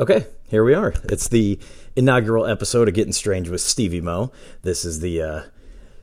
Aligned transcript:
Okay, 0.00 0.26
here 0.48 0.64
we 0.64 0.72
are. 0.72 0.94
It's 1.04 1.28
the 1.28 1.58
inaugural 1.94 2.46
episode 2.46 2.88
of 2.88 2.94
Getting 2.94 3.12
Strange 3.12 3.50
with 3.50 3.60
Stevie 3.60 4.00
Mo. 4.00 4.32
This 4.62 4.86
is 4.86 5.00
the 5.00 5.20
uh, 5.20 5.42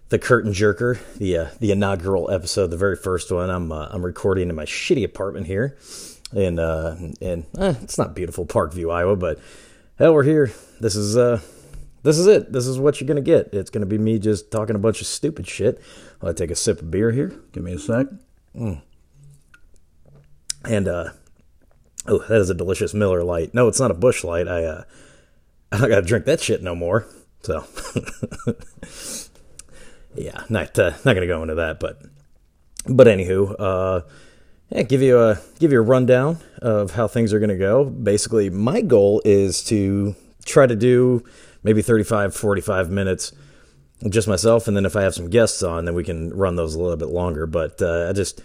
the 0.10 0.20
curtain 0.20 0.54
jerker, 0.54 1.00
the 1.18 1.38
uh, 1.38 1.48
the 1.60 1.72
inaugural 1.72 2.30
episode, 2.30 2.68
the 2.68 2.78
very 2.78 2.96
first 2.96 3.32
one. 3.32 3.50
I'm 3.50 3.72
uh, 3.72 3.88
I'm 3.90 4.06
recording 4.06 4.48
in 4.48 4.56
my 4.56 4.66
shitty 4.66 5.04
apartment 5.04 5.48
here, 5.48 5.76
in 6.34 6.60
uh, 6.60 6.98
in 7.20 7.48
eh, 7.58 7.74
it's 7.82 7.98
not 7.98 8.14
beautiful 8.14 8.46
Parkview, 8.46 8.94
Iowa, 8.94 9.16
but 9.16 9.40
hell, 9.98 10.14
we're 10.14 10.24
here. 10.24 10.52
This 10.80 10.96
is 10.96 11.18
uh 11.18 11.42
this 12.04 12.20
is 12.20 12.28
it. 12.28 12.54
This 12.54 12.68
is 12.68 12.78
what 12.78 13.02
you're 13.02 13.08
gonna 13.08 13.22
get. 13.22 13.56
It's 13.56 13.72
gonna 13.72 13.88
be 13.88 13.98
me 13.98 14.20
just 14.20 14.52
talking 14.52 14.76
a 14.76 14.80
bunch 14.80 15.02
of 15.02 15.08
stupid 15.08 15.48
shit. 15.48 15.82
I'll 16.22 16.36
take 16.36 16.52
a 16.52 16.56
sip 16.56 16.80
of 16.80 16.92
beer 16.92 17.10
here. 17.10 17.34
Give 17.54 17.64
me 17.64 17.74
a 17.74 17.80
sec. 17.80 18.06
Mm. 18.56 18.84
And 20.64 20.88
uh, 20.88 21.10
oh, 22.08 22.20
that 22.30 22.40
is 22.40 22.50
a 22.50 22.54
delicious 22.54 22.94
Miller 22.94 23.24
Lite. 23.24 23.54
No, 23.54 23.68
it's 23.68 23.80
not 23.80 23.92
a 23.92 23.96
Busch 23.96 24.24
Light. 24.24 24.48
I 24.48 24.64
uh, 24.64 24.84
I 25.72 25.78
don't 25.78 25.90
gotta 25.90 26.06
drink 26.06 26.26
that 26.26 26.42
shit 26.42 26.62
no 26.62 26.76
more. 26.76 27.08
So 27.42 27.64
yeah, 30.16 30.44
not 30.50 30.78
uh, 30.78 30.92
not 31.06 31.14
gonna 31.14 31.28
go 31.28 31.42
into 31.42 31.56
that, 31.56 31.80
but 31.80 32.02
but 32.88 33.08
anywho, 33.08 33.56
uh, 33.60 34.02
yeah, 34.70 34.84
give 34.84 35.02
you 35.02 35.20
a 35.20 35.40
give 35.60 35.72
you 35.72 35.80
a 35.80 35.84
rundown 35.84 36.38
of 36.62 36.92
how 36.92 37.08
things 37.08 37.34
are 37.34 37.40
gonna 37.40 37.58
go. 37.58 37.86
Basically, 37.86 38.50
my 38.50 38.82
goal 38.82 39.22
is 39.26 39.64
to 39.66 40.16
try 40.46 40.66
to 40.66 40.76
do 40.76 41.24
maybe 41.64 41.82
35, 41.82 42.34
45 42.36 42.90
minutes 42.90 43.34
just 44.08 44.28
myself, 44.28 44.68
and 44.68 44.78
then 44.78 44.86
if 44.86 44.96
I 44.96 45.02
have 45.02 45.14
some 45.14 45.30
guests 45.30 45.62
on, 45.62 45.86
then 45.86 45.94
we 45.94 46.04
can 46.04 46.34
run 46.34 46.56
those 46.56 46.74
a 46.74 46.80
little 46.80 46.98
bit 46.98 47.10
longer. 47.10 47.46
But 47.46 47.82
uh, 47.82 48.08
I 48.10 48.14
just 48.14 48.42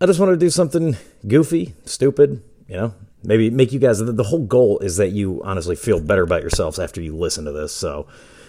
I 0.00 0.06
just 0.06 0.18
wanted 0.18 0.32
to 0.32 0.38
do 0.38 0.50
something 0.50 0.96
goofy, 1.26 1.74
stupid, 1.84 2.42
you 2.72 2.78
know, 2.78 2.94
maybe 3.22 3.50
make 3.50 3.70
you 3.70 3.78
guys. 3.78 3.98
The 3.98 4.22
whole 4.22 4.46
goal 4.46 4.78
is 4.78 4.96
that 4.96 5.10
you 5.10 5.42
honestly 5.44 5.76
feel 5.76 6.00
better 6.00 6.22
about 6.22 6.40
yourselves 6.40 6.78
after 6.78 7.02
you 7.02 7.14
listen 7.14 7.44
to 7.44 7.52
this. 7.52 7.74
So, 7.74 8.06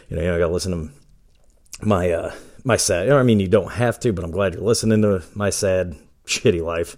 you 0.08 0.16
know, 0.16 0.22
you 0.22 0.40
got 0.40 0.48
to 0.48 0.54
listen 0.54 0.72
to 0.72 1.86
my 1.86 2.10
uh, 2.10 2.34
my 2.64 2.78
sad. 2.78 3.10
Know, 3.10 3.20
I 3.20 3.24
mean, 3.24 3.42
you 3.42 3.50
don't 3.50 3.74
have 3.74 4.00
to, 4.00 4.14
but 4.14 4.24
I'm 4.24 4.32
glad 4.32 4.54
you're 4.54 4.64
listening 4.64 5.02
to 5.02 5.22
my 5.36 5.50
sad, 5.50 5.98
shitty 6.26 6.64
life. 6.64 6.96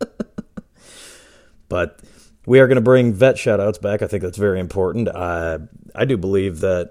but 1.68 2.00
we 2.46 2.58
are 2.58 2.66
going 2.66 2.76
to 2.76 2.80
bring 2.80 3.12
vet 3.12 3.36
shoutouts 3.36 3.78
back. 3.78 4.00
I 4.00 4.06
think 4.06 4.22
that's 4.22 4.38
very 4.38 4.58
important. 4.58 5.10
I 5.10 5.58
I 5.94 6.06
do 6.06 6.16
believe 6.16 6.60
that 6.60 6.88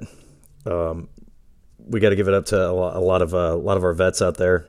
um, 0.67 1.09
we 1.79 1.99
got 1.99 2.09
to 2.09 2.16
give 2.16 2.27
it 2.27 2.35
up 2.35 2.45
to 2.47 2.69
a 2.69 2.71
lot, 2.71 2.95
a 2.95 2.99
lot 2.99 3.23
of 3.23 3.33
uh, 3.33 3.55
a 3.55 3.57
lot 3.57 3.77
of 3.77 3.83
our 3.83 3.93
vets 3.93 4.21
out 4.21 4.38
there. 4.38 4.67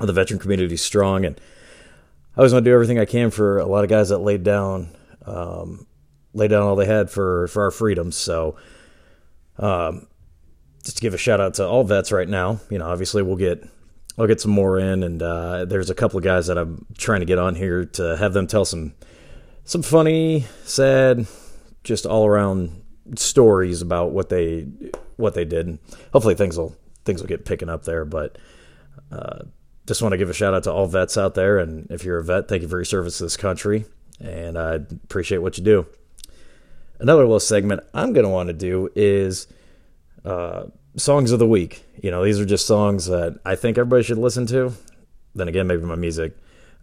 The 0.00 0.12
veteran 0.12 0.40
community 0.40 0.74
is 0.74 0.82
strong 0.82 1.24
and 1.24 1.40
I 2.36 2.40
always 2.40 2.52
want 2.52 2.64
to 2.64 2.70
do 2.70 2.74
everything 2.74 2.98
I 2.98 3.04
can 3.04 3.30
for 3.30 3.58
a 3.58 3.66
lot 3.66 3.84
of 3.84 3.90
guys 3.90 4.08
that 4.08 4.18
laid 4.18 4.42
down, 4.42 4.88
um, 5.24 5.86
laid 6.32 6.50
down 6.50 6.62
all 6.62 6.74
they 6.74 6.86
had 6.86 7.08
for 7.08 7.46
for 7.46 7.62
our 7.62 7.70
freedoms. 7.70 8.16
So, 8.16 8.56
um, 9.58 10.08
just 10.82 10.96
to 10.96 11.00
give 11.00 11.14
a 11.14 11.18
shout 11.18 11.40
out 11.40 11.54
to 11.54 11.66
all 11.66 11.84
vets 11.84 12.10
right 12.10 12.28
now. 12.28 12.58
You 12.70 12.78
know, 12.78 12.86
obviously 12.86 13.22
we'll 13.22 13.36
get 13.36 13.64
I'll 14.18 14.26
get 14.26 14.40
some 14.40 14.50
more 14.50 14.80
in, 14.80 15.04
and 15.04 15.22
uh, 15.22 15.64
there's 15.64 15.90
a 15.90 15.94
couple 15.94 16.18
of 16.18 16.24
guys 16.24 16.48
that 16.48 16.58
I'm 16.58 16.86
trying 16.98 17.20
to 17.20 17.26
get 17.26 17.38
on 17.38 17.54
here 17.54 17.84
to 17.84 18.16
have 18.16 18.32
them 18.32 18.48
tell 18.48 18.64
some 18.64 18.94
some 19.62 19.82
funny, 19.82 20.44
sad, 20.64 21.26
just 21.84 22.04
all 22.04 22.26
around 22.26 22.82
stories 23.14 23.80
about 23.80 24.10
what 24.10 24.28
they 24.28 24.62
what 25.16 25.34
they 25.34 25.44
did. 25.44 25.78
Hopefully 26.12 26.34
things 26.34 26.58
will 26.58 26.74
things 27.04 27.20
will 27.20 27.28
get 27.28 27.44
picking 27.44 27.68
up 27.68 27.84
there, 27.84 28.04
but. 28.04 28.38
Uh, 29.12 29.44
just 29.86 30.02
want 30.02 30.12
to 30.12 30.18
give 30.18 30.30
a 30.30 30.34
shout 30.34 30.54
out 30.54 30.64
to 30.64 30.72
all 30.72 30.86
vets 30.86 31.16
out 31.18 31.34
there. 31.34 31.58
And 31.58 31.90
if 31.90 32.04
you're 32.04 32.18
a 32.18 32.24
vet, 32.24 32.48
thank 32.48 32.62
you 32.62 32.68
for 32.68 32.78
your 32.78 32.84
service 32.84 33.18
to 33.18 33.24
this 33.24 33.36
country. 33.36 33.84
And 34.20 34.58
I 34.58 34.74
appreciate 34.74 35.38
what 35.38 35.58
you 35.58 35.64
do. 35.64 35.86
Another 37.00 37.22
little 37.22 37.40
segment 37.40 37.82
I'm 37.92 38.12
going 38.12 38.24
to 38.24 38.30
want 38.30 38.48
to 38.48 38.52
do 38.52 38.88
is 38.94 39.46
uh, 40.24 40.64
songs 40.96 41.32
of 41.32 41.38
the 41.38 41.46
week. 41.46 41.84
You 42.02 42.10
know, 42.10 42.24
these 42.24 42.40
are 42.40 42.46
just 42.46 42.66
songs 42.66 43.06
that 43.06 43.38
I 43.44 43.56
think 43.56 43.76
everybody 43.76 44.02
should 44.02 44.18
listen 44.18 44.46
to. 44.46 44.72
Then 45.34 45.48
again, 45.48 45.66
maybe 45.66 45.82
my 45.82 45.96
music, 45.96 46.36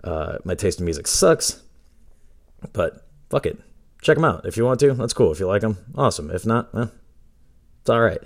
uh, 0.03 0.37
my 0.43 0.55
taste 0.55 0.79
in 0.79 0.85
music 0.85 1.07
sucks. 1.07 1.61
But 2.73 3.07
fuck 3.29 3.45
it. 3.45 3.59
Check 4.01 4.15
them 4.15 4.25
out. 4.25 4.45
If 4.45 4.57
you 4.57 4.65
want 4.65 4.79
to, 4.81 4.93
that's 4.93 5.13
cool. 5.13 5.31
If 5.31 5.39
you 5.39 5.47
like 5.47 5.61
them, 5.61 5.77
awesome. 5.95 6.29
If 6.29 6.45
not, 6.45 6.69
eh, 6.75 6.87
it's 7.81 7.89
all 7.89 8.01
right. 8.01 8.21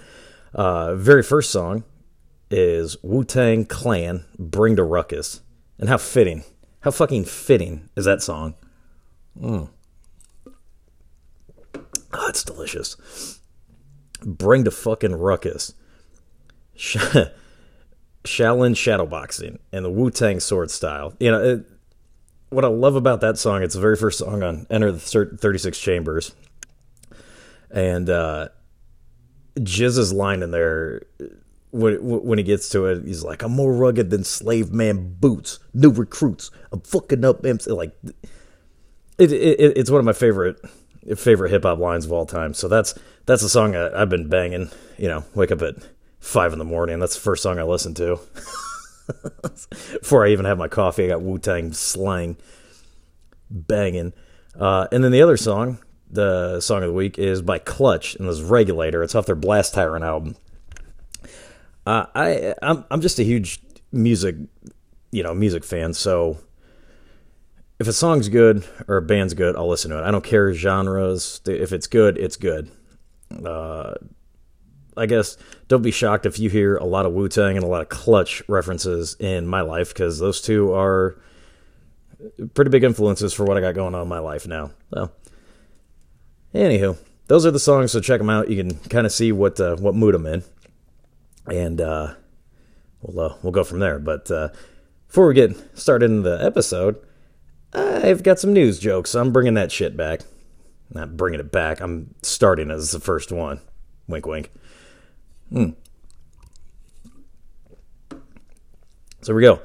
Uh, 0.54 0.96
very 0.96 1.22
first 1.22 1.52
song 1.52 1.84
is 2.50 2.98
Wu 3.04 3.24
Tang 3.24 3.66
Clan 3.66 4.26
Bring 4.38 4.76
the 4.76 4.84
Ruckus. 4.84 5.42
And 5.80 5.90
how 5.90 5.98
fitting. 5.98 6.44
How 6.82 6.92
fucking 6.92 7.26
fitting 7.26 7.90
is 7.96 8.06
that 8.06 8.22
song? 8.22 8.56
Mm. 9.40 9.70
Oh, 12.14 12.28
it's 12.30 12.44
delicious. 12.44 13.40
Bring 14.22 14.64
the 14.64 14.72
fucking 14.72 15.16
ruckus. 15.16 15.74
Shaolin 16.78 17.34
shadowboxing 18.24 19.60
and 19.72 19.86
the 19.86 19.90
Wu 19.90 20.10
Tang 20.10 20.40
sword 20.40 20.72
style. 20.72 21.14
You 21.20 21.32
know, 21.32 21.44
it, 21.44 21.66
what 22.50 22.64
I 22.64 22.70
love 22.70 22.96
about 22.96 23.22
that 23.22 23.38
song, 23.38 23.64
it's 23.64 23.76
the 23.76 23.82
very 23.82 23.98
first 23.98 24.20
song 24.20 24.44
on 24.44 24.66
Enter 24.70 24.92
the 24.92 25.00
36 25.00 25.78
Chambers. 25.80 26.34
And 27.70 28.10
uh, 28.10 28.50
GZA's 29.58 30.14
line 30.14 30.42
in 30.42 30.52
there 30.52 31.02
when 31.76 31.96
when 31.98 32.38
he 32.38 32.44
gets 32.44 32.70
to 32.70 32.86
it, 32.86 33.04
he's 33.06 33.24
like, 33.24 33.44
"I'm 33.44 33.52
more 33.52 33.74
rugged 33.74 34.10
than 34.10 34.24
slave 34.24 34.72
man 34.72 35.16
boots. 35.20 35.60
New 35.74 35.92
recruits. 35.92 36.50
I'm 36.72 36.82
fucking 36.82 37.26
up 37.26 37.46
MC." 37.46 37.72
Like, 37.72 37.96
it, 39.18 39.32
it, 39.32 39.78
it's 39.78 39.92
one 39.92 40.00
of 40.00 40.06
my 40.06 40.14
favorite 40.14 40.58
favorite 41.18 41.52
hip 41.52 41.64
hop 41.64 41.80
lines 41.80 42.06
of 42.06 42.12
all 42.14 42.26
time. 42.26 42.54
So 42.54 42.68
that's 42.68 42.96
that's 43.26 43.44
a 43.44 43.50
song 43.50 43.76
I, 43.76 44.00
have 44.00 44.10
been 44.10 44.30
banging. 44.30 44.70
You 44.98 45.10
know, 45.10 45.26
wake 45.36 45.52
up 45.52 45.62
at 45.62 45.76
five 46.20 46.54
in 46.54 46.60
the 46.60 46.66
morning. 46.66 47.00
That's 47.00 47.16
the 47.16 47.22
first 47.22 47.44
song 47.44 47.60
I 47.60 47.64
listen 47.64 47.94
to 47.96 48.20
before 49.94 50.26
I 50.26 50.30
even 50.30 50.46
have 50.46 50.58
my 50.58 50.70
coffee. 50.70 51.06
I 51.06 51.10
got 51.10 51.22
Wu 51.22 51.38
Tang 51.38 51.74
slang 51.74 52.38
banging, 53.50 54.14
uh, 54.58 54.88
and 54.94 55.04
then 55.04 55.12
the 55.12 55.22
other 55.22 55.38
song, 55.38 55.80
the 56.10 56.62
song 56.62 56.84
of 56.84 56.88
the 56.88 56.94
week, 56.94 57.20
is 57.20 57.42
by 57.42 57.60
Clutch 57.60 58.16
and 58.16 58.30
this 58.30 58.40
Regulator. 58.40 59.04
It's 59.04 59.14
off 59.14 59.26
their 59.26 59.36
Blast 59.36 59.74
Tyrant 59.74 60.06
album. 60.06 60.38
Uh, 61.86 62.06
I 62.16 62.56
I'm 62.62 62.86
I'm 62.90 63.02
just 63.02 63.20
a 63.20 63.24
huge 63.24 63.60
music, 63.92 64.36
you 65.12 65.24
know, 65.24 65.34
music 65.34 65.64
fan. 65.64 65.94
So 65.94 66.38
if 67.80 67.88
a 67.88 67.94
song's 67.94 68.30
good 68.30 68.66
or 68.88 68.98
a 68.98 69.02
band's 69.02 69.34
good, 69.34 69.56
I'll 69.56 69.68
listen 69.68 69.92
to 69.92 70.00
it. 70.00 70.04
I 70.04 70.12
don't 70.12 70.24
care 70.24 70.54
genres. 70.54 71.42
If 71.46 71.72
it's 71.72 71.88
good, 71.88 72.18
it's 72.18 72.38
good. 72.38 72.72
Uh, 73.46 73.94
I 74.98 75.06
guess 75.06 75.38
don't 75.68 75.82
be 75.82 75.92
shocked 75.92 76.26
if 76.26 76.40
you 76.40 76.50
hear 76.50 76.78
a 76.78 76.86
lot 76.86 77.06
of 77.06 77.14
Wu 77.14 77.28
Tang 77.28 77.58
and 77.58 77.66
a 77.66 77.68
lot 77.68 77.82
of 77.82 77.90
Clutch 77.90 78.42
references 78.48 79.16
in 79.20 79.46
my 79.46 79.62
life 79.62 79.90
because 79.90 80.20
those 80.20 80.42
two 80.42 80.74
are 80.74 81.20
pretty 82.54 82.72
big 82.72 82.84
influences 82.84 83.34
for 83.34 83.44
what 83.44 83.58
I 83.58 83.62
got 83.62 83.76
going 83.76 83.94
on 83.94 84.02
in 84.02 84.08
my 84.08 84.20
life 84.20 84.48
now. 84.48 84.72
So, 84.94 85.12
anywho, 86.54 86.98
those 87.28 87.46
are 87.46 87.52
the 87.52 87.60
songs. 87.60 87.92
So 87.92 88.00
check 88.00 88.20
them 88.20 88.30
out. 88.30 88.50
You 88.50 88.56
can 88.56 88.80
kind 88.90 89.06
of 89.06 89.12
see 89.12 89.32
what 89.32 89.60
uh, 89.60 89.76
what 89.76 89.96
mood 89.96 90.16
I'm 90.16 90.26
in 90.26 90.44
and 91.48 91.82
uh, 91.82 92.14
we'll 93.02 93.32
uh, 93.32 93.36
we'll 93.42 93.52
go 93.52 93.64
from 93.64 93.80
there. 93.80 94.00
But 94.00 94.30
uh, 94.32 94.50
before 95.08 95.28
we 95.28 95.34
get 95.34 95.78
started 95.78 96.10
in 96.10 96.24
the 96.24 96.44
episode, 96.44 96.98
I've 97.74 98.24
got 98.24 98.40
some 98.40 98.54
news 98.54 98.80
jokes. 98.80 99.16
I'm 99.16 99.32
bringing 99.32 99.56
that 99.56 99.72
shit 99.72 99.98
back. 99.98 100.22
Not 100.92 101.18
bringing 101.18 101.40
it 101.40 101.52
back. 101.52 101.82
I'm 101.82 102.14
starting 102.22 102.72
as 102.72 102.92
the 102.92 103.00
first 103.00 103.32
one. 103.32 103.60
Wink, 104.08 104.26
wink. 104.26 104.52
Hmm. 105.50 105.72
So 109.22 109.34
here 109.34 109.36
we 109.36 109.42
go. 109.42 109.62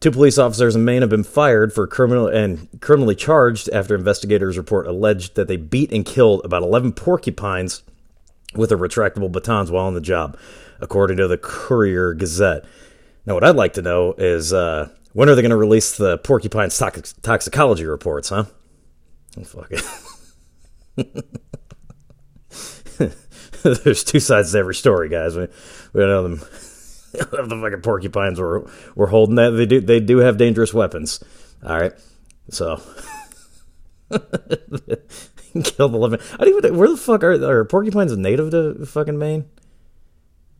Two 0.00 0.12
police 0.12 0.38
officers 0.38 0.76
in 0.76 0.84
Maine 0.84 1.00
have 1.00 1.10
been 1.10 1.24
fired 1.24 1.72
for 1.72 1.88
criminal 1.88 2.28
and 2.28 2.68
criminally 2.80 3.16
charged 3.16 3.68
after 3.70 3.96
investigators 3.96 4.56
report 4.56 4.86
alleged 4.86 5.34
that 5.34 5.48
they 5.48 5.56
beat 5.56 5.92
and 5.92 6.06
killed 6.06 6.44
about 6.44 6.62
11 6.62 6.92
porcupines 6.92 7.82
with 8.54 8.70
a 8.70 8.76
retractable 8.76 9.30
batons 9.30 9.72
while 9.72 9.86
on 9.86 9.94
the 9.94 10.00
job 10.00 10.38
according 10.80 11.18
to 11.18 11.28
the 11.28 11.38
Courier 11.38 12.14
Gazette. 12.14 12.64
Now, 13.26 13.34
what 13.34 13.44
I'd 13.44 13.56
like 13.56 13.74
to 13.74 13.82
know 13.82 14.14
is 14.16 14.52
uh, 14.52 14.88
when 15.12 15.28
are 15.28 15.34
they 15.34 15.42
going 15.42 15.50
to 15.50 15.56
release 15.56 15.96
the 15.96 16.18
porcupine 16.18 16.70
tox- 16.70 17.14
toxicology 17.22 17.84
reports, 17.84 18.30
huh? 18.30 18.44
Oh, 19.36 19.44
fuck 19.44 19.70
it. 19.70 19.84
There's 23.62 24.04
two 24.04 24.20
sides 24.20 24.52
to 24.52 24.58
every 24.58 24.74
story, 24.74 25.08
guys. 25.08 25.36
We, 25.36 25.48
we 25.92 26.00
don't 26.00 26.08
know 26.08 26.22
them. 26.22 26.38
the 27.12 27.58
fucking 27.60 27.82
porcupines 27.82 28.38
were 28.38 28.70
were 28.94 29.08
holding 29.08 29.36
that. 29.36 29.50
They 29.50 29.66
do 29.66 29.80
they 29.80 30.00
do 30.00 30.18
have 30.18 30.36
dangerous 30.36 30.74
weapons. 30.74 31.22
All 31.64 31.78
right, 31.78 31.92
so 32.50 32.80
killed 35.64 35.94
eleven. 35.94 36.20
I 36.38 36.44
don't 36.44 36.58
even. 36.58 36.76
Where 36.76 36.88
the 36.88 36.96
fuck 36.96 37.24
are, 37.24 37.32
are 37.32 37.64
porcupines 37.64 38.16
native 38.16 38.50
to 38.50 38.86
fucking 38.86 39.18
Maine? 39.18 39.46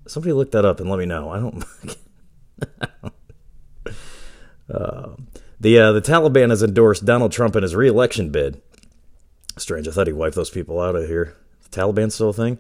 Somebody 0.08 0.32
look 0.32 0.52
that 0.52 0.64
up 0.64 0.81
and 0.81 0.88
let 0.90 0.99
me 0.99 1.06
know. 1.06 1.31
I 1.31 1.38
don't. 1.38 1.64
uh, 4.72 5.10
the 5.60 5.78
uh, 5.78 5.93
the 5.93 6.02
Taliban 6.02 6.50
has 6.50 6.62
endorsed 6.62 7.05
Donald 7.05 7.32
Trump 7.32 7.56
in 7.56 7.62
his 7.62 7.76
reelection 7.76 8.31
bid. 8.31 8.60
Strange. 9.56 9.88
I 9.88 9.90
thought 9.90 10.06
he 10.06 10.12
wiped 10.12 10.37
those 10.37 10.50
people 10.50 10.81
out 10.81 10.96
of 10.96 11.06
here. 11.06 11.37
The 11.70 11.81
Taliban 11.81 12.10
still 12.10 12.31
a 12.31 12.32
thing? 12.32 12.58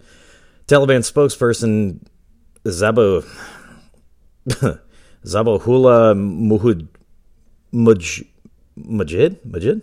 Taliban 0.66 1.00
spokesperson 1.00 2.06
Zabo 2.64 3.24
Zabihullah 5.24 6.14
Mujid 6.16 6.88
Majid 8.76 9.40
Majid 9.44 9.82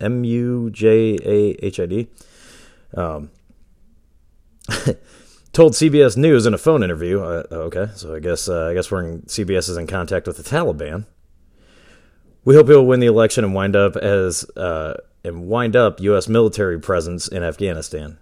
M 0.00 0.24
U 0.24 0.70
J 0.70 1.18
A 1.24 1.64
H 1.64 1.80
I 1.80 1.86
D 1.86 2.08
um, 2.94 3.30
told 5.56 5.72
CBS 5.72 6.18
News 6.18 6.44
in 6.44 6.52
a 6.52 6.58
phone 6.58 6.82
interview. 6.82 7.22
Uh, 7.22 7.44
okay, 7.50 7.88
so 7.94 8.14
I 8.14 8.20
guess 8.20 8.46
uh, 8.46 8.66
I 8.66 8.74
guess 8.74 8.90
we're 8.90 9.02
in, 9.02 9.22
CBS 9.22 9.70
is 9.70 9.78
in 9.78 9.86
contact 9.86 10.26
with 10.26 10.36
the 10.36 10.42
Taliban. 10.42 11.06
We 12.44 12.54
hope 12.54 12.68
he'll 12.68 12.84
win 12.84 13.00
the 13.00 13.06
election 13.06 13.42
and 13.42 13.54
wind 13.54 13.74
up 13.74 13.96
as 13.96 14.44
uh, 14.50 15.00
and 15.24 15.46
wind 15.46 15.74
up 15.74 15.98
U.S. 16.00 16.28
military 16.28 16.78
presence 16.78 17.26
in 17.26 17.42
Afghanistan. 17.42 18.18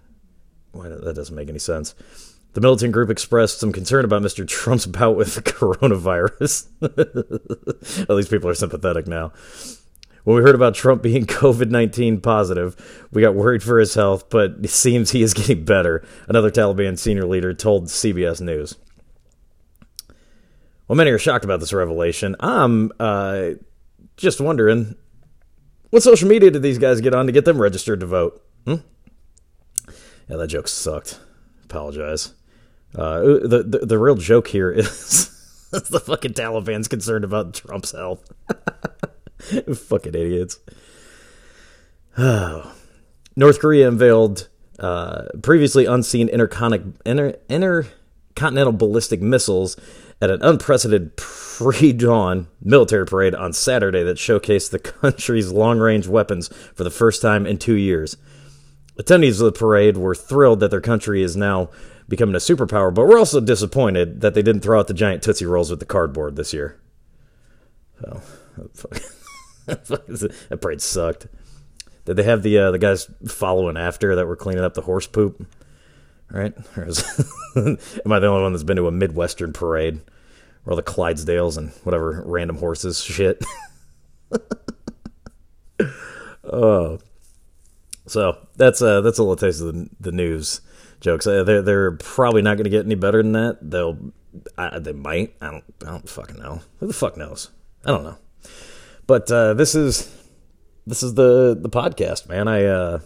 That 0.73 1.15
doesn't 1.15 1.35
make 1.35 1.49
any 1.49 1.59
sense. 1.59 1.93
The 2.53 2.61
militant 2.61 2.93
group 2.93 3.09
expressed 3.09 3.59
some 3.59 3.73
concern 3.73 4.05
about 4.05 4.21
Mr. 4.21 4.47
Trump's 4.47 4.85
bout 4.85 5.17
with 5.17 5.35
the 5.35 5.41
coronavirus. 5.41 6.67
At 8.09 8.15
least 8.15 8.29
people 8.29 8.49
are 8.49 8.55
sympathetic 8.55 9.07
now. 9.07 9.33
When 10.25 10.35
we 10.35 10.41
heard 10.41 10.55
about 10.55 10.73
Trump 10.73 11.01
being 11.01 11.25
COVID 11.25 11.69
19 11.69 12.19
positive, 12.19 13.07
we 13.11 13.21
got 13.21 13.35
worried 13.35 13.63
for 13.63 13.79
his 13.79 13.93
health, 13.93 14.29
but 14.29 14.55
it 14.63 14.69
seems 14.69 15.11
he 15.11 15.23
is 15.23 15.33
getting 15.33 15.63
better, 15.63 16.05
another 16.27 16.51
Taliban 16.51 16.99
senior 16.99 17.25
leader 17.25 17.53
told 17.53 17.85
CBS 17.85 18.41
News. 18.41 18.75
Well, 20.87 20.97
many 20.97 21.11
are 21.11 21.17
shocked 21.17 21.45
about 21.45 21.61
this 21.61 21.73
revelation. 21.73 22.35
I'm 22.39 22.91
uh, 22.99 23.51
just 24.17 24.41
wondering 24.41 24.95
what 25.89 26.03
social 26.03 26.27
media 26.27 26.51
did 26.51 26.61
these 26.61 26.77
guys 26.77 27.01
get 27.01 27.15
on 27.15 27.27
to 27.27 27.31
get 27.31 27.45
them 27.45 27.61
registered 27.61 27.99
to 28.01 28.05
vote? 28.05 28.43
Hmm? 28.65 28.75
Yeah, 30.27 30.37
that 30.37 30.47
joke 30.47 30.67
sucked. 30.67 31.19
Apologize. 31.63 32.33
Uh, 32.95 33.19
the, 33.19 33.63
the 33.67 33.85
the 33.85 33.99
real 33.99 34.15
joke 34.15 34.47
here 34.47 34.71
is 34.71 35.29
the 35.71 35.99
fucking 35.99 36.33
Taliban's 36.33 36.87
concerned 36.87 37.25
about 37.25 37.53
Trump's 37.53 37.91
health. 37.91 38.23
fucking 39.75 40.15
idiots. 40.15 40.59
Oh. 42.17 42.73
North 43.35 43.59
Korea 43.59 43.89
unveiled 43.89 44.47
uh, 44.79 45.25
previously 45.41 45.85
unseen 45.85 46.29
inter, 46.29 46.47
intercontinental 47.49 48.71
ballistic 48.71 49.21
missiles 49.21 49.75
at 50.21 50.31
an 50.31 50.41
unprecedented 50.41 51.17
pre-dawn 51.17 52.47
military 52.61 53.05
parade 53.05 53.35
on 53.35 53.53
Saturday 53.53 54.03
that 54.03 54.17
showcased 54.17 54.71
the 54.71 54.79
country's 54.79 55.51
long-range 55.51 56.07
weapons 56.07 56.49
for 56.73 56.83
the 56.83 56.89
first 56.89 57.21
time 57.21 57.45
in 57.45 57.57
two 57.57 57.75
years. 57.75 58.17
Attendees 58.97 59.41
of 59.41 59.45
the 59.45 59.51
parade 59.51 59.97
were 59.97 60.15
thrilled 60.15 60.61
that 60.61 60.71
their 60.71 60.81
country 60.81 61.21
is 61.21 61.35
now 61.35 61.69
becoming 62.07 62.35
a 62.35 62.39
superpower, 62.39 62.93
but 62.93 63.07
we're 63.07 63.19
also 63.19 63.41
disappointed 63.41 64.21
that 64.21 64.33
they 64.33 64.41
didn't 64.41 64.61
throw 64.61 64.79
out 64.79 64.87
the 64.87 64.93
giant 64.93 65.23
Tootsie 65.23 65.45
Rolls 65.45 65.69
with 65.69 65.79
the 65.79 65.85
cardboard 65.85 66.35
this 66.35 66.53
year. 66.53 66.79
So, 68.01 68.21
that 69.65 70.59
parade 70.61 70.81
sucked. 70.81 71.27
Did 72.05 72.17
they 72.17 72.23
have 72.23 72.43
the 72.43 72.57
uh, 72.59 72.71
the 72.71 72.79
guys 72.79 73.09
following 73.27 73.77
after 73.77 74.15
that 74.15 74.27
were 74.27 74.35
cleaning 74.35 74.63
up 74.63 74.75
the 74.75 74.81
horse 74.81 75.07
poop? 75.07 75.47
Right? 76.29 76.53
Is, 76.77 77.03
am 77.55 78.11
I 78.11 78.19
the 78.19 78.27
only 78.27 78.43
one 78.43 78.53
that's 78.53 78.63
been 78.63 78.77
to 78.77 78.87
a 78.87 78.91
Midwestern 78.91 79.53
parade 79.53 80.01
where 80.63 80.71
all 80.71 80.75
the 80.75 80.83
Clydesdales 80.83 81.57
and 81.57 81.71
whatever 81.83 82.23
random 82.25 82.57
horses 82.57 83.01
shit? 83.03 83.43
oh, 86.43 86.99
so 88.05 88.37
that's 88.55 88.81
uh, 88.81 89.01
that's 89.01 89.17
a 89.17 89.23
little 89.23 89.35
taste 89.35 89.61
of 89.61 89.73
the, 89.73 89.89
the 89.99 90.11
news 90.11 90.61
jokes. 90.99 91.25
Uh, 91.25 91.43
they're 91.43 91.61
they're 91.61 91.91
probably 91.93 92.41
not 92.41 92.55
going 92.55 92.65
to 92.65 92.69
get 92.69 92.85
any 92.85 92.95
better 92.95 93.23
than 93.23 93.31
that. 93.31 93.57
They'll 93.61 93.97
uh, 94.57 94.79
they 94.79 94.93
might. 94.93 95.35
I 95.41 95.51
don't 95.51 95.63
I 95.83 95.91
don't 95.91 96.09
fucking 96.09 96.37
know. 96.37 96.61
Who 96.79 96.87
the 96.87 96.93
fuck 96.93 97.17
knows? 97.17 97.49
I 97.83 97.91
don't 97.91 98.03
know. 98.03 98.17
But 99.07 99.31
uh, 99.31 99.53
this 99.53 99.75
is 99.75 100.11
this 100.87 101.03
is 101.03 101.13
the 101.13 101.57
the 101.59 101.69
podcast, 101.69 102.27
man. 102.27 102.47
I 102.47 102.65
uh, 102.65 102.99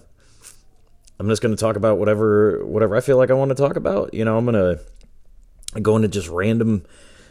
I'm 1.20 1.28
just 1.28 1.42
going 1.42 1.56
to 1.56 1.60
talk 1.60 1.76
about 1.76 1.98
whatever 1.98 2.66
whatever 2.66 2.96
I 2.96 3.02
feel 3.02 3.18
like 3.18 3.32
I 3.32 3.34
want 3.34 3.50
to 3.50 3.56
talk 3.56 3.76
about. 3.76 4.14
You 4.14 4.26
know, 4.26 4.38
I'm 4.38 4.46
going 4.46 4.56
to 5.74 5.82
go 5.82 5.96
into 5.96 6.08
just 6.08 6.30
random 6.30 6.86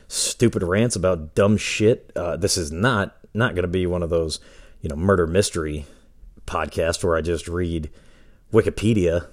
stupid 0.09 0.63
rants 0.63 0.97
about 0.97 1.35
dumb 1.35 1.57
shit. 1.57 2.13
Uh, 2.15 2.37
this 2.37 2.57
is 2.57 2.71
not 2.71 3.17
not 3.35 3.55
going 3.55 3.63
to 3.63 3.69
be 3.69 3.87
one 3.87 4.03
of 4.03 4.11
those 4.11 4.41
you 4.81 4.89
know 4.89 4.97
murder 4.97 5.27
mystery 5.27 5.87
podcasts 6.47 7.03
where 7.03 7.17
I 7.17 7.21
just 7.21 7.49
read 7.49 7.91
Wikipedia 8.53 9.27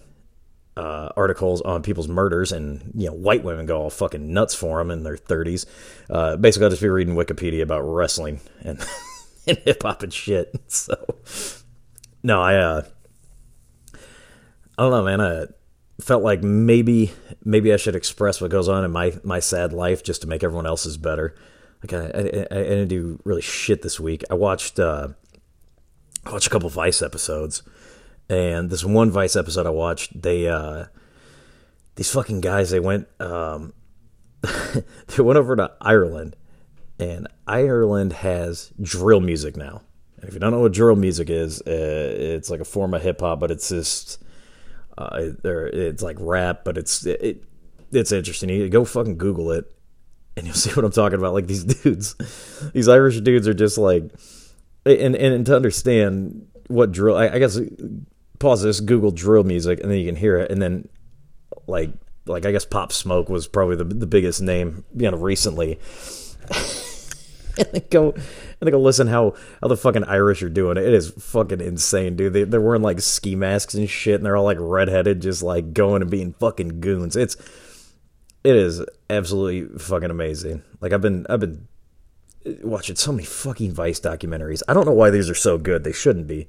uh, 0.78 1.10
articles 1.16 1.62
on 1.62 1.82
people's 1.84 2.08
murders, 2.08 2.52
and 2.52 2.92
you 2.96 3.08
know, 3.08 3.14
white 3.14 3.44
women 3.44 3.66
go 3.66 3.82
all 3.82 3.90
fucking 3.90 4.34
nuts 4.34 4.54
for 4.54 4.78
them 4.80 4.92
in 4.92 5.04
their 5.04 5.18
thirties. 5.18 5.66
Uh, 6.10 6.36
basically, 6.36 6.66
I'll 6.66 6.70
just 6.70 6.82
be 6.82 6.90
reading 6.90 7.16
Wikipedia 7.16 7.62
about 7.62 7.82
wrestling 7.82 8.42
and, 8.62 8.86
and 9.48 9.58
hip 9.60 9.84
hop 9.84 10.04
and 10.04 10.14
shit. 10.14 10.56
So, 10.68 10.96
no, 12.24 12.42
I, 12.42 12.56
uh, 12.56 12.82
I 13.94 14.82
don't 14.82 14.92
know, 14.92 15.04
man. 15.04 15.22
I 15.22 15.46
felt 16.02 16.24
like 16.24 16.44
maybe, 16.44 17.14
maybe 17.44 17.72
I 17.72 17.78
should 17.78 17.96
express 17.96 18.42
what 18.42 18.52
goes 18.52 18.68
on 18.68 18.84
in 18.84 18.92
my 18.92 19.14
my 19.24 19.40
sad 19.40 19.72
life 19.74 20.04
just 20.04 20.22
to 20.22 20.28
make 20.28 20.44
everyone 20.44 20.66
else's 20.66 20.98
better. 20.98 21.36
Like 21.82 21.94
I, 21.94 22.06
I, 22.06 22.48
I 22.52 22.64
didn't 22.64 22.88
do 22.88 23.20
really 23.24 23.42
shit 23.42 23.84
this 23.84 24.00
week. 24.00 24.24
I 24.30 24.34
watched, 24.34 24.80
uh, 24.80 25.10
I 26.26 26.32
watched 26.32 26.48
a 26.48 26.50
couple 26.50 26.70
Vice 26.70 27.02
episodes 27.02 27.62
and 28.30 28.70
this 28.70 28.84
one 28.84 29.12
Vice 29.12 29.36
episode 29.36 29.66
I 29.66 29.72
watched, 29.72 30.20
they 30.20 30.48
uh, 30.48 30.86
these 31.96 32.12
fucking 32.12 32.42
guys 32.42 32.72
they 32.72 32.80
went 32.80 33.08
um, 33.20 33.74
they 34.42 35.24
went 35.24 35.38
over 35.38 35.56
to 35.56 35.72
Ireland, 35.82 36.36
and 37.00 37.28
Ireland 37.48 38.14
has 38.14 38.72
drill 38.82 39.20
music 39.20 39.58
now. 39.58 39.82
And 40.18 40.28
if 40.28 40.34
you 40.34 40.40
don't 40.40 40.52
know 40.52 40.62
what 40.62 40.74
drill 40.74 40.96
music 40.96 41.30
is, 41.30 41.62
uh, 41.62 41.66
it's 41.68 42.50
like 42.50 42.62
a 42.62 42.66
form 42.66 42.94
of 42.94 43.02
hip 43.02 43.20
hop, 43.20 43.40
but 43.40 43.52
it's 43.52 43.70
just 43.70 44.24
uh, 44.98 45.32
it's 45.44 46.02
like 46.02 46.18
rap, 46.20 46.64
but 46.64 46.78
it's 46.78 47.06
it, 47.06 47.44
it's 47.92 48.12
interesting. 48.12 48.50
You 48.50 48.70
go 48.70 48.86
fucking 48.86 49.18
Google 49.18 49.52
it, 49.52 49.72
and 50.38 50.46
you'll 50.46 50.56
see 50.56 50.72
what 50.72 50.86
I'm 50.86 50.92
talking 50.92 51.20
about. 51.20 51.34
Like 51.34 51.48
these 51.48 51.64
dudes, 51.84 52.16
these 52.74 52.88
Irish 52.88 53.20
dudes 53.22 53.48
are 53.48 53.54
just 53.54 53.78
like, 53.78 54.04
and 54.86 55.16
and 55.16 55.46
to 55.46 55.56
understand 55.56 56.48
what 56.68 56.92
drill, 56.92 57.18
I, 57.18 57.28
I 57.28 57.40
guess 57.40 57.60
pause 58.40 58.64
this, 58.64 58.80
Google 58.80 59.12
drill 59.12 59.44
music, 59.44 59.80
and 59.82 59.92
then 59.92 60.00
you 60.00 60.06
can 60.06 60.16
hear 60.16 60.38
it. 60.38 60.52
And 60.52 60.62
then, 60.62 60.88
like, 61.68 61.92
like 62.26 62.46
I 62.46 62.52
guess 62.52 62.66
Pop 62.66 62.92
Smoke 62.92 63.30
was 63.30 63.48
probably 63.48 63.76
the 63.76 63.84
the 63.84 64.08
biggest 64.08 64.42
name, 64.42 64.86
you 64.96 65.12
know, 65.12 65.18
recently. 65.18 65.80
and 67.58 67.68
they 67.72 67.80
go 67.80 68.12
and 68.12 68.24
they 68.62 68.72
go 68.72 68.80
listen 68.80 69.08
how 69.08 69.34
how 69.62 69.68
the 69.68 69.78
fucking 69.78 70.04
Irish 70.06 70.44
are 70.44 70.50
doing 70.50 70.78
it. 70.78 70.84
It 70.84 70.94
is 70.94 71.10
fucking 71.12 71.62
insane, 71.62 72.16
dude. 72.16 72.34
They 72.34 72.44
they're 72.44 72.62
wearing 72.62 72.82
like 72.82 73.02
ski 73.02 73.36
masks 73.36 73.74
and 73.74 73.90
shit, 73.90 74.16
and 74.16 74.26
they're 74.26 74.36
all 74.36 74.44
like 74.44 74.58
redheaded, 74.60 75.22
just 75.22 75.44
like 75.44 75.74
going 75.74 76.02
and 76.02 76.12
being 76.12 76.34
fucking 76.34 76.82
goons. 76.82 77.16
It's 77.16 77.36
it 78.44 78.56
is 78.56 78.84
absolutely 79.10 79.78
fucking 79.78 80.10
amazing. 80.10 80.64
Like 80.82 80.94
I've 80.94 81.02
been 81.02 81.26
I've 81.30 81.40
been 81.40 81.68
watching 82.64 82.96
so 82.96 83.12
many 83.12 83.26
fucking 83.26 83.74
Vice 83.74 84.00
documentaries. 84.00 84.62
I 84.68 84.74
don't 84.74 84.86
know 84.86 84.94
why 84.94 85.10
these 85.10 85.30
are 85.30 85.36
so 85.36 85.58
good. 85.58 85.84
They 85.84 85.94
shouldn't 85.94 86.28
be. 86.28 86.48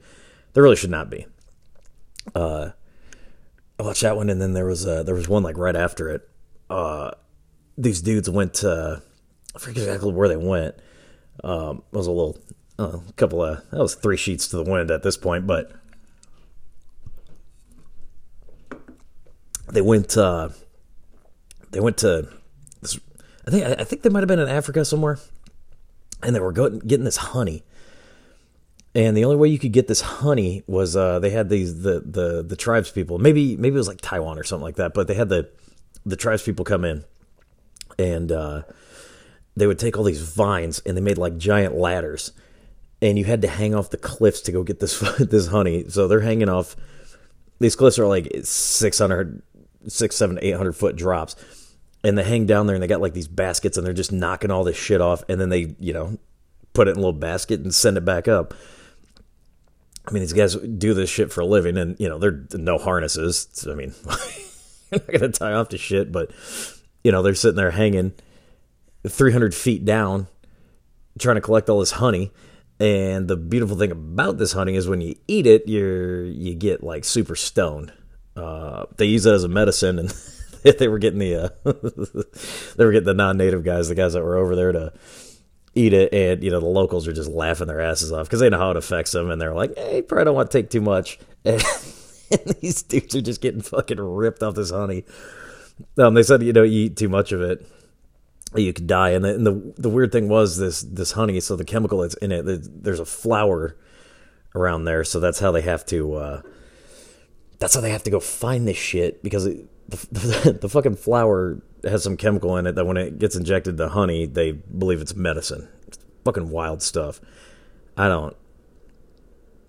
They 0.52 0.60
really 0.60 0.76
should 0.76 0.90
not 0.90 1.10
be. 1.10 1.26
Uh, 2.34 2.70
I 3.78 3.82
watched 3.82 4.02
that 4.02 4.16
one, 4.16 4.30
and 4.30 4.40
then 4.40 4.54
there 4.54 4.66
was 4.66 4.86
uh, 4.86 5.02
there 5.04 5.14
was 5.14 5.28
one 5.28 5.42
like 5.42 5.56
right 5.56 5.76
after 5.76 6.08
it. 6.10 6.28
Uh, 6.68 7.12
these 7.78 8.00
dudes 8.00 8.28
went 8.28 8.54
to 8.54 9.02
I 9.56 9.58
forget 9.58 9.84
exactly 9.84 10.12
where 10.12 10.28
they 10.28 10.36
went. 10.36 10.76
Um, 11.44 11.82
was 11.92 12.06
a 12.06 12.10
little 12.10 12.38
a 12.78 12.82
uh, 12.82 13.00
couple 13.16 13.42
of 13.42 13.68
that 13.70 13.78
was 13.78 13.94
three 13.94 14.16
sheets 14.16 14.48
to 14.48 14.56
the 14.56 14.70
wind 14.70 14.90
at 14.90 15.02
this 15.02 15.16
point, 15.16 15.46
but 15.46 15.72
they 19.70 19.82
went 19.82 20.16
uh, 20.16 20.50
they 21.70 21.80
went 21.80 21.98
to 21.98 22.28
this, 22.80 22.98
I 23.46 23.50
think 23.50 23.80
I 23.80 23.84
think 23.84 24.02
they 24.02 24.10
might 24.10 24.20
have 24.20 24.28
been 24.28 24.38
in 24.38 24.48
Africa 24.48 24.84
somewhere, 24.84 25.18
and 26.22 26.34
they 26.34 26.40
were 26.40 26.52
going, 26.52 26.80
getting 26.80 27.04
this 27.04 27.18
honey 27.18 27.62
and 28.96 29.14
the 29.14 29.24
only 29.24 29.36
way 29.36 29.48
you 29.48 29.58
could 29.58 29.72
get 29.72 29.88
this 29.88 30.00
honey 30.00 30.62
was 30.66 30.96
uh, 30.96 31.18
they 31.18 31.28
had 31.28 31.50
these 31.50 31.82
the 31.82 32.00
the 32.00 32.42
the 32.42 32.56
tribes 32.56 32.90
people. 32.90 33.18
Maybe 33.18 33.54
maybe 33.54 33.74
it 33.74 33.78
was 33.78 33.88
like 33.88 34.00
Taiwan 34.00 34.38
or 34.38 34.42
something 34.42 34.64
like 34.64 34.76
that. 34.76 34.94
But 34.94 35.06
they 35.06 35.12
had 35.12 35.28
the 35.28 35.50
the 36.06 36.16
tribes 36.16 36.42
people 36.42 36.64
come 36.64 36.82
in, 36.82 37.04
and 37.98 38.32
uh, 38.32 38.62
they 39.56 39.66
would 39.66 39.78
take 39.78 39.96
all 39.96 40.04
these 40.04 40.22
vines 40.22 40.80
and 40.86 40.96
they 40.96 41.00
made 41.00 41.18
like 41.18 41.36
giant 41.38 41.74
ladders, 41.74 42.32
and 43.00 43.18
you 43.18 43.24
had 43.24 43.42
to 43.42 43.48
hang 43.48 43.74
off 43.74 43.90
the 43.90 43.96
cliffs 43.96 44.40
to 44.42 44.52
go 44.52 44.62
get 44.62 44.80
this 44.80 45.00
this 45.18 45.48
honey. 45.48 45.88
So 45.88 46.08
they're 46.08 46.20
hanging 46.20 46.48
off. 46.48 46.76
These 47.58 47.76
cliffs 47.76 47.98
are 47.98 48.06
like 48.06 48.30
600, 48.42 49.42
6, 49.88 50.16
7, 50.16 50.38
800 50.42 50.72
foot 50.72 50.96
drops. 50.96 51.36
And 52.04 52.16
they 52.16 52.22
hang 52.22 52.44
down 52.44 52.66
there 52.66 52.76
and 52.76 52.82
they 52.82 52.86
got 52.86 53.00
like 53.00 53.14
these 53.14 53.26
baskets 53.26 53.76
and 53.76 53.86
they're 53.86 53.94
just 53.94 54.12
knocking 54.12 54.50
all 54.50 54.62
this 54.62 54.76
shit 54.76 55.00
off. 55.00 55.24
And 55.28 55.40
then 55.40 55.48
they, 55.48 55.74
you 55.80 55.94
know, 55.94 56.18
put 56.74 56.86
it 56.86 56.90
in 56.92 56.98
a 56.98 57.00
little 57.00 57.14
basket 57.14 57.60
and 57.60 57.74
send 57.74 57.96
it 57.96 58.04
back 58.04 58.28
up 58.28 58.52
I 60.08 60.12
mean, 60.12 60.20
these 60.20 60.32
guys 60.32 60.54
do 60.54 60.94
this 60.94 61.10
shit 61.10 61.32
for 61.32 61.40
a 61.40 61.46
living, 61.46 61.76
and 61.76 61.98
you 61.98 62.08
know, 62.08 62.18
they're 62.18 62.44
no 62.54 62.78
harnesses. 62.78 63.66
I 63.68 63.74
mean, 63.74 63.92
you're 64.92 65.00
not 65.00 65.12
gonna 65.12 65.28
tie 65.30 65.52
off 65.52 65.70
to 65.70 65.78
shit, 65.78 66.12
but 66.12 66.30
you 67.02 67.10
know, 67.10 67.22
they're 67.22 67.34
sitting 67.34 67.56
there 67.56 67.72
hanging 67.72 68.12
300 69.08 69.54
feet 69.54 69.84
down, 69.84 70.28
trying 71.18 71.36
to 71.36 71.40
collect 71.40 71.68
all 71.68 71.80
this 71.80 71.92
honey. 71.92 72.32
And 72.78 73.26
the 73.26 73.36
beautiful 73.36 73.76
thing 73.76 73.90
about 73.90 74.38
this 74.38 74.52
honey 74.52 74.76
is 74.76 74.86
when 74.86 75.00
you 75.00 75.16
eat 75.26 75.46
it, 75.46 75.66
you're 75.66 76.24
you 76.24 76.54
get 76.54 76.82
like 76.82 77.04
super 77.04 77.34
stoned. 77.34 77.92
Uh, 78.36 78.84
they 78.96 79.06
use 79.06 79.24
it 79.24 79.32
as 79.32 79.44
a 79.44 79.48
medicine, 79.48 79.98
and 79.98 80.14
they 80.78 80.88
were 80.88 80.98
getting 80.98 81.18
the 81.18 81.36
uh, 81.36 81.48
they 82.76 82.84
were 82.84 82.92
getting 82.92 83.06
the 83.06 83.14
non-native 83.14 83.64
guys, 83.64 83.88
the 83.88 83.94
guys 83.94 84.12
that 84.12 84.22
were 84.22 84.36
over 84.36 84.54
there 84.54 84.72
to 84.72 84.92
eat 85.74 85.92
it, 85.92 86.12
and 86.12 86.42
you 86.42 86.50
know 86.50 86.60
the 86.60 86.66
locals 86.66 87.08
are 87.08 87.12
just 87.12 87.30
laughing 87.30 87.66
their 87.66 87.80
asses 87.80 88.12
off 88.12 88.26
because 88.26 88.40
they 88.40 88.50
know 88.50 88.58
how 88.58 88.70
it 88.72 88.76
affects 88.76 89.12
them, 89.12 89.30
and 89.30 89.40
they're 89.40 89.54
like, 89.54 89.76
"Hey, 89.78 90.02
probably 90.02 90.24
don't 90.24 90.34
want 90.34 90.50
to 90.50 90.58
take 90.58 90.70
too 90.70 90.80
much." 90.80 91.18
And, 91.44 91.62
and 92.30 92.56
these 92.60 92.82
dudes 92.82 93.14
are 93.14 93.22
just 93.22 93.40
getting 93.40 93.60
fucking 93.62 94.00
ripped 94.00 94.42
off 94.42 94.54
this 94.54 94.70
honey. 94.70 95.04
Um, 95.96 96.14
they 96.14 96.22
said 96.22 96.42
you 96.42 96.52
know 96.52 96.62
you 96.62 96.86
eat 96.86 96.96
too 96.96 97.08
much 97.08 97.32
of 97.32 97.40
it, 97.40 97.66
you 98.62 98.72
could 98.72 98.86
die. 98.86 99.10
And 99.10 99.24
the, 99.24 99.34
and 99.34 99.46
the 99.46 99.74
the 99.76 99.88
weird 99.88 100.12
thing 100.12 100.28
was 100.28 100.56
this 100.56 100.82
this 100.82 101.12
honey. 101.12 101.40
So 101.40 101.56
the 101.56 101.64
chemical 101.64 101.98
that's 101.98 102.14
in 102.14 102.32
it, 102.32 102.44
there's 102.82 103.00
a 103.00 103.04
flower 103.04 103.76
around 104.54 104.84
there, 104.84 105.04
so 105.04 105.20
that's 105.20 105.38
how 105.38 105.52
they 105.52 105.62
have 105.62 105.84
to. 105.86 106.14
Uh, 106.14 106.42
that's 107.58 107.74
how 107.74 107.80
they 107.80 107.90
have 107.90 108.02
to 108.04 108.10
go 108.10 108.20
find 108.20 108.66
this 108.66 108.76
shit 108.76 109.22
because 109.22 109.46
it, 109.46 109.66
the, 109.88 109.96
the, 110.12 110.52
the 110.62 110.68
fucking 110.68 110.96
flower 110.96 111.62
has 111.84 112.02
some 112.02 112.16
chemical 112.16 112.56
in 112.56 112.66
it 112.66 112.74
that 112.74 112.84
when 112.86 112.96
it 112.96 113.18
gets 113.18 113.36
injected 113.36 113.76
to 113.76 113.88
honey, 113.88 114.26
they 114.26 114.52
believe 114.52 115.00
it's 115.00 115.14
medicine. 115.14 115.68
It's 115.86 115.98
fucking 116.24 116.50
wild 116.50 116.82
stuff. 116.82 117.20
I 117.96 118.08
don't. 118.08 118.36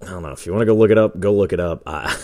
I 0.01 0.05
don't 0.05 0.21
know 0.21 0.31
if 0.31 0.45
you 0.45 0.51
want 0.51 0.61
to 0.61 0.65
go 0.65 0.75
look 0.75 0.91
it 0.91 0.97
up. 0.97 1.19
Go 1.19 1.33
look 1.33 1.53
it 1.53 1.59
up. 1.59 1.83
I, 1.85 2.15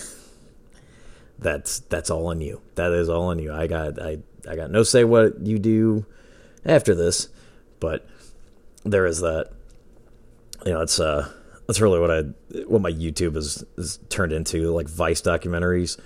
that's 1.39 1.79
that's 1.79 2.09
all 2.09 2.27
on 2.27 2.41
you. 2.41 2.61
That 2.75 2.91
is 2.91 3.09
all 3.09 3.25
on 3.25 3.39
you. 3.39 3.53
I 3.53 3.67
got 3.67 4.01
I 4.01 4.19
I 4.47 4.55
got 4.55 4.71
no 4.71 4.83
say 4.83 5.03
what 5.03 5.39
you 5.45 5.59
do 5.59 6.05
after 6.65 6.95
this, 6.95 7.29
but 7.79 8.07
there 8.83 9.05
is 9.05 9.21
that. 9.21 9.51
You 10.65 10.73
know, 10.73 10.81
it's 10.81 10.99
uh 10.99 11.29
that's 11.67 11.81
really 11.81 11.99
what 11.99 12.11
I 12.11 12.21
what 12.65 12.81
my 12.81 12.91
YouTube 12.91 13.35
is 13.35 13.63
is 13.77 13.99
turned 14.09 14.33
into, 14.33 14.71
like 14.71 14.87
Vice 14.87 15.21
documentaries, 15.21 15.99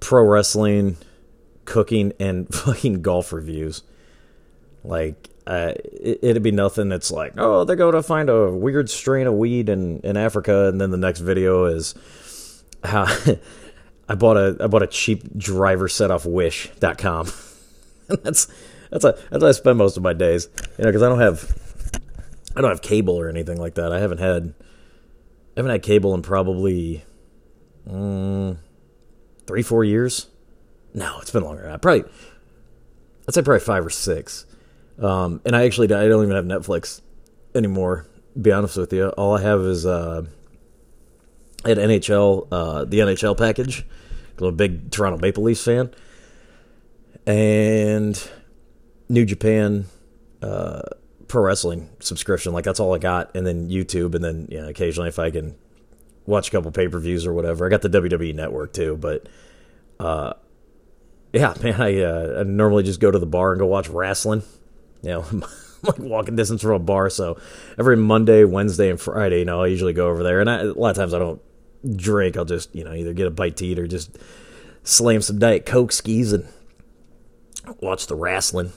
pro 0.00 0.22
wrestling, 0.22 0.96
cooking, 1.64 2.12
and 2.18 2.52
fucking 2.54 3.02
golf 3.02 3.32
reviews. 3.32 3.82
Like 4.84 5.30
uh, 5.46 5.72
it, 5.76 6.18
it'd 6.22 6.42
be 6.42 6.50
nothing. 6.50 6.92
It's 6.92 7.10
like, 7.10 7.34
oh, 7.38 7.64
they're 7.64 7.76
going 7.76 7.94
to 7.94 8.02
find 8.02 8.28
a 8.28 8.50
weird 8.50 8.90
strain 8.90 9.26
of 9.26 9.34
weed 9.34 9.68
in 9.68 10.00
in 10.00 10.16
Africa, 10.16 10.68
and 10.68 10.80
then 10.80 10.90
the 10.90 10.98
next 10.98 11.20
video 11.20 11.64
is 11.64 11.94
how 12.84 13.06
I 14.08 14.14
bought 14.14 14.36
a 14.36 14.56
I 14.60 14.66
bought 14.66 14.82
a 14.82 14.86
cheap 14.86 15.36
driver 15.36 15.88
set 15.88 16.10
off 16.10 16.26
Wish.com. 16.26 17.28
that's 18.08 18.48
that's 18.90 19.04
a, 19.04 19.18
that's 19.30 19.42
how 19.42 19.48
I 19.48 19.52
spend 19.52 19.78
most 19.78 19.96
of 19.96 20.02
my 20.02 20.12
days. 20.12 20.48
You 20.78 20.84
know, 20.84 20.88
because 20.90 21.02
I 21.02 21.08
don't 21.08 21.20
have 21.20 22.00
I 22.56 22.60
don't 22.60 22.70
have 22.70 22.82
cable 22.82 23.18
or 23.18 23.28
anything 23.28 23.58
like 23.58 23.74
that. 23.74 23.92
I 23.92 24.00
haven't 24.00 24.18
had 24.18 24.54
I 25.56 25.60
haven't 25.60 25.70
had 25.72 25.82
cable 25.82 26.14
in 26.14 26.22
probably 26.22 27.04
um, 27.88 28.58
three 29.46 29.62
four 29.62 29.84
years. 29.84 30.28
No, 30.94 31.18
it's 31.20 31.30
been 31.30 31.44
longer. 31.44 31.68
I 31.70 31.76
probably 31.76 32.04
I'd 33.26 33.34
say 33.34 33.42
probably 33.42 33.60
five 33.60 33.84
or 33.84 33.90
six. 33.90 34.46
Um, 35.00 35.40
and 35.44 35.54
I 35.54 35.64
actually 35.64 35.86
I 35.86 36.08
don't 36.08 36.24
even 36.24 36.34
have 36.34 36.44
Netflix 36.44 37.02
anymore. 37.54 38.06
be 38.40 38.50
honest 38.50 38.76
with 38.76 38.92
you, 38.92 39.08
all 39.10 39.36
I 39.36 39.42
have 39.42 39.60
is 39.60 39.86
uh, 39.86 40.24
at 41.64 41.76
NHL 41.76 42.48
uh, 42.50 42.84
the 42.84 42.98
NHL 42.98 43.36
package. 43.36 43.84
I'm 44.38 44.46
a 44.46 44.52
big 44.52 44.90
Toronto 44.90 45.18
Maple 45.18 45.42
Leafs 45.42 45.64
fan, 45.64 45.90
and 47.26 48.30
New 49.08 49.24
Japan 49.24 49.86
uh, 50.42 50.82
Pro 51.26 51.42
Wrestling 51.42 51.88
subscription. 52.00 52.52
Like 52.52 52.64
that's 52.64 52.80
all 52.80 52.94
I 52.94 52.98
got, 52.98 53.34
and 53.34 53.46
then 53.46 53.68
YouTube, 53.68 54.14
and 54.14 54.24
then 54.24 54.48
you 54.50 54.60
know, 54.60 54.68
occasionally 54.68 55.08
if 55.08 55.18
I 55.18 55.30
can 55.30 55.56
watch 56.26 56.48
a 56.48 56.50
couple 56.50 56.70
pay 56.70 56.88
per 56.88 56.98
views 56.98 57.26
or 57.26 57.32
whatever. 57.32 57.66
I 57.66 57.70
got 57.70 57.82
the 57.82 57.88
WWE 57.88 58.34
Network 58.34 58.72
too, 58.72 58.96
but 58.96 59.28
uh, 59.98 60.34
yeah, 61.32 61.54
man, 61.62 61.80
I, 61.80 62.00
uh, 62.00 62.40
I 62.40 62.42
normally 62.44 62.82
just 62.82 63.00
go 63.00 63.10
to 63.10 63.18
the 63.18 63.26
bar 63.26 63.52
and 63.52 63.58
go 63.58 63.66
watch 63.66 63.88
wrestling. 63.88 64.42
You 65.02 65.10
know, 65.10 65.24
like 65.82 65.98
walking 65.98 66.36
distance 66.36 66.62
from 66.62 66.72
a 66.72 66.78
bar, 66.78 67.10
so 67.10 67.40
every 67.78 67.96
Monday, 67.96 68.44
Wednesday, 68.44 68.90
and 68.90 69.00
Friday, 69.00 69.40
you 69.40 69.44
know, 69.44 69.62
I 69.62 69.68
usually 69.68 69.92
go 69.92 70.08
over 70.08 70.22
there, 70.22 70.40
and 70.40 70.50
I, 70.50 70.60
a 70.60 70.72
lot 70.72 70.90
of 70.90 70.96
times 70.96 71.14
I 71.14 71.18
don't 71.18 71.40
drink. 71.96 72.36
I'll 72.36 72.44
just 72.44 72.74
you 72.74 72.84
know 72.84 72.92
either 72.92 73.12
get 73.12 73.26
a 73.26 73.30
bite 73.30 73.56
to 73.58 73.66
eat 73.66 73.78
or 73.78 73.86
just 73.86 74.18
slam 74.82 75.22
some 75.22 75.38
diet 75.38 75.66
coke 75.66 75.92
skis 75.92 76.32
and 76.32 76.48
watch 77.80 78.06
the 78.06 78.16
wrestling 78.16 78.72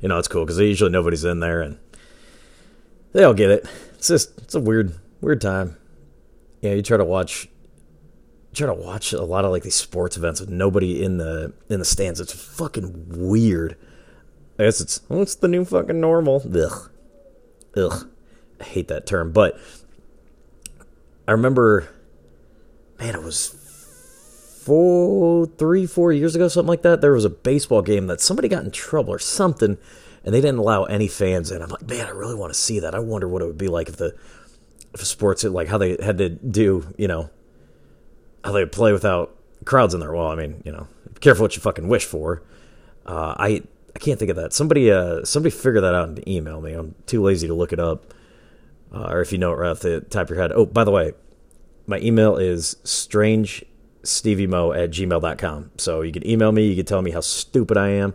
you 0.00 0.08
know, 0.08 0.18
it's 0.18 0.28
cool 0.28 0.44
because 0.44 0.58
usually 0.58 0.90
nobody's 0.90 1.24
in 1.24 1.40
there 1.40 1.60
and 1.60 1.78
they 3.12 3.24
all 3.24 3.34
get 3.34 3.50
it. 3.50 3.66
It's 3.94 4.08
just 4.08 4.38
it's 4.38 4.54
a 4.54 4.60
weird 4.60 4.94
weird 5.20 5.40
time. 5.40 5.76
Yeah, 6.60 6.72
you 6.72 6.82
try 6.82 6.96
to 6.96 7.04
watch 7.04 7.48
try 8.52 8.66
to 8.66 8.74
watch 8.74 9.12
a 9.12 9.22
lot 9.22 9.44
of 9.44 9.50
like 9.50 9.62
these 9.62 9.76
sports 9.76 10.16
events 10.16 10.40
with 10.40 10.50
nobody 10.50 11.02
in 11.02 11.18
the 11.18 11.52
in 11.68 11.78
the 11.78 11.84
stands. 11.84 12.20
It's 12.20 12.32
fucking 12.32 13.06
weird. 13.08 13.76
I 14.58 14.64
guess 14.64 14.80
it's 14.80 15.00
what's 15.08 15.34
the 15.34 15.48
new 15.48 15.64
fucking 15.64 16.00
normal. 16.00 16.42
Ugh. 16.54 16.90
Ugh. 17.76 18.10
I 18.60 18.64
hate 18.64 18.88
that 18.88 19.06
term. 19.06 19.32
But 19.32 19.58
I 21.26 21.32
remember 21.32 21.88
man, 22.98 23.14
it 23.14 23.22
was 23.22 23.56
four, 24.60 25.46
three, 25.46 25.86
four 25.86 26.12
years 26.12 26.34
ago, 26.34 26.48
something 26.48 26.68
like 26.68 26.82
that, 26.82 27.00
there 27.00 27.12
was 27.12 27.24
a 27.24 27.30
baseball 27.30 27.80
game 27.82 28.06
that 28.08 28.20
somebody 28.20 28.48
got 28.48 28.64
in 28.64 28.70
trouble 28.70 29.12
or 29.12 29.18
something, 29.18 29.78
and 30.22 30.34
they 30.34 30.40
didn't 30.40 30.58
allow 30.58 30.84
any 30.84 31.08
fans 31.08 31.50
in. 31.50 31.62
I'm 31.62 31.70
like, 31.70 31.88
man, 31.88 32.06
I 32.06 32.10
really 32.10 32.34
want 32.34 32.52
to 32.52 32.58
see 32.58 32.80
that. 32.80 32.94
I 32.94 32.98
wonder 32.98 33.26
what 33.26 33.42
it 33.42 33.46
would 33.46 33.58
be 33.58 33.68
like 33.68 33.88
if 33.88 33.96
the 33.96 34.14
if 34.92 35.04
sports 35.06 35.44
like 35.44 35.68
how 35.68 35.78
they 35.78 35.96
had 36.02 36.18
to 36.18 36.28
do, 36.28 36.92
you 36.98 37.08
know, 37.08 37.30
how 38.44 38.52
they 38.52 38.66
play 38.66 38.92
without 38.92 39.34
crowds 39.64 39.94
in 39.94 40.00
there. 40.00 40.12
Well, 40.12 40.26
I 40.26 40.34
mean, 40.34 40.62
you 40.64 40.72
know, 40.72 40.88
careful 41.20 41.44
what 41.44 41.56
you 41.56 41.62
fucking 41.62 41.88
wish 41.88 42.04
for. 42.04 42.42
Uh, 43.06 43.34
I 43.38 43.62
I 43.94 43.98
can't 43.98 44.18
think 44.18 44.30
of 44.30 44.36
that. 44.36 44.52
Somebody 44.52 44.90
uh 44.90 45.24
somebody 45.24 45.54
figure 45.54 45.80
that 45.80 45.94
out 45.94 46.08
and 46.08 46.28
email 46.28 46.60
me. 46.60 46.72
I'm 46.72 46.94
too 47.06 47.22
lazy 47.22 47.46
to 47.46 47.54
look 47.54 47.72
it 47.72 47.80
up. 47.80 48.12
Uh, 48.92 49.04
or 49.04 49.20
if 49.20 49.30
you 49.30 49.38
know 49.38 49.52
it 49.52 49.56
right 49.56 49.70
off 49.70 49.80
the 49.80 50.00
top 50.00 50.24
of 50.24 50.30
your 50.30 50.40
head. 50.40 50.52
Oh, 50.52 50.66
by 50.66 50.82
the 50.82 50.90
way, 50.90 51.12
my 51.86 51.98
email 52.00 52.36
is 52.36 52.76
strange 52.82 53.64
steviemo 54.02 54.76
at 54.76 54.90
gmail.com. 54.90 55.72
So 55.76 56.02
you 56.02 56.12
can 56.12 56.26
email 56.26 56.52
me, 56.52 56.66
you 56.66 56.76
can 56.76 56.86
tell 56.86 57.02
me 57.02 57.10
how 57.10 57.20
stupid 57.20 57.76
I 57.76 57.88
am. 57.90 58.14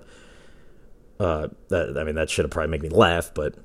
Uh, 1.20 1.48
that, 1.70 1.98
I 1.98 2.04
mean, 2.04 2.16
that 2.16 2.30
should 2.30 2.46
have 2.46 2.52
probably 2.52 2.72
made 2.72 2.82
me 2.82 2.90
laugh, 2.90 3.32
but 3.34 3.56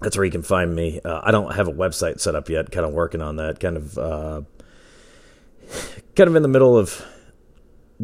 that's 0.00 0.16
where 0.16 0.24
you 0.24 0.30
can 0.30 0.42
find 0.42 0.74
me. 0.74 1.00
Uh, 1.04 1.20
I 1.22 1.30
don't 1.30 1.54
have 1.54 1.68
a 1.68 1.72
website 1.72 2.20
set 2.20 2.34
up 2.34 2.48
yet, 2.48 2.70
kind 2.70 2.86
of 2.86 2.92
working 2.92 3.20
on 3.20 3.36
that, 3.36 3.60
kind 3.60 3.76
of, 3.76 3.98
uh, 3.98 4.42
kind 6.16 6.28
of 6.28 6.36
in 6.36 6.42
the 6.42 6.48
middle 6.48 6.76
of 6.76 7.04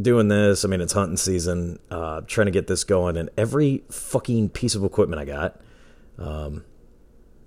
doing 0.01 0.29
this. 0.29 0.65
I 0.65 0.69
mean, 0.69 0.81
it's 0.81 0.93
hunting 0.93 1.17
season, 1.17 1.79
uh, 1.91 2.23
trying 2.27 2.47
to 2.47 2.51
get 2.51 2.67
this 2.67 2.85
going, 2.85 3.17
and 3.17 3.31
every 3.37 3.85
fucking 3.91 4.51
piece 4.51 4.75
of 4.75 4.85
equipment 4.85 5.21
I 5.21 5.25
got, 5.25 5.61
um, 6.19 6.65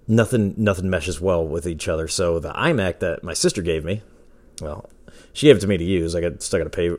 nothing, 0.08 0.56
nothing 0.58 0.90
meshes 0.90 1.22
well 1.22 1.48
with 1.48 1.68
each 1.68 1.88
other. 1.88 2.08
So 2.08 2.40
the 2.40 2.52
iMac 2.54 3.00
that 3.00 3.24
my 3.24 3.34
sister 3.34 3.62
gave 3.62 3.86
me, 3.86 4.02
well, 4.60 4.90
she 5.34 5.48
gave 5.48 5.58
it 5.58 5.60
to 5.62 5.68
me 5.68 5.78
to 5.78 5.84
use. 5.84 6.16
I 6.16 6.22
got 6.22 6.42
still 6.42 6.60
got 6.60 6.66
to 6.66 6.70
pay 6.70 6.92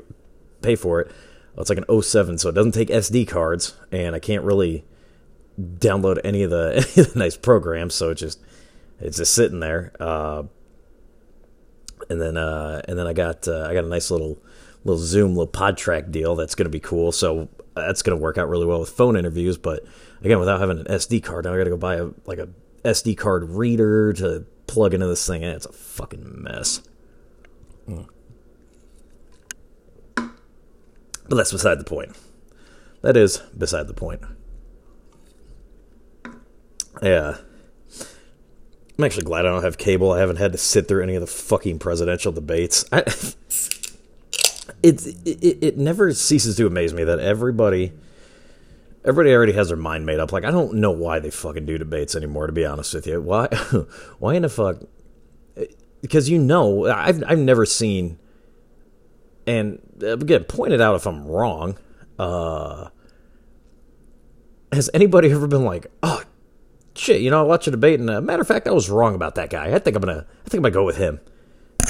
pay 0.62 0.76
for 0.76 1.00
it. 1.00 1.10
It's 1.56 1.68
like 1.68 1.78
an 1.86 2.02
07, 2.02 2.38
so 2.38 2.48
it 2.48 2.54
doesn't 2.54 2.72
take 2.72 2.88
SD 2.88 3.28
cards, 3.28 3.76
and 3.90 4.14
I 4.14 4.18
can't 4.18 4.42
really 4.42 4.84
download 5.60 6.18
any 6.24 6.42
of 6.44 6.50
the, 6.50 6.72
any 6.96 7.06
of 7.06 7.12
the 7.12 7.18
nice 7.18 7.36
programs. 7.36 7.94
So 7.94 8.10
it 8.10 8.14
just 8.14 8.40
it's 9.00 9.18
just 9.18 9.34
sitting 9.34 9.60
there. 9.60 9.92
Uh, 10.00 10.44
and 12.08 12.20
then 12.20 12.36
uh, 12.36 12.82
and 12.88 12.98
then 12.98 13.06
I 13.06 13.12
got 13.12 13.46
uh, 13.48 13.66
I 13.68 13.74
got 13.74 13.84
a 13.84 13.88
nice 13.88 14.10
little 14.10 14.42
little 14.84 15.02
Zoom 15.02 15.36
little 15.36 15.52
PodTrak 15.52 16.10
deal 16.10 16.34
that's 16.34 16.54
going 16.54 16.64
to 16.64 16.70
be 16.70 16.80
cool. 16.80 17.12
So 17.12 17.48
that's 17.74 18.02
going 18.02 18.16
to 18.16 18.22
work 18.22 18.38
out 18.38 18.48
really 18.48 18.66
well 18.66 18.80
with 18.80 18.90
phone 18.90 19.16
interviews. 19.16 19.58
But 19.58 19.84
again, 20.22 20.38
without 20.38 20.60
having 20.60 20.80
an 20.80 20.86
SD 20.86 21.22
card, 21.22 21.44
now 21.44 21.54
I 21.54 21.58
got 21.58 21.64
to 21.64 21.70
go 21.70 21.76
buy 21.76 21.96
a 21.96 22.08
like 22.24 22.38
a 22.38 22.48
SD 22.84 23.16
card 23.16 23.50
reader 23.50 24.12
to 24.14 24.44
plug 24.66 24.94
into 24.94 25.06
this 25.06 25.26
thing, 25.26 25.42
it's 25.42 25.66
a 25.66 25.72
fucking 25.72 26.42
mess. 26.42 26.82
Mm. 27.88 28.08
But 31.32 31.38
that's 31.38 31.52
beside 31.52 31.80
the 31.80 31.84
point. 31.84 32.14
That 33.00 33.16
is 33.16 33.38
beside 33.56 33.88
the 33.88 33.94
point. 33.94 34.20
Yeah. 37.02 37.38
I'm 38.98 39.04
actually 39.04 39.24
glad 39.24 39.46
I 39.46 39.48
don't 39.48 39.62
have 39.62 39.78
cable. 39.78 40.12
I 40.12 40.18
haven't 40.18 40.36
had 40.36 40.52
to 40.52 40.58
sit 40.58 40.86
through 40.86 41.02
any 41.02 41.14
of 41.14 41.22
the 41.22 41.26
fucking 41.26 41.78
presidential 41.78 42.32
debates. 42.32 42.84
I, 42.92 42.98
it, 44.82 45.06
it 45.24 45.58
it 45.62 45.78
never 45.78 46.12
ceases 46.12 46.54
to 46.58 46.66
amaze 46.66 46.92
me 46.92 47.02
that 47.04 47.18
everybody 47.18 47.94
everybody 49.02 49.32
already 49.34 49.52
has 49.52 49.68
their 49.68 49.78
mind 49.78 50.04
made 50.04 50.18
up. 50.18 50.32
Like 50.32 50.44
I 50.44 50.50
don't 50.50 50.74
know 50.74 50.90
why 50.90 51.18
they 51.18 51.30
fucking 51.30 51.64
do 51.64 51.78
debates 51.78 52.14
anymore. 52.14 52.46
To 52.46 52.52
be 52.52 52.66
honest 52.66 52.92
with 52.92 53.06
you, 53.06 53.22
why 53.22 53.46
why 54.18 54.34
in 54.34 54.42
the 54.42 54.50
fuck 54.50 54.82
because 56.02 56.28
you 56.28 56.38
know 56.38 56.88
I've 56.88 57.24
I've 57.26 57.38
never 57.38 57.64
seen, 57.64 58.18
and 59.46 59.80
again, 60.02 60.44
point 60.44 60.72
it 60.72 60.80
out 60.80 60.96
if 60.96 61.06
I'm 61.06 61.26
wrong. 61.26 61.78
Uh, 62.18 62.88
has 64.72 64.88
anybody 64.94 65.30
ever 65.30 65.46
been 65.46 65.64
like, 65.64 65.86
oh 66.02 66.22
shit, 66.94 67.20
you 67.20 67.30
know, 67.30 67.40
I 67.40 67.44
watched 67.44 67.66
a 67.66 67.70
debate, 67.70 68.00
and 68.00 68.08
uh, 68.10 68.20
matter 68.20 68.42
of 68.42 68.48
fact, 68.48 68.66
I 68.66 68.72
was 68.72 68.90
wrong 68.90 69.14
about 69.14 69.34
that 69.36 69.50
guy. 69.50 69.74
I 69.74 69.78
think 69.78 69.96
I'm 69.96 70.02
gonna, 70.02 70.26
I 70.46 70.48
think 70.48 70.54
I'm 70.58 70.62
gonna 70.62 70.70
go 70.70 70.84
with 70.84 70.96
him. 70.96 71.20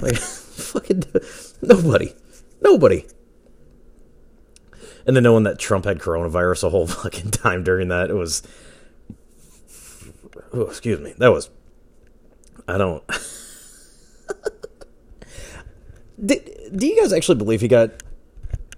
Like, 0.01 0.17
fucking 0.17 1.05
nobody, 1.61 2.15
nobody. 2.61 3.07
And 5.07 5.17
then 5.17 5.25
knowing 5.25 5.45
that 5.45 5.59
Trump 5.59 5.85
had 5.85 5.99
coronavirus 5.99 6.65
a 6.65 6.71
whole 6.71 6.87
fucking 7.03 7.31
time 7.33 7.65
during 7.65 7.89
that, 7.89 8.11
it 8.11 8.15
was, 8.15 8.43
oh, 10.53 10.63
excuse 10.63 11.01
me, 11.01 11.15
that 11.19 11.33
was, 11.33 11.51
I 12.67 12.79
don't. 12.79 13.03
do, 16.25 16.37
do 16.75 16.87
you 16.87 17.01
guys 17.01 17.13
actually 17.13 17.37
believe 17.37 17.61
he 17.61 17.69
got, 17.69 17.91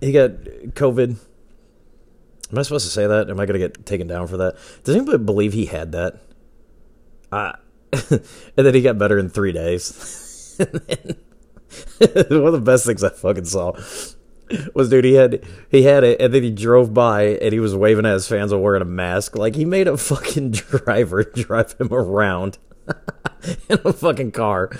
he 0.00 0.12
got 0.12 0.30
COVID? 0.30 1.16
Am 2.52 2.58
I 2.58 2.62
supposed 2.62 2.86
to 2.86 2.92
say 2.92 3.06
that? 3.06 3.30
Am 3.30 3.40
I 3.40 3.46
going 3.46 3.58
to 3.60 3.68
get 3.68 3.86
taken 3.86 4.06
down 4.06 4.26
for 4.26 4.36
that? 4.38 4.56
Does 4.84 4.94
anybody 4.94 5.18
believe 5.18 5.52
he 5.52 5.66
had 5.66 5.92
that? 5.92 6.20
Uh, 7.32 7.52
and 8.10 8.20
then 8.56 8.74
he 8.74 8.82
got 8.82 8.98
better 8.98 9.18
in 9.18 9.28
three 9.28 9.52
days. 9.52 10.56
One 11.98 12.46
of 12.46 12.52
the 12.52 12.62
best 12.64 12.86
things 12.86 13.02
I 13.02 13.10
fucking 13.10 13.46
saw 13.46 13.72
was 14.74 14.88
dude 14.90 15.04
he 15.04 15.14
had 15.14 15.42
he 15.70 15.82
had 15.82 16.04
it 16.04 16.20
and 16.20 16.32
then 16.32 16.42
he 16.42 16.50
drove 16.50 16.92
by 16.92 17.22
and 17.22 17.52
he 17.52 17.60
was 17.60 17.74
waving 17.74 18.06
at 18.06 18.12
his 18.12 18.28
fans 18.28 18.52
while 18.52 18.60
wearing 18.60 18.82
a 18.82 18.86
mask 18.86 19.36
like 19.36 19.54
he 19.54 19.64
made 19.64 19.88
a 19.88 19.96
fucking 19.96 20.50
driver 20.50 21.24
drive 21.24 21.72
him 21.78 21.92
around 21.92 22.58
in 23.68 23.78
a 23.84 23.92
fucking 23.92 24.32
car 24.32 24.70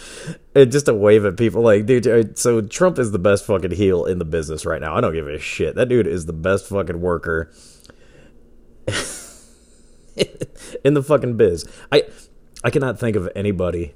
and 0.54 0.72
just 0.72 0.86
to 0.86 0.94
wave 0.94 1.24
at 1.24 1.36
people 1.36 1.62
like 1.62 1.86
dude 1.86 2.38
so 2.38 2.60
trump 2.60 2.98
is 2.98 3.12
the 3.12 3.18
best 3.18 3.44
fucking 3.44 3.70
heel 3.70 4.04
in 4.04 4.18
the 4.18 4.24
business 4.24 4.64
right 4.64 4.80
now 4.80 4.94
i 4.94 5.00
don't 5.00 5.12
give 5.12 5.26
a 5.26 5.38
shit 5.38 5.74
that 5.74 5.88
dude 5.88 6.06
is 6.06 6.26
the 6.26 6.32
best 6.32 6.68
fucking 6.68 7.00
worker 7.00 7.50
in 10.84 10.94
the 10.94 11.02
fucking 11.02 11.36
biz 11.36 11.64
i 11.92 12.02
i 12.62 12.70
cannot 12.70 12.98
think 12.98 13.16
of 13.16 13.28
anybody 13.34 13.94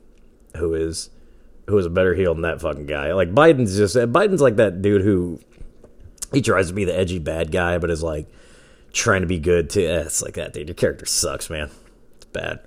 who 0.57 0.75
is 0.75 1.11
who 1.69 1.77
is 1.77 1.87
a 1.87 1.91
better 1.91 2.15
heel 2.15 2.35
than 2.35 2.43
that 2.43 2.61
fucking 2.61 2.87
guy 2.87 3.13
like 3.13 3.33
biden's 3.33 3.77
just 3.77 3.95
biden's 3.97 4.41
like 4.41 4.57
that 4.57 4.83
dude 4.83 5.03
who 5.03 5.39
he 6.33 6.43
tries 6.43 6.69
to 6.69 6.75
be 6.75 6.85
the 6.85 6.97
edgy 6.97 7.19
bad 7.19 7.51
guy, 7.51 7.79
but 7.79 7.91
is 7.91 8.03
like 8.03 8.29
trying 8.93 9.23
to 9.23 9.27
be 9.27 9.39
good 9.39 9.71
too. 9.71 9.87
Eh, 9.87 10.03
it's 10.03 10.23
like 10.23 10.35
that, 10.35 10.53
dude. 10.53 10.69
Your 10.69 10.75
character 10.75 11.07
sucks, 11.07 11.49
man. 11.49 11.71
It's 12.17 12.27
bad. 12.27 12.61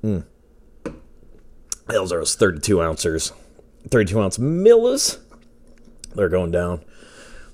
Hmm. 0.00 0.20
Those 1.86 2.12
are 2.12 2.18
those 2.18 2.34
32 2.34 2.82
ounces. 2.82 3.32
32 3.88 4.20
ounce 4.20 4.38
millis. 4.38 5.18
They're 6.14 6.28
going 6.28 6.50
down. 6.50 6.84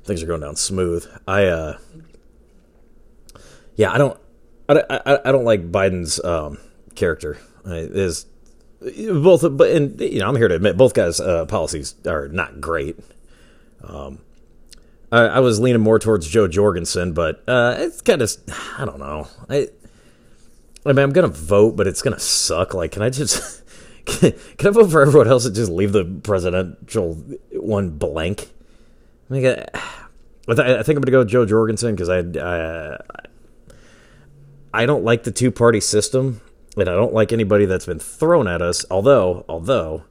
Things 0.05 0.23
are 0.23 0.27
going 0.27 0.41
down 0.41 0.57
smooth. 0.57 1.07
I, 1.27 1.47
uh, 1.47 1.79
yeah, 3.77 3.93
I 3.93 3.99
don't, 3.99 4.19
I, 4.69 4.83
I, 4.91 5.19
I 5.27 5.33
don't 5.33 5.45
like 5.45 5.71
Biden's 5.71 6.23
um, 6.25 6.59
character. 6.95 7.39
Is 7.67 8.27
both, 8.81 9.57
but 9.57 9.71
and 9.71 9.99
you 10.01 10.19
know, 10.19 10.29
I'm 10.29 10.37
here 10.37 10.49
to 10.49 10.55
admit 10.55 10.77
both 10.77 10.95
guys' 10.95 11.21
uh, 11.21 11.47
policies 11.47 11.95
are 12.07 12.29
not 12.29 12.61
great. 12.61 12.99
Um, 13.83 14.19
I, 15.11 15.21
I, 15.23 15.41
was 15.41 15.61
leaning 15.61 15.81
more 15.81 15.99
towards 15.99 16.29
Jo 16.29 16.49
Jorgensen, 16.49 17.13
but 17.13 17.43
uh, 17.49 17.77
it's 17.79 18.01
kind 18.03 18.21
of 18.21 18.33
I 18.79 18.85
don't 18.85 18.99
know. 18.99 19.29
I 19.49 19.69
I 20.85 20.93
mean 20.93 21.03
I'm 21.03 21.13
gonna 21.13 21.29
vote, 21.29 21.77
but 21.77 21.87
it's 21.87 22.03
gonna 22.03 22.19
suck. 22.19 22.75
Like, 22.75 22.93
can 22.93 23.03
I 23.03 23.11
just 23.11 23.63
can, 24.05 24.33
can 24.59 24.69
I 24.69 24.71
vote 24.71 24.91
for 24.91 25.03
everyone 25.03 25.29
else 25.29 25.47
and 25.47 25.55
just 25.55 25.71
leave 25.71 25.93
the 25.93 26.05
presidential 26.05 27.15
one 27.53 27.91
blank? 27.91 28.51
I, 29.31 29.33
mean, 29.33 29.47
I, 29.47 29.69
I 30.49 30.83
think 30.83 30.97
I'm 30.97 31.03
gonna 31.03 31.11
go 31.11 31.19
with 31.21 31.29
Jo 31.29 31.47
Jorgensen 31.47 31.95
because 31.95 32.09
I, 32.09 32.19
I 32.41 32.99
I 34.75 34.87
don't 34.87 35.05
like 35.05 35.23
the 35.23 35.31
two 35.31 35.51
party 35.51 35.81
system, 35.81 36.41
and 36.77 36.89
I 36.89 36.95
don't 36.95 37.15
like 37.15 37.33
anybody 37.33 37.65
that's 37.65 37.87
been 37.87 38.01
thrown 38.01 38.49
at 38.49 38.61
us. 38.61 38.85
Although, 38.91 39.45
although 39.49 40.03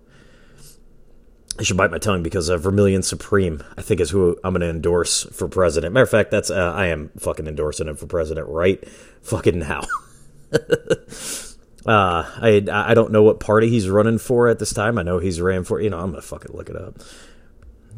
I 1.59 1.63
should 1.63 1.77
bite 1.77 1.91
my 1.91 1.97
tongue 1.99 2.23
because 2.23 2.49
uh, 2.49 2.57
Vermilion 2.57 3.03
Supreme, 3.03 3.62
I 3.77 3.81
think, 3.81 3.99
is 3.99 4.09
who 4.09 4.39
I'm 4.43 4.53
going 4.53 4.62
to 4.62 4.69
endorse 4.69 5.23
for 5.33 5.47
president. 5.47 5.93
Matter 5.93 6.05
of 6.05 6.09
fact, 6.09 6.31
that's 6.31 6.49
uh, 6.49 6.73
I 6.73 6.88
am 6.88 7.12
fucking 7.19 7.45
endorsing 7.45 7.88
him 7.88 7.95
for 7.95 8.07
president 8.07 8.47
right 8.47 8.83
fucking 9.21 9.59
now. 9.59 9.81
uh, 11.85 12.23
I 12.41 12.63
I 12.71 12.93
don't 12.93 13.11
know 13.11 13.23
what 13.23 13.39
party 13.39 13.69
he's 13.69 13.89
running 13.89 14.17
for 14.17 14.47
at 14.47 14.59
this 14.59 14.73
time. 14.73 14.97
I 14.97 15.03
know 15.03 15.19
he's 15.19 15.41
ran 15.41 15.63
for. 15.63 15.81
You 15.81 15.89
know, 15.89 15.99
I'm 15.99 16.11
gonna 16.11 16.21
fucking 16.21 16.55
look 16.55 16.69
it 16.69 16.75
up. 16.75 16.97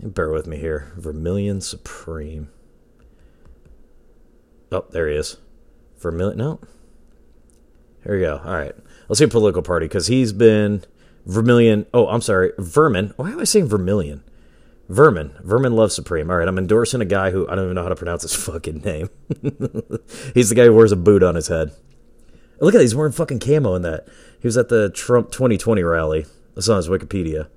Bear 0.01 0.29
with 0.29 0.47
me 0.47 0.57
here. 0.57 0.91
Vermilion 0.97 1.61
Supreme. 1.61 2.49
Oh, 4.71 4.85
there 4.91 5.07
he 5.07 5.15
is. 5.15 5.37
Vermilion. 5.99 6.37
No. 6.37 6.59
Here 8.03 8.15
we 8.15 8.21
go. 8.21 8.41
All 8.43 8.53
right. 8.53 8.75
Let's 9.07 9.19
see 9.19 9.25
a 9.25 9.27
political 9.27 9.61
party 9.61 9.85
because 9.85 10.07
he's 10.07 10.33
been 10.33 10.83
Vermilion. 11.25 11.85
Oh, 11.93 12.07
I'm 12.07 12.21
sorry. 12.21 12.51
Vermin. 12.57 13.13
Why 13.15 13.31
am 13.31 13.39
I 13.39 13.45
saying 13.45 13.67
Vermilion? 13.67 14.23
Vermin. 14.89 15.33
Vermin 15.43 15.73
Love 15.73 15.91
Supreme. 15.91 16.29
All 16.29 16.37
right, 16.37 16.47
I'm 16.47 16.57
endorsing 16.57 17.01
a 17.01 17.05
guy 17.05 17.31
who 17.31 17.47
I 17.47 17.55
don't 17.55 17.65
even 17.65 17.75
know 17.75 17.83
how 17.83 17.89
to 17.89 17.95
pronounce 17.95 18.21
his 18.23 18.35
fucking 18.45 18.81
name. 18.81 19.09
he's 20.33 20.49
the 20.49 20.55
guy 20.55 20.65
who 20.65 20.73
wears 20.73 20.91
a 20.91 20.97
boot 20.97 21.23
on 21.23 21.35
his 21.35 21.47
head. 21.47 21.71
Look 22.59 22.73
at 22.73 22.77
that. 22.77 22.83
He's 22.83 22.95
wearing 22.95 23.11
fucking 23.11 23.39
camo 23.39 23.75
in 23.75 23.81
that. 23.81 24.07
He 24.39 24.47
was 24.47 24.57
at 24.57 24.69
the 24.69 24.89
Trump 24.89 25.31
2020 25.31 25.83
rally. 25.83 26.25
That's 26.53 26.69
on 26.69 26.77
his 26.77 26.87
Wikipedia. 26.87 27.49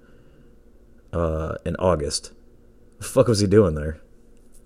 Uh, 1.12 1.54
in 1.64 1.76
August. 1.76 2.32
The 2.98 3.04
fuck 3.04 3.28
was 3.28 3.40
he 3.40 3.46
doing 3.46 3.74
there? 3.74 4.00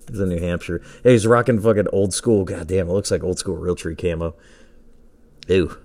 He's 0.08 0.18
in 0.18 0.28
New 0.28 0.40
Hampshire. 0.40 0.82
Yeah, 1.04 1.12
he's 1.12 1.26
rocking 1.26 1.60
fucking 1.60 1.88
old 1.92 2.12
school. 2.12 2.44
God 2.44 2.66
damn, 2.66 2.88
it 2.88 2.92
looks 2.92 3.10
like 3.10 3.22
old 3.22 3.38
school 3.38 3.56
Realtree 3.56 3.96
camo. 3.96 4.34
Ew. 5.48 5.76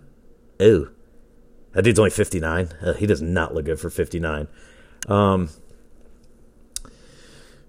Ew. 0.60 0.92
That 1.74 1.84
dude's 1.84 2.00
only 2.00 2.12
59. 2.12 2.70
Uh, 2.82 2.94
he 2.94 3.06
does 3.06 3.22
not 3.22 3.54
look 3.54 3.66
good 3.66 3.80
for 3.80 3.90
59. 3.90 4.48
Um, 5.08 5.50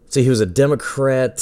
see, 0.09 0.23
he 0.23 0.31
was 0.31 0.41
a 0.41 0.47
Democrat 0.47 1.39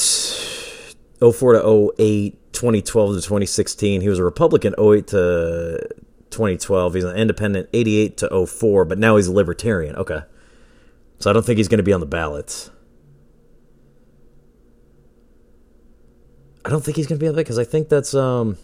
04 1.21 1.53
to 1.53 1.93
08, 1.99 2.46
2012 2.57 3.17
to 3.17 3.21
2016. 3.21 4.01
He 4.01 4.09
was 4.09 4.19
a 4.19 4.25
Republican 4.25 4.75
08 4.79 5.07
to 5.09 5.89
2012. 6.31 6.95
He's 6.95 7.05
an 7.05 7.17
independent 7.17 7.69
88 7.73 8.17
to 8.19 8.47
04, 8.47 8.85
but 8.87 8.99
now 8.99 9.17
he's 9.17 9.27
a 9.29 9.33
libertarian. 9.33 9.95
Okay. 9.97 10.23
So 11.19 11.31
I 11.31 11.33
don't 11.33 11.45
think 11.45 11.59
he's 11.59 11.69
going 11.69 11.79
to 11.79 11.85
be 11.85 11.93
on 11.93 12.01
the 12.01 12.07
ballot. 12.07 12.71
I 16.65 16.71
don't 16.71 16.83
think 16.83 16.97
he's 16.97 17.07
going 17.07 17.19
to 17.19 17.23
be 17.23 17.29
on 17.29 17.35
that 17.37 17.43
because 17.43 17.59
I 17.59 17.65
think 17.65 17.89
that's 17.89 18.13
um 18.15 18.59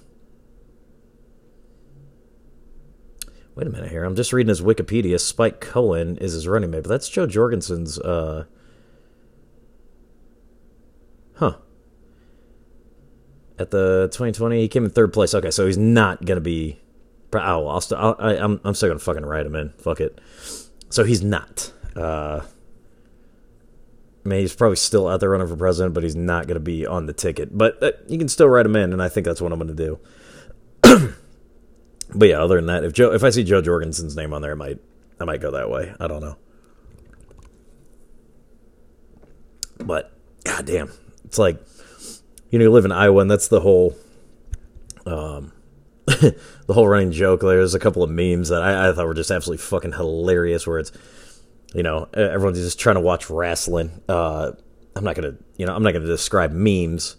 Wait 3.55 3.67
a 3.67 3.71
minute 3.71 3.91
here. 3.91 4.05
I'm 4.05 4.17
just 4.17 4.33
reading 4.33 4.49
his 4.49 4.63
Wikipedia. 4.63 5.21
Spike 5.21 5.61
Cohen 5.61 6.17
is 6.17 6.33
his 6.33 6.49
running 6.49 6.71
mate, 6.71 6.85
but 6.85 6.89
that's 6.89 7.09
Jo 7.09 7.27
Jorgensen's. 7.27 7.99
Uh... 7.99 8.47
Huh. 11.35 11.57
At 13.63 13.71
the 13.71 14.09
2020, 14.13 14.61
he 14.61 14.69
came 14.69 14.85
in 14.85 14.91
third 14.91 15.13
place. 15.13 15.35
Okay, 15.35 15.53
so 15.53 15.67
he's 15.67 15.79
not 15.79 16.25
gonna 16.25 16.41
be. 16.41 16.81
Oh, 17.33 17.67
I'll 17.69 17.81
st- 17.81 18.01
I'll, 18.01 18.17
I, 18.19 18.35
am 18.35 18.61
I'm 18.65 18.75
still 18.75 18.89
gonna 18.89 18.99
fucking 18.99 19.25
write 19.25 19.47
him 19.47 19.55
in. 19.55 19.71
Fuck 19.79 20.01
it. 20.01 20.21
So 20.91 21.05
he's 21.05 21.23
not. 21.23 21.73
Uh, 21.97 22.41
I 24.25 24.29
mean, 24.29 24.41
he's 24.41 24.55
probably 24.55 24.77
still 24.77 25.07
out 25.07 25.21
there 25.21 25.31
running 25.31 25.47
for 25.47 25.57
president, 25.57 25.95
but 25.95 26.03
he's 26.03 26.17
not 26.17 26.49
to 26.49 26.61
be 26.61 26.87
on 26.87 27.07
the 27.07 27.13
ticket. 27.13 27.57
But 27.57 27.83
uh, 27.83 27.93
you 28.09 28.19
can 28.19 28.29
still 28.29 28.49
write 28.49 28.67
him 28.67 28.75
in, 28.75 28.93
and 28.93 29.01
I 29.01 29.09
think 29.09 29.25
that's 29.25 29.41
what 29.41 29.53
I'm 29.53 29.59
to 29.77 29.99
do. 30.83 31.15
But 32.15 32.29
yeah, 32.29 32.43
other 32.43 32.57
than 32.57 32.67
that, 32.67 32.85
if 32.85 32.93
Jo, 32.93 33.13
if 33.13 33.25
I 33.25 33.31
see 33.31 33.45
Jo 33.45 33.63
Jorgensen's 33.63 34.17
name 34.17 34.35
on 34.35 34.43
there, 34.43 34.53
I 34.53 34.55
might, 34.55 34.79
I 35.19 35.25
might 35.25 35.41
go 35.41 35.51
that 35.53 35.71
way. 35.71 35.95
I 35.99 36.07
don't 36.07 36.21
know. 36.21 36.37
But 39.79 40.13
goddamn, 40.45 40.93
it's 41.25 41.39
like 41.39 41.59
you 42.53 42.59
know, 42.59 42.67
you 42.67 42.71
live 42.71 42.85
in 42.85 42.93
Iowa, 42.93 43.23
and 43.23 43.31
that's 43.31 43.49
the 43.49 43.61
whole, 43.61 43.97
um, 45.07 45.53
the 46.07 46.37
whole 46.69 46.87
running 46.87 47.11
joke. 47.11 47.41
There's 47.41 47.75
a 47.75 47.81
couple 47.81 48.03
of 48.03 48.11
memes 48.11 48.51
that 48.51 48.63
I, 48.63 48.91
I 48.91 48.93
thought 48.93 49.07
were 49.07 49.15
just 49.15 49.31
absolutely 49.31 49.63
fucking 49.65 49.93
hilarious, 49.93 50.67
where 50.67 50.79
it's, 50.79 50.93
you 51.75 51.83
know, 51.83 52.09
everyone's 52.13 52.59
just 52.59 52.79
trying 52.79 52.97
to 52.97 53.01
watch 53.01 53.31
wrestling. 53.31 54.03
Uh, 54.07 54.53
I'm 54.95 55.03
not 55.03 55.17
gonna, 55.17 55.35
you 55.57 55.65
know, 55.65 55.75
I'm 55.75 55.83
not 55.83 55.93
gonna 55.93 56.05
describe 56.05 56.53
memes 56.53 57.17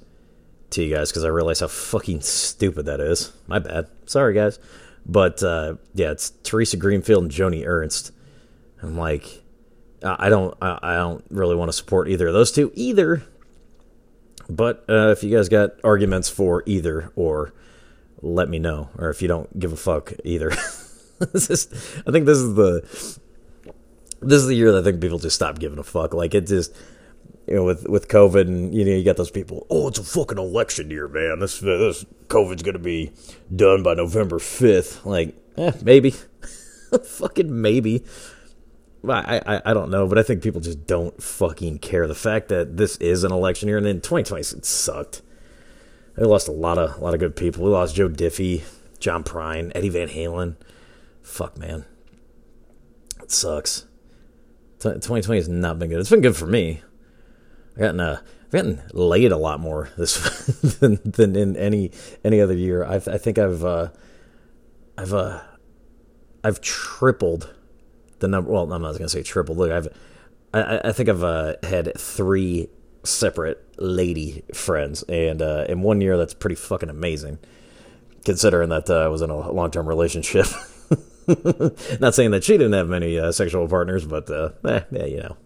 to 0.69 0.83
you 0.83 0.95
guys 0.95 1.09
because 1.09 1.25
I 1.25 1.29
realize 1.29 1.61
how 1.61 1.67
fucking 1.67 2.21
stupid 2.21 2.85
that 2.85 2.99
is. 2.99 3.33
My 3.47 3.57
bad. 3.57 3.87
Sorry, 4.05 4.35
guys. 4.35 4.59
But 5.03 5.41
uh, 5.41 5.75
yeah, 5.95 6.11
it's 6.11 6.29
Theresa 6.43 6.77
Greenfield 6.77 7.23
and 7.23 7.31
Joni 7.31 7.65
Ernst. 7.65 8.11
I'm 8.83 8.97
like, 8.97 9.41
I 10.03 10.29
don't, 10.29 10.55
I 10.61 10.95
don't 10.95 11.25
really 11.31 11.55
want 11.55 11.69
to 11.69 11.73
support 11.73 12.07
either 12.07 12.27
of 12.27 12.33
those 12.33 12.51
two 12.51 12.71
either. 12.75 13.23
But 14.49 14.85
uh, 14.89 15.09
if 15.09 15.23
you 15.23 15.35
guys 15.35 15.49
got 15.49 15.71
arguments 15.83 16.29
for 16.29 16.63
either, 16.65 17.11
or 17.15 17.53
let 18.21 18.49
me 18.49 18.59
know, 18.59 18.89
or 18.97 19.09
if 19.09 19.21
you 19.21 19.27
don't 19.27 19.59
give 19.59 19.73
a 19.73 19.77
fuck 19.77 20.13
either. 20.23 20.51
I 21.21 21.25
think 22.11 22.25
this 22.25 22.37
is 22.37 22.55
the 22.55 22.81
this 24.21 24.41
is 24.41 24.47
the 24.47 24.55
year 24.55 24.71
that 24.71 24.79
I 24.79 24.83
think 24.83 25.01
people 25.01 25.19
just 25.19 25.35
stop 25.35 25.59
giving 25.59 25.79
a 25.79 25.83
fuck. 25.83 26.13
Like 26.13 26.33
it 26.33 26.47
just 26.47 26.75
you 27.47 27.55
know, 27.55 27.63
with 27.63 27.87
with 27.87 28.07
COVID 28.07 28.41
and 28.41 28.73
you 28.73 28.85
know, 28.85 28.91
you 28.91 29.03
got 29.03 29.17
those 29.17 29.31
people. 29.31 29.67
Oh, 29.69 29.87
it's 29.87 29.99
a 29.99 30.03
fucking 30.03 30.37
election 30.37 30.89
year, 30.89 31.07
man. 31.07 31.39
This 31.39 31.59
this 31.59 32.05
COVID's 32.27 32.63
gonna 32.63 32.79
be 32.79 33.11
done 33.53 33.83
by 33.83 33.93
November 33.93 34.39
fifth. 34.39 35.05
Like, 35.05 35.35
eh, 35.57 35.73
maybe, 35.83 36.11
fucking 37.05 37.61
maybe. 37.61 38.03
I, 39.09 39.41
I 39.45 39.61
I 39.65 39.73
don't 39.73 39.89
know, 39.89 40.07
but 40.07 40.17
I 40.17 40.23
think 40.23 40.41
people 40.41 40.61
just 40.61 40.85
don't 40.87 41.21
fucking 41.21 41.79
care. 41.79 42.07
The 42.07 42.15
fact 42.15 42.47
that 42.49 42.77
this 42.77 42.97
is 42.97 43.23
an 43.23 43.31
election 43.31 43.67
year, 43.67 43.77
and 43.77 43.85
then 43.85 43.97
2020 43.97 44.41
it 44.41 44.65
sucked. 44.65 45.21
We 46.17 46.25
lost 46.25 46.47
a 46.47 46.51
lot 46.51 46.77
of 46.77 46.97
a 46.97 47.03
lot 47.03 47.13
of 47.13 47.19
good 47.19 47.35
people. 47.35 47.63
We 47.63 47.71
lost 47.71 47.95
Joe 47.95 48.07
Diffie, 48.07 48.63
John 48.99 49.23
Prine, 49.23 49.71
Eddie 49.75 49.89
Van 49.89 50.07
Halen. 50.07 50.55
Fuck, 51.21 51.57
man, 51.57 51.85
it 53.21 53.31
sucks. 53.31 53.85
2020 54.79 55.37
has 55.37 55.49
not 55.49 55.79
been 55.79 55.89
good. 55.89 55.99
It's 55.99 56.09
been 56.09 56.21
good 56.21 56.35
for 56.35 56.45
me. 56.45 56.81
I've 57.73 57.79
gotten 57.79 57.99
uh, 57.99 58.21
I've 58.45 58.51
gotten 58.51 58.81
laid 58.93 59.31
a 59.31 59.37
lot 59.37 59.59
more 59.59 59.89
this 59.97 60.17
than, 60.79 60.99
than 61.03 61.35
in 61.35 61.55
any 61.57 61.91
any 62.23 62.39
other 62.39 62.53
year. 62.53 62.83
I've, 62.83 63.07
I 63.07 63.17
think 63.17 63.37
I've 63.37 63.65
uh, 63.65 63.89
I've 64.97 65.13
uh, 65.13 65.41
I've 66.43 66.61
tripled 66.61 67.53
the 68.23 68.29
number. 68.29 68.51
Well, 68.51 68.63
I'm 68.71 68.81
not 68.81 68.93
going 68.93 69.03
to 69.03 69.09
say 69.09 69.21
triple. 69.21 69.55
Look, 69.55 69.71
I've 69.71 69.87
I, 70.53 70.79
I 70.85 70.91
think 70.91 71.09
I've 71.09 71.23
uh, 71.23 71.55
had 71.61 71.91
three 71.99 72.69
separate 73.03 73.63
lady 73.77 74.43
friends, 74.53 75.03
and 75.03 75.41
uh, 75.41 75.65
in 75.67 75.81
one 75.81 76.01
year, 76.01 76.17
that's 76.17 76.33
pretty 76.33 76.55
fucking 76.55 76.89
amazing, 76.89 77.37
considering 78.25 78.69
that 78.69 78.89
uh, 78.89 79.01
I 79.01 79.07
was 79.09 79.21
in 79.21 79.29
a 79.29 79.51
long 79.51 79.69
term 79.71 79.87
relationship. 79.87 80.47
Not 81.99 82.15
saying 82.15 82.31
that 82.31 82.43
she 82.43 82.53
didn't 82.53 82.73
have 82.73 82.87
many 82.87 83.19
uh, 83.19 83.31
sexual 83.31 83.67
partners, 83.67 84.05
but 84.05 84.29
uh, 84.29 84.51
eh, 84.65 84.81
yeah, 84.91 85.05
you 85.05 85.19
know, 85.21 85.37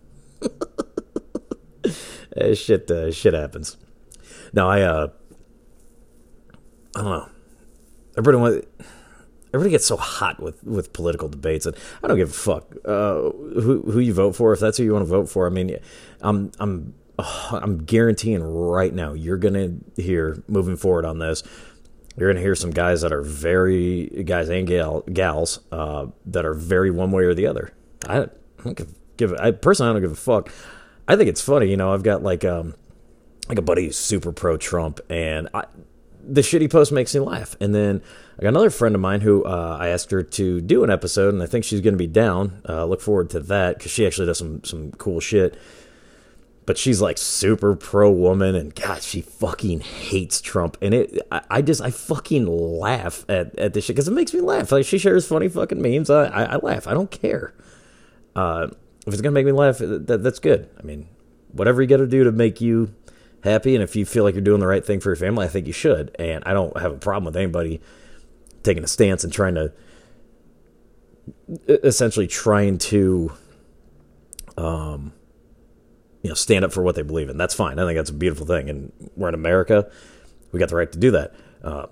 eh, 2.38 2.54
shit, 2.54 2.90
uh, 2.92 3.12
shit 3.12 3.34
happens. 3.34 3.78
Now 4.54 4.70
I, 4.70 4.82
uh, 4.82 5.08
I 6.96 7.02
don't 7.02 7.10
know. 7.10 7.30
Everybody, 8.18 8.68
everybody 9.58 9.72
gets 9.72 9.86
so 9.86 9.98
hot 9.98 10.40
with, 10.40 10.64
with 10.64 10.94
political 10.94 11.28
debates, 11.30 11.66
and 11.66 11.76
I 12.04 12.08
don't 12.08 12.18
give 12.18 12.30
a 12.30 12.34
fuck 12.34 12.76
uh, 12.86 13.16
who 13.22 13.84
who 13.92 14.00
you 14.00 14.14
vote 14.14 14.36
for. 14.36 14.54
If 14.54 14.60
that's 14.60 14.78
who 14.78 14.84
you 14.84 14.94
want 14.94 15.04
to 15.04 15.10
vote 15.10 15.30
for, 15.30 15.48
I 15.48 15.50
mean, 15.50 15.78
I'm 16.22 16.52
I'm 16.60 16.94
oh, 17.20 17.60
I'm 17.62 17.84
guaranteeing 17.84 18.44
right 18.44 18.94
now 18.94 19.14
you're 19.14 19.38
gonna 19.38 19.74
hear 19.96 20.44
moving 20.48 20.78
forward 20.78 21.06
on 21.06 21.20
this 21.20 21.44
you're 22.18 22.34
to 22.34 22.40
hear 22.40 22.56
some 22.56 22.72
guys 22.72 23.02
that 23.02 23.14
are 23.14 23.22
very 23.22 24.08
guys 24.26 24.50
and 24.50 24.68
gal, 24.68 25.02
gals 25.02 25.60
uh, 25.72 26.08
that 26.26 26.46
are 26.46 26.56
very 26.56 26.90
one 26.90 27.12
way 27.12 27.24
or 27.24 27.36
the 27.36 27.46
other. 27.46 27.72
I 28.08 28.28
don't 28.64 28.76
give, 28.76 28.94
give 29.18 29.34
I 29.34 29.52
personally 29.52 29.92
I 29.92 29.94
don't 29.94 30.02
give 30.02 30.12
a 30.12 30.16
fuck. 30.16 30.52
I 31.08 31.16
think 31.16 31.30
it's 31.30 31.42
funny, 31.42 31.70
you 31.70 31.78
know. 31.78 31.94
I've 31.94 32.04
got 32.04 32.24
like 32.24 32.44
um 32.44 32.74
like 33.48 33.60
a 33.60 33.62
buddy 33.62 33.86
who's 33.86 33.98
super 33.98 34.32
pro 34.32 34.58
Trump, 34.58 35.00
and 35.10 35.48
I, 35.54 35.66
the 36.24 36.42
shitty 36.42 36.72
post 36.72 36.92
makes 36.92 37.14
me 37.14 37.22
laugh. 37.22 37.56
And 37.62 37.74
then 37.74 38.02
I 38.38 38.44
got 38.44 38.50
another 38.50 38.70
friend 38.70 38.94
of 38.94 39.02
mine 39.02 39.22
who 39.22 39.44
uh, 39.46 39.78
I 39.80 39.88
asked 39.88 40.12
her 40.12 40.22
to 40.22 40.62
do 40.62 40.84
an 40.84 40.92
episode, 40.92 41.34
and 41.34 41.42
I 41.42 41.48
think 41.48 41.66
she's 41.66 41.82
going 41.82 41.96
to 41.96 41.98
be 41.98 42.08
down. 42.08 42.62
Uh, 42.68 42.86
look 42.86 43.02
forward 43.02 43.32
to 43.32 43.40
that 43.40 43.78
because 43.78 43.92
she 43.92 44.06
actually 44.06 44.28
does 44.28 44.38
some 44.38 44.64
some 44.64 44.92
cool 44.92 45.20
shit. 45.20 45.58
But 46.68 46.78
she's 46.78 47.02
like 47.02 47.18
super 47.18 47.78
pro 47.78 48.12
woman 48.12 48.54
and 48.54 48.76
god 48.76 49.02
she 49.02 49.22
fucking 49.22 49.80
hates 49.80 50.42
trump. 50.42 50.78
And 50.82 50.94
it 50.94 51.22
i, 51.32 51.42
I 51.50 51.62
just 51.62 51.82
i 51.82 51.90
fucking 51.90 52.46
laugh 52.46 53.24
at, 53.30 53.58
at 53.58 53.74
this 53.74 53.86
shit 53.86 53.96
because 53.96 54.10
it 54.10 54.14
makes 54.14 54.34
me 54.34 54.42
laugh. 54.42 54.72
Like 54.72 54.86
she 54.86 54.98
shares 54.98 55.26
funny 55.26 55.48
fucking 55.48 55.82
memes. 55.82 56.10
I, 56.10 56.26
I, 56.26 56.44
I 56.44 56.56
laugh. 56.58 56.86
I 56.86 56.94
don't 56.94 57.10
care. 57.10 57.54
Uh, 58.36 58.68
if 59.08 59.14
it's 59.14 59.22
gonna 59.22 59.32
make 59.32 59.46
me 59.46 59.54
laugh 59.54 59.78
that, 59.80 60.22
that's 60.22 60.40
good. 60.40 60.70
I 60.78 60.84
mean 60.84 61.08
whatever 61.54 61.82
you 61.82 61.88
gotta 61.88 62.06
do 62.06 62.26
to 62.26 62.32
make 62.32 62.60
you 62.60 62.94
happy 63.44 63.74
and 63.74 63.84
if 63.84 63.96
you 63.96 64.06
feel 64.06 64.26
like 64.26 64.36
you're 64.36 64.44
doing 64.44 64.60
the 64.60 64.68
right 64.68 64.86
thing 64.86 65.00
for 65.00 65.10
your 65.10 65.16
family 65.16 65.46
i 65.46 65.48
think 65.48 65.66
you 65.66 65.74
should. 65.74 66.14
And 66.20 66.44
i 66.46 66.54
don't 66.54 66.78
have 66.78 66.92
a 66.92 66.98
problem 66.98 67.24
with 67.26 67.38
anybody 67.38 67.80
taking 68.68 68.84
a 68.84 68.88
stance 68.88 69.24
and 69.24 69.34
trying 69.34 69.56
to 69.56 69.72
essentially 71.68 72.28
trying 72.28 72.78
to 72.78 73.32
um 74.58 75.14
you 76.22 76.30
know 76.30 76.36
stand 76.36 76.66
up 76.66 76.74
for 76.74 76.84
what 76.84 76.96
they 76.96 77.02
believe 77.02 77.30
in. 77.30 77.38
That's 77.38 77.54
fine. 77.54 77.80
I 77.80 77.86
think 77.86 77.98
that's 77.98 78.10
a 78.10 78.14
beautiful 78.14 78.46
thing, 78.46 78.70
and 78.70 78.92
we're 79.16 79.30
in 79.30 79.34
America. 79.34 79.90
We 80.52 80.60
got 80.60 80.70
the 80.70 80.76
right 80.76 80.92
to 80.92 81.00
do 81.00 81.12
that. 81.12 81.34
Uh, 81.64 81.88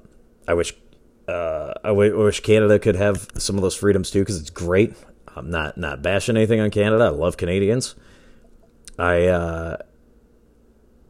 I 0.47 0.53
wish 0.53 0.73
uh, 1.27 1.73
I 1.83 1.91
wish 1.91 2.41
Canada 2.41 2.77
could 2.79 2.95
have 2.95 3.27
some 3.37 3.55
of 3.55 3.61
those 3.61 3.75
freedoms 3.75 4.11
too, 4.11 4.19
because 4.19 4.39
it's 4.39 4.49
great. 4.49 4.93
I'm 5.35 5.49
not 5.49 5.77
not 5.77 6.01
bashing 6.01 6.35
anything 6.35 6.59
on 6.59 6.69
Canada. 6.69 7.05
I 7.05 7.09
love 7.09 7.37
Canadians. 7.37 7.95
I 8.99 9.27
uh, 9.27 9.77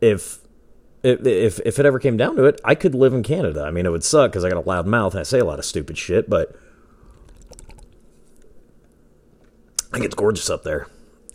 if 0.01 0.39
if 1.05 1.59
if 1.65 1.79
it 1.79 1.85
ever 1.85 1.99
came 1.99 2.17
down 2.17 2.35
to 2.35 2.45
it, 2.45 2.59
I 2.65 2.75
could 2.75 2.95
live 2.95 3.13
in 3.13 3.23
Canada. 3.23 3.63
I 3.63 3.71
mean, 3.71 3.85
it 3.85 3.91
would 3.91 4.03
suck 4.03 4.31
because 4.31 4.43
I 4.43 4.49
got 4.49 4.57
a 4.57 4.67
loud 4.67 4.87
mouth 4.87 5.13
and 5.13 5.19
I 5.19 5.23
say 5.23 5.39
a 5.39 5.45
lot 5.45 5.59
of 5.59 5.65
stupid 5.65 5.97
shit, 5.97 6.29
but 6.29 6.55
I 9.79 9.93
think 9.93 10.05
it's 10.05 10.15
gorgeous 10.15 10.49
up 10.49 10.63
there. 10.63 10.87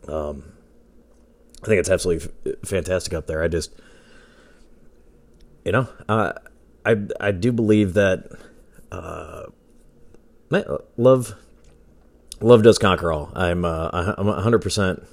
Um, 0.09 0.53
I 1.63 1.67
think 1.67 1.79
it's 1.79 1.91
absolutely 1.91 2.31
fantastic 2.65 3.15
up 3.15 3.27
there. 3.27 3.43
I 3.43 3.49
just, 3.49 3.73
you 5.65 5.73
know, 5.73 5.89
uh, 6.09 6.33
I 6.85 6.97
I 7.21 7.31
do 7.31 7.53
believe 7.53 7.95
that 7.95 8.29
uh, 8.91 9.45
love 10.97 11.35
love 12.41 12.63
does 12.63 12.79
conquer 12.79 13.13
all. 13.13 13.31
I'm 13.37 13.65
uh, 13.65 14.15
I'm 14.19 14.27
100 14.27 14.59
percent 14.59 15.05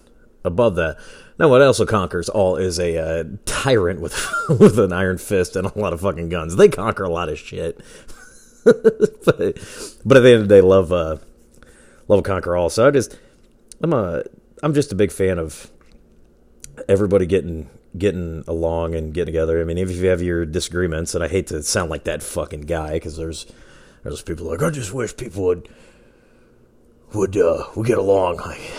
above 0.47 0.75
that. 0.75 0.97
Now, 1.39 1.49
what 1.49 1.61
also 1.61 1.85
conquers 1.85 2.29
all 2.29 2.55
is 2.55 2.79
a 2.79 2.97
uh, 2.97 3.23
tyrant 3.45 4.01
with 4.01 4.15
with 4.49 4.79
an 4.79 4.91
iron 4.91 5.17
fist 5.17 5.55
and 5.55 5.67
a 5.67 5.79
lot 5.79 5.93
of 5.93 6.01
fucking 6.01 6.29
guns. 6.29 6.55
They 6.55 6.69
conquer 6.69 7.03
a 7.03 7.09
lot 7.09 7.29
of 7.29 7.37
shit. 7.37 7.79
but, 8.63 9.37
but 10.05 10.17
at 10.17 10.23
the 10.23 10.31
end 10.31 10.41
of 10.41 10.47
the 10.47 10.55
day, 10.55 10.61
love 10.61 10.91
uh, 10.91 11.17
love 12.07 12.23
conquer 12.23 12.55
all. 12.55 12.69
So 12.69 12.87
I 12.87 12.91
just 12.91 13.17
I'm 13.81 13.93
a 13.93 14.23
I'm 14.63 14.73
just 14.73 14.91
a 14.91 14.95
big 14.95 15.11
fan 15.11 15.37
of 15.37 15.69
everybody 16.89 17.25
getting 17.25 17.69
getting 17.97 18.43
along 18.47 18.95
and 18.95 19.13
getting 19.13 19.33
together. 19.33 19.61
I 19.61 19.63
mean, 19.63 19.77
if 19.77 19.91
you 19.91 20.07
have 20.07 20.21
your 20.21 20.45
disagreements, 20.45 21.15
and 21.15 21.23
I 21.23 21.27
hate 21.27 21.47
to 21.47 21.63
sound 21.63 21.89
like 21.89 22.03
that 22.05 22.23
fucking 22.23 22.61
guy 22.61 22.93
because 22.93 23.17
there's 23.17 23.45
there's 24.03 24.21
people 24.21 24.47
like 24.47 24.61
I 24.61 24.69
just 24.69 24.93
wish 24.93 25.15
people 25.15 25.43
would 25.43 25.69
would 27.13 27.37
uh 27.37 27.65
would 27.75 27.87
get 27.87 27.97
along. 27.97 28.37
Like, 28.37 28.71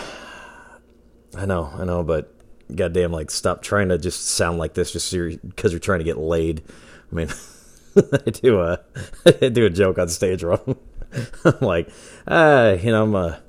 I 1.39 1.45
know, 1.45 1.71
I 1.73 1.85
know, 1.85 2.03
but 2.03 2.33
goddamn, 2.75 3.13
like 3.13 3.31
stop 3.31 3.61
trying 3.61 3.89
to 3.89 3.97
just 3.97 4.27
sound 4.27 4.57
like 4.57 4.73
this 4.73 4.91
just 4.91 5.11
because 5.11 5.71
you're 5.71 5.79
trying 5.79 5.99
to 5.99 6.05
get 6.05 6.17
laid. 6.17 6.63
I 7.11 7.15
mean, 7.15 7.29
I 7.95 8.29
do 8.29 8.59
a 8.59 8.81
I 9.41 9.47
do 9.47 9.65
a 9.65 9.69
joke 9.69 9.97
on 9.97 10.09
stage 10.09 10.43
wrong. 10.43 10.77
I'm 11.45 11.59
like, 11.61 11.89
ah, 12.27 12.71
you 12.71 12.91
know, 12.91 13.03
I'm 13.03 13.15
a 13.15 13.41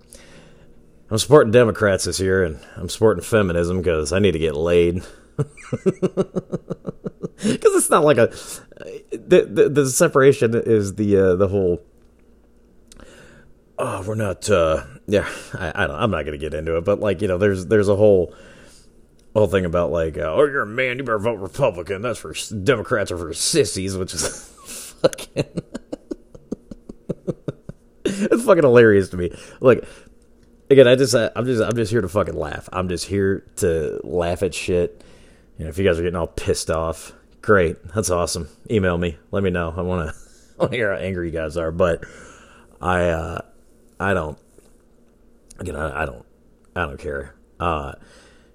I'm 1.11 1.19
supporting 1.19 1.51
Democrats 1.51 2.05
this 2.05 2.21
year, 2.21 2.45
and 2.45 2.61
I'm 2.77 2.89
supporting 2.89 3.25
feminism 3.25 3.79
because 3.79 4.13
I 4.13 4.21
need 4.21 4.33
to 4.33 4.39
get 4.39 4.55
laid. 4.55 5.03
Because 5.37 5.49
it's 7.75 7.91
not 7.91 8.05
like 8.05 8.19
a 8.19 8.29
the, 9.11 9.49
the, 9.51 9.69
the 9.69 9.89
separation 9.89 10.55
is 10.55 10.95
the 10.95 11.17
uh, 11.17 11.35
the 11.35 11.49
whole. 11.49 11.83
Oh, 13.83 14.05
we're 14.07 14.15
not. 14.15 14.51
Uh, 14.51 14.85
yeah, 15.07 15.27
I, 15.55 15.73
I 15.75 15.87
don't. 15.87 15.97
I'm 15.97 16.11
not 16.11 16.27
going 16.27 16.33
to 16.33 16.39
get 16.39 16.53
into 16.53 16.77
it, 16.77 16.85
but 16.85 17.01
like 17.01 17.23
you 17.23 17.29
know, 17.29 17.39
there's 17.39 17.65
there's 17.65 17.89
a 17.89 17.97
whole 17.97 18.35
whole 19.35 19.47
thing 19.47 19.65
about 19.65 19.91
like, 19.91 20.19
uh, 20.19 20.35
oh, 20.35 20.45
you're 20.45 20.61
a 20.63 20.67
man, 20.67 20.99
you 20.99 21.05
better 21.05 21.19
vote 21.19 21.39
Republican. 21.39 22.03
That's 22.03 22.19
for 22.19 22.35
Democrats 22.63 23.11
are 23.11 23.17
for 23.17 23.33
sissies, 23.33 23.97
which 23.97 24.13
is 24.13 24.27
fucking. 25.01 25.45
it's 28.05 28.45
fucking 28.45 28.65
hilarious 28.65 29.09
to 29.11 29.17
me. 29.17 29.35
Like 29.61 29.83
again, 30.69 30.87
I 30.87 30.95
just 30.95 31.15
I'm 31.15 31.47
just 31.47 31.63
I'm 31.63 31.75
just 31.75 31.91
here 31.91 32.03
to 32.03 32.09
fucking 32.09 32.37
laugh. 32.37 32.69
I'm 32.75 32.91
just 32.91 33.07
here 33.07 33.47
to 33.57 33.99
laugh 34.05 34.43
at 34.43 34.55
shit. 34.55 35.03
You 35.57 35.65
know, 35.65 35.71
if 35.71 35.79
you 35.79 35.85
guys 35.85 35.99
are 35.99 36.03
getting 36.03 36.17
all 36.17 36.27
pissed 36.27 36.71
off, 36.71 37.15
great, 37.41 37.83
that's 37.95 38.11
awesome. 38.11 38.51
Email 38.71 38.99
me, 38.99 39.17
let 39.31 39.43
me 39.43 39.49
know. 39.49 39.73
I 39.75 39.81
want 39.81 40.11
to 40.11 40.15
I 40.59 40.65
want 40.65 40.73
to 40.73 40.77
hear 40.77 40.93
how 40.93 40.99
angry 41.01 41.29
you 41.29 41.33
guys 41.33 41.57
are. 41.57 41.73
But 41.73 42.05
I 42.81 43.09
uh, 43.09 43.41
I 44.01 44.15
don't 44.15 44.39
again 45.61 45.77
I, 45.77 46.03
I 46.03 46.07
don't 46.07 46.27
I 46.75 46.87
don't 46.87 46.99
care. 46.99 47.35
Uh, 47.61 47.93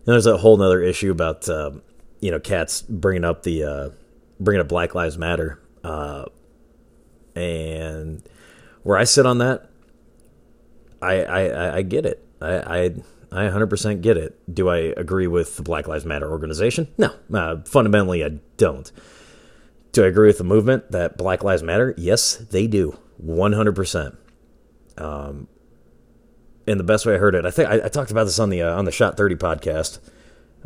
there's 0.06 0.26
a 0.26 0.38
whole 0.38 0.62
other 0.62 0.82
issue 0.82 1.12
about 1.12 1.48
uh, 1.48 1.72
you 2.20 2.32
know 2.32 2.40
cats 2.40 2.82
bringing 2.82 3.24
up 3.24 3.44
the 3.44 3.64
uh, 3.64 3.90
bringing 4.40 4.62
up 4.62 4.68
Black 4.68 4.96
Lives 4.96 5.18
Matter, 5.18 5.60
uh, 5.84 6.26
and 7.36 8.22
where 8.84 8.98
I 8.98 9.04
sit 9.06 9.26
on 9.26 9.38
that 9.38 9.70
I, 11.02 11.24
I, 11.24 11.76
I 11.78 11.82
get 11.82 12.06
it. 12.06 12.26
I, 12.42 12.56
I, 12.56 12.84
I 13.32 13.50
100% 13.50 14.02
get 14.02 14.18
it. 14.18 14.40
Do 14.54 14.70
I 14.70 14.78
agree 14.78 15.28
with 15.28 15.58
the 15.58 15.64
Black 15.64 15.88
Lives 15.88 16.06
Matter 16.06 16.30
organization? 16.30 16.88
No. 16.98 17.14
Uh, 17.34 17.58
fundamentally, 17.66 18.24
I 18.24 18.40
don't. 18.58 18.92
Do 19.92 20.04
I 20.04 20.08
agree 20.08 20.28
with 20.28 20.38
the 20.38 20.44
movement 20.44 20.92
that 20.92 21.18
Black 21.18 21.44
Lives 21.44 21.64
Matter? 21.64 21.94
Yes, 21.98 22.36
they 22.36 22.68
do. 22.68 22.98
100%. 23.24 24.18
Um, 24.98 25.48
and 26.68 26.80
the 26.80 26.84
best 26.84 27.06
way 27.06 27.16
I 27.16 27.18
heard 27.18 27.36
it, 27.36 27.46
I 27.46 27.52
think 27.52 27.70
I, 27.70 27.86
I 27.86 27.88
talked 27.90 28.12
about 28.12 28.26
this 28.26 28.40
on 28.40 28.50
the 28.50 28.62
uh, 28.62 28.78
on 28.78 28.86
the 28.86 28.92
Shot 28.92 29.18
Thirty 29.18 29.36
podcast. 29.36 30.00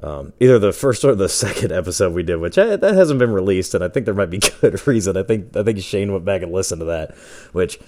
Um, 0.02 0.32
either 0.40 0.60
the 0.60 0.72
first 0.72 1.04
or 1.04 1.14
the 1.14 1.28
second 1.30 1.72
episode 1.72 2.14
we 2.14 2.24
did, 2.24 2.38
which 2.38 2.58
I, 2.58 2.78
that 2.78 2.94
hasn't 2.94 3.20
been 3.20 3.32
released, 3.32 3.74
and 3.74 3.84
I 3.84 3.90
think 3.90 4.06
there 4.06 4.16
might 4.16 4.30
be 4.30 4.40
good 4.62 4.88
reason. 4.88 5.18
I 5.18 5.24
think 5.24 5.56
I 5.56 5.64
think 5.64 5.80
Shane 5.80 6.12
went 6.12 6.26
back 6.26 6.42
and 6.42 6.52
listened 6.52 6.80
to 6.80 6.86
that. 6.86 7.16
Which, 7.52 7.80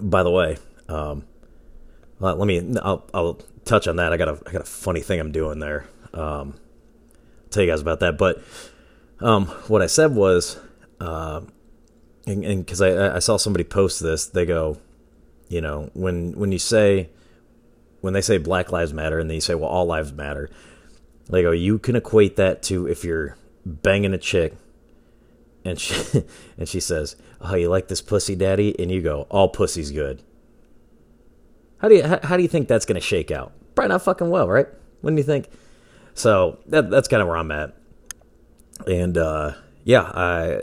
by 0.00 0.22
the 0.22 0.30
way, 0.30 0.58
um, 0.88 1.24
let 2.20 2.38
me 2.38 2.76
I'll, 2.82 3.04
I'll 3.12 3.40
touch 3.64 3.88
on 3.88 3.96
that. 3.96 4.12
I 4.12 4.16
got 4.16 4.28
a 4.28 4.38
I 4.46 4.52
got 4.52 4.62
a 4.62 4.66
funny 4.66 5.00
thing 5.00 5.18
I'm 5.18 5.32
doing 5.32 5.58
there. 5.58 5.86
Um, 6.14 6.54
I'll 6.54 7.50
tell 7.50 7.62
you 7.64 7.70
guys 7.70 7.80
about 7.80 8.00
that. 8.00 8.16
But 8.16 8.42
um, 9.20 9.46
what 9.66 9.82
I 9.82 9.86
said 9.86 10.14
was, 10.14 10.60
uh, 11.00 11.40
and 12.26 12.64
because 12.64 12.80
I 12.80 13.16
I 13.16 13.18
saw 13.18 13.38
somebody 13.38 13.64
post 13.64 14.00
this, 14.00 14.26
they 14.26 14.46
go, 14.46 14.78
you 15.52 15.60
know, 15.60 15.90
when 15.94 16.32
when 16.32 16.50
you 16.52 16.58
say 16.58 17.10
when 18.00 18.14
they 18.14 18.20
say 18.20 18.38
Black 18.38 18.72
Lives 18.72 18.92
Matter 18.92 19.18
and 19.18 19.28
then 19.30 19.36
you 19.36 19.40
say, 19.40 19.54
well, 19.54 19.68
all 19.68 19.86
lives 19.86 20.12
matter 20.12 20.50
they 21.28 21.42
go, 21.42 21.50
you 21.52 21.78
can 21.78 21.96
equate 21.96 22.36
that 22.36 22.62
to 22.64 22.86
if 22.86 23.04
you're 23.04 23.36
banging 23.64 24.12
a 24.12 24.18
chick 24.18 24.54
and 25.64 25.78
she 25.78 26.24
and 26.58 26.68
she 26.68 26.80
says, 26.80 27.16
"Oh, 27.40 27.54
you 27.54 27.68
like 27.68 27.88
this 27.88 28.00
pussy, 28.00 28.34
daddy?" 28.34 28.78
and 28.78 28.90
you 28.90 29.00
go, 29.00 29.26
"All 29.30 29.48
pussy's 29.48 29.90
good." 29.92 30.22
How 31.78 31.88
do 31.88 31.96
you 31.96 32.02
how, 32.02 32.20
how 32.22 32.36
do 32.36 32.42
you 32.42 32.48
think 32.48 32.68
that's 32.68 32.84
going 32.84 32.96
to 32.96 33.00
shake 33.00 33.30
out? 33.30 33.52
Probably 33.74 33.90
not 33.90 34.02
fucking 34.02 34.30
well, 34.30 34.48
right? 34.48 34.66
Do 35.04 35.14
you 35.14 35.22
think? 35.22 35.48
So 36.14 36.58
that 36.66 36.90
that's 36.90 37.08
kind 37.08 37.22
of 37.22 37.28
where 37.28 37.36
I'm 37.36 37.50
at. 37.50 37.74
And 38.86 39.16
uh, 39.16 39.52
yeah, 39.84 40.02
I 40.02 40.62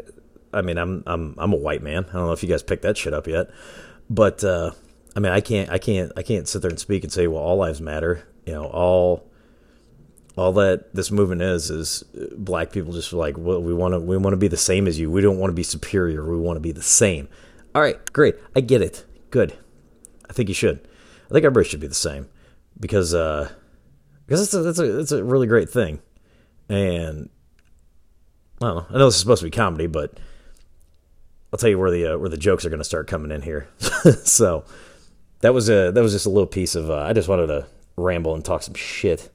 I 0.54 0.62
mean 0.62 0.78
I'm 0.78 1.04
I'm 1.08 1.36
I'm 1.38 1.54
a 1.54 1.58
white 1.58 1.82
man. 1.82 2.06
I 2.10 2.14
don't 2.14 2.26
know 2.26 2.34
if 2.34 2.44
you 2.44 2.50
guys 2.50 2.64
picked 2.64 2.84
that 2.84 2.98
shit 2.98 3.14
up 3.14 3.28
yet, 3.28 3.50
but 4.10 4.44
uh, 4.44 4.72
I 5.16 5.20
mean 5.20 5.32
I 5.32 5.42
can't 5.42 5.70
I 5.70 5.78
can't 5.78 6.12
I 6.18 6.24
can't 6.24 6.48
sit 6.48 6.62
there 6.62 6.70
and 6.70 6.80
speak 6.80 7.04
and 7.04 7.12
say 7.12 7.28
well 7.28 7.42
all 7.42 7.58
lives 7.58 7.82
matter. 7.82 8.28
You 8.46 8.54
know 8.54 8.66
all 8.66 9.30
all 10.36 10.54
that 10.54 10.94
this 10.96 11.12
movement 11.12 11.42
is 11.42 11.70
is 11.70 12.04
black 12.38 12.72
people 12.72 12.94
just 12.94 13.14
like 13.14 13.38
well, 13.38 13.62
we 13.62 13.74
want 13.74 13.94
to 13.94 14.00
we 14.00 14.18
want 14.18 14.34
to 14.34 14.38
be 14.38 14.48
the 14.48 14.58
same 14.58 14.88
as 14.88 15.00
you. 15.00 15.12
We 15.12 15.22
don't 15.22 15.38
want 15.38 15.52
to 15.52 15.56
be 15.56 15.64
superior. 15.64 16.30
We 16.30 16.40
want 16.40 16.58
to 16.58 16.62
be 16.62 16.72
the 16.72 16.82
same. 16.82 17.28
All 17.76 17.82
right, 17.82 17.98
great. 18.14 18.36
I 18.56 18.62
get 18.62 18.82
it. 18.82 19.06
Good. 19.30 19.58
I 20.30 20.34
think 20.34 20.50
you 20.50 20.56
should. 20.56 20.80
I 21.26 21.34
think 21.34 21.46
everybody 21.46 21.68
should 21.68 21.80
be 21.80 21.88
the 21.88 21.94
same 21.94 22.28
because 22.80 23.14
uh 23.14 23.52
because 24.26 24.42
it's 24.42 24.54
a 24.54 24.70
it's 24.70 24.80
a 24.80 25.00
it's 25.00 25.12
a 25.12 25.24
really 25.24 25.48
great 25.48 25.70
thing. 25.70 26.02
And 26.70 27.30
I 28.62 28.68
don't 28.68 28.76
know. 28.76 28.86
I 28.90 28.98
know 29.00 29.06
this 29.06 29.16
is 29.16 29.22
supposed 29.22 29.42
to 29.42 29.48
be 29.48 29.52
comedy, 29.52 29.88
but 29.88 30.20
I'll 31.52 31.58
tell 31.58 31.70
you 31.70 31.80
where 31.80 31.92
the 31.92 32.14
uh, 32.14 32.18
where 32.18 32.30
the 32.30 32.38
jokes 32.38 32.66
are 32.66 32.70
going 32.70 32.80
to 32.80 32.86
start 32.86 33.08
coming 33.08 33.32
in 33.32 33.42
here. 33.42 33.68
so 34.24 34.66
that 35.42 35.54
was 35.54 35.70
a 35.70 35.92
that 35.92 36.02
was 36.02 36.14
just 36.14 36.26
a 36.26 36.30
little 36.30 36.48
piece 36.48 36.76
of 36.76 36.90
uh, 36.90 37.00
I 37.00 37.14
just 37.14 37.28
wanted 37.28 37.48
to 37.48 37.68
ramble 37.98 38.36
and 38.36 38.44
talk 38.44 38.64
some 38.64 38.76
shit 38.76 39.30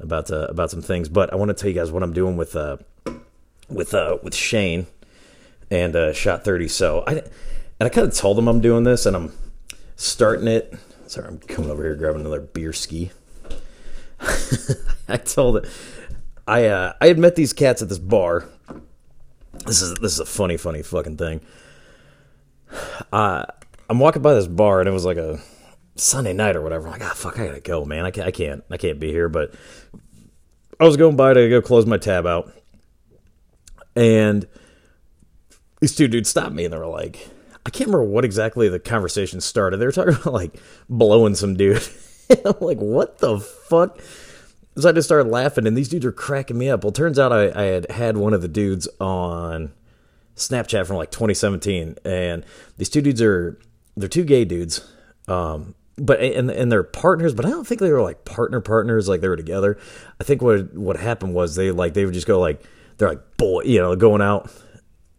about 0.00 0.30
uh, 0.30 0.46
about 0.48 0.70
some 0.70 0.82
things. 0.82 1.08
But 1.08 1.32
I 1.32 1.36
want 1.36 1.50
to 1.50 1.54
tell 1.54 1.68
you 1.68 1.74
guys 1.74 1.92
what 1.92 2.02
I'm 2.02 2.12
doing 2.12 2.36
with 2.36 2.56
uh, 2.56 2.78
with 3.68 3.94
uh, 3.94 4.18
with 4.22 4.34
Shane 4.34 4.86
and 5.70 5.94
uh, 5.94 6.12
Shot 6.12 6.44
Thirty. 6.44 6.68
So 6.68 7.04
I 7.06 7.12
and 7.12 7.86
I 7.86 7.88
kind 7.88 8.06
of 8.06 8.14
told 8.14 8.38
him 8.38 8.48
I'm 8.48 8.60
doing 8.60 8.84
this, 8.84 9.06
and 9.06 9.16
I'm 9.16 9.32
starting 9.96 10.48
it. 10.48 10.74
Sorry, 11.06 11.28
I'm 11.28 11.38
coming 11.38 11.70
over 11.70 11.82
here 11.82 11.96
grabbing 11.96 12.20
another 12.20 12.40
beer 12.40 12.72
ski. 12.72 13.10
I 15.08 15.18
told 15.18 15.58
it. 15.58 15.70
I 16.46 16.66
uh, 16.66 16.92
I 17.00 17.08
had 17.08 17.18
met 17.18 17.36
these 17.36 17.52
cats 17.52 17.82
at 17.82 17.88
this 17.88 17.98
bar. 17.98 18.48
This 19.66 19.80
is 19.80 19.94
this 19.94 20.12
is 20.12 20.20
a 20.20 20.26
funny, 20.26 20.56
funny 20.56 20.82
fucking 20.82 21.16
thing. 21.16 21.40
Uh, 23.12 23.44
I'm 23.88 23.98
walking 23.98 24.22
by 24.22 24.34
this 24.34 24.46
bar, 24.46 24.80
and 24.80 24.88
it 24.88 24.92
was 24.92 25.04
like 25.04 25.16
a 25.16 25.40
Sunday 25.96 26.32
night 26.32 26.56
or 26.56 26.62
whatever. 26.62 26.86
I'm 26.86 26.92
like, 26.92 27.02
ah, 27.02 27.10
oh, 27.12 27.14
fuck, 27.14 27.38
I 27.38 27.46
gotta 27.46 27.60
go, 27.60 27.84
man. 27.84 28.04
I 28.04 28.10
can't, 28.10 28.26
I 28.26 28.30
can't, 28.30 28.64
I 28.70 28.76
can't 28.76 29.00
be 29.00 29.10
here. 29.10 29.28
But 29.28 29.54
I 30.78 30.84
was 30.84 30.96
going 30.96 31.16
by 31.16 31.34
to 31.34 31.48
go 31.48 31.62
close 31.62 31.86
my 31.86 31.96
tab 31.96 32.26
out, 32.26 32.52
and 33.96 34.46
these 35.80 35.94
two 35.94 36.08
dudes 36.08 36.28
stopped 36.28 36.54
me, 36.54 36.64
and 36.64 36.72
they 36.72 36.78
were 36.78 36.86
like, 36.86 37.28
I 37.66 37.70
can't 37.70 37.88
remember 37.88 38.04
what 38.04 38.24
exactly 38.24 38.68
the 38.68 38.78
conversation 38.78 39.40
started. 39.40 39.78
They 39.78 39.86
were 39.86 39.92
talking 39.92 40.14
about 40.20 40.34
like 40.34 40.60
blowing 40.88 41.34
some 41.34 41.56
dude. 41.56 41.86
I'm 42.44 42.54
like, 42.60 42.78
what 42.78 43.18
the 43.18 43.40
fuck? 43.40 43.98
So 44.76 44.88
I 44.88 44.92
just 44.92 45.06
started 45.06 45.30
laughing, 45.30 45.66
and 45.66 45.76
these 45.76 45.88
dudes 45.88 46.04
are 46.04 46.12
cracking 46.12 46.58
me 46.58 46.68
up. 46.68 46.82
Well, 46.82 46.92
turns 46.92 47.18
out 47.18 47.32
I, 47.32 47.52
I 47.54 47.64
had 47.64 47.90
had 47.90 48.16
one 48.16 48.34
of 48.34 48.42
the 48.42 48.48
dudes 48.48 48.88
on 49.00 49.72
Snapchat 50.36 50.86
from 50.86 50.96
like 50.96 51.12
2017, 51.12 51.96
and 52.04 52.44
these 52.76 52.88
two 52.88 53.00
dudes 53.00 53.22
are 53.22 53.58
they're 53.96 54.08
two 54.08 54.24
gay 54.24 54.44
dudes. 54.44 54.86
Um, 55.28 55.74
but 55.96 56.20
and 56.20 56.50
and 56.50 56.72
they're 56.72 56.82
partners, 56.82 57.34
but 57.34 57.46
I 57.46 57.50
don't 57.50 57.66
think 57.66 57.80
they 57.80 57.92
were 57.92 58.02
like 58.02 58.24
partner 58.24 58.60
partners, 58.60 59.08
like 59.08 59.20
they 59.20 59.28
were 59.28 59.36
together. 59.36 59.78
I 60.20 60.24
think 60.24 60.42
what 60.42 60.74
what 60.74 60.96
happened 60.96 61.34
was 61.34 61.54
they 61.54 61.70
like 61.70 61.94
they 61.94 62.04
would 62.04 62.14
just 62.14 62.26
go 62.26 62.40
like 62.40 62.62
they're 62.98 63.08
like 63.08 63.36
boy, 63.36 63.62
you 63.62 63.80
know, 63.80 63.94
going 63.94 64.22
out. 64.22 64.50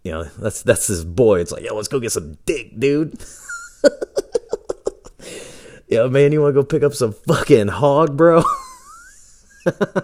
You 0.04 0.12
know, 0.12 0.24
that's 0.38 0.63
that's 0.63 0.88
this 0.88 1.04
boy. 1.04 1.39
It's 1.39 1.52
like, 1.52 1.63
yo, 1.63 1.76
let's 1.76 1.88
go 1.88 2.00
get 2.00 2.12
some 2.12 2.38
dick, 2.46 2.78
dude. 2.78 3.18
yeah, 5.88 6.08
man, 6.08 6.32
you 6.32 6.41
want 6.41 6.54
to 6.54 6.62
go 6.62 6.65
pick 6.65 6.84
up 6.84 6.94
some 6.94 7.13
fucking 7.13 7.70
hog, 7.70 8.18
bro? 8.18 8.44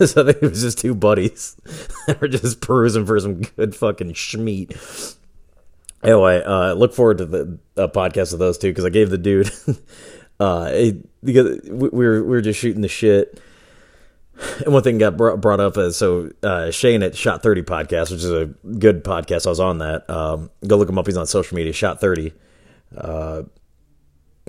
So 0.00 0.22
I 0.22 0.32
think 0.32 0.42
it 0.42 0.48
was 0.48 0.62
just 0.62 0.78
two 0.78 0.94
buddies. 0.94 1.56
they 2.06 2.14
were 2.18 2.28
just 2.28 2.62
perusing 2.62 3.04
for 3.04 3.20
some 3.20 3.42
good 3.42 3.76
fucking 3.76 4.14
schmeat 4.14 5.18
anyway, 6.02 6.42
uh, 6.42 6.74
look 6.74 6.94
forward 6.94 7.18
to 7.18 7.26
the 7.26 7.58
uh, 7.76 7.88
podcast 7.88 8.32
of 8.32 8.38
those 8.38 8.58
two 8.58 8.70
because 8.70 8.84
I 8.84 8.90
gave 8.90 9.10
the 9.10 9.18
dude, 9.18 9.50
uh, 10.40 10.92
because 11.22 11.60
we 11.68 11.88
were 11.88 12.22
we 12.22 12.28
were 12.28 12.40
just 12.40 12.58
shooting 12.58 12.82
the 12.82 12.88
shit. 12.88 13.40
And 14.64 14.72
one 14.72 14.82
thing 14.82 14.96
got 14.96 15.18
brought 15.18 15.60
up 15.60 15.76
as 15.76 15.96
so 15.96 16.30
uh, 16.42 16.70
Shane 16.70 17.02
at 17.02 17.14
Shot 17.14 17.42
Thirty 17.42 17.62
podcast, 17.62 18.10
which 18.10 18.24
is 18.24 18.30
a 18.30 18.46
good 18.78 19.04
podcast. 19.04 19.46
I 19.46 19.50
was 19.50 19.60
on 19.60 19.78
that. 19.78 20.08
Um, 20.08 20.50
go 20.66 20.76
look 20.76 20.88
him 20.88 20.98
up. 20.98 21.06
He's 21.06 21.18
on 21.18 21.26
social 21.26 21.56
media. 21.56 21.74
Shot 21.74 22.00
Thirty. 22.00 22.32
Uh, 22.96 23.42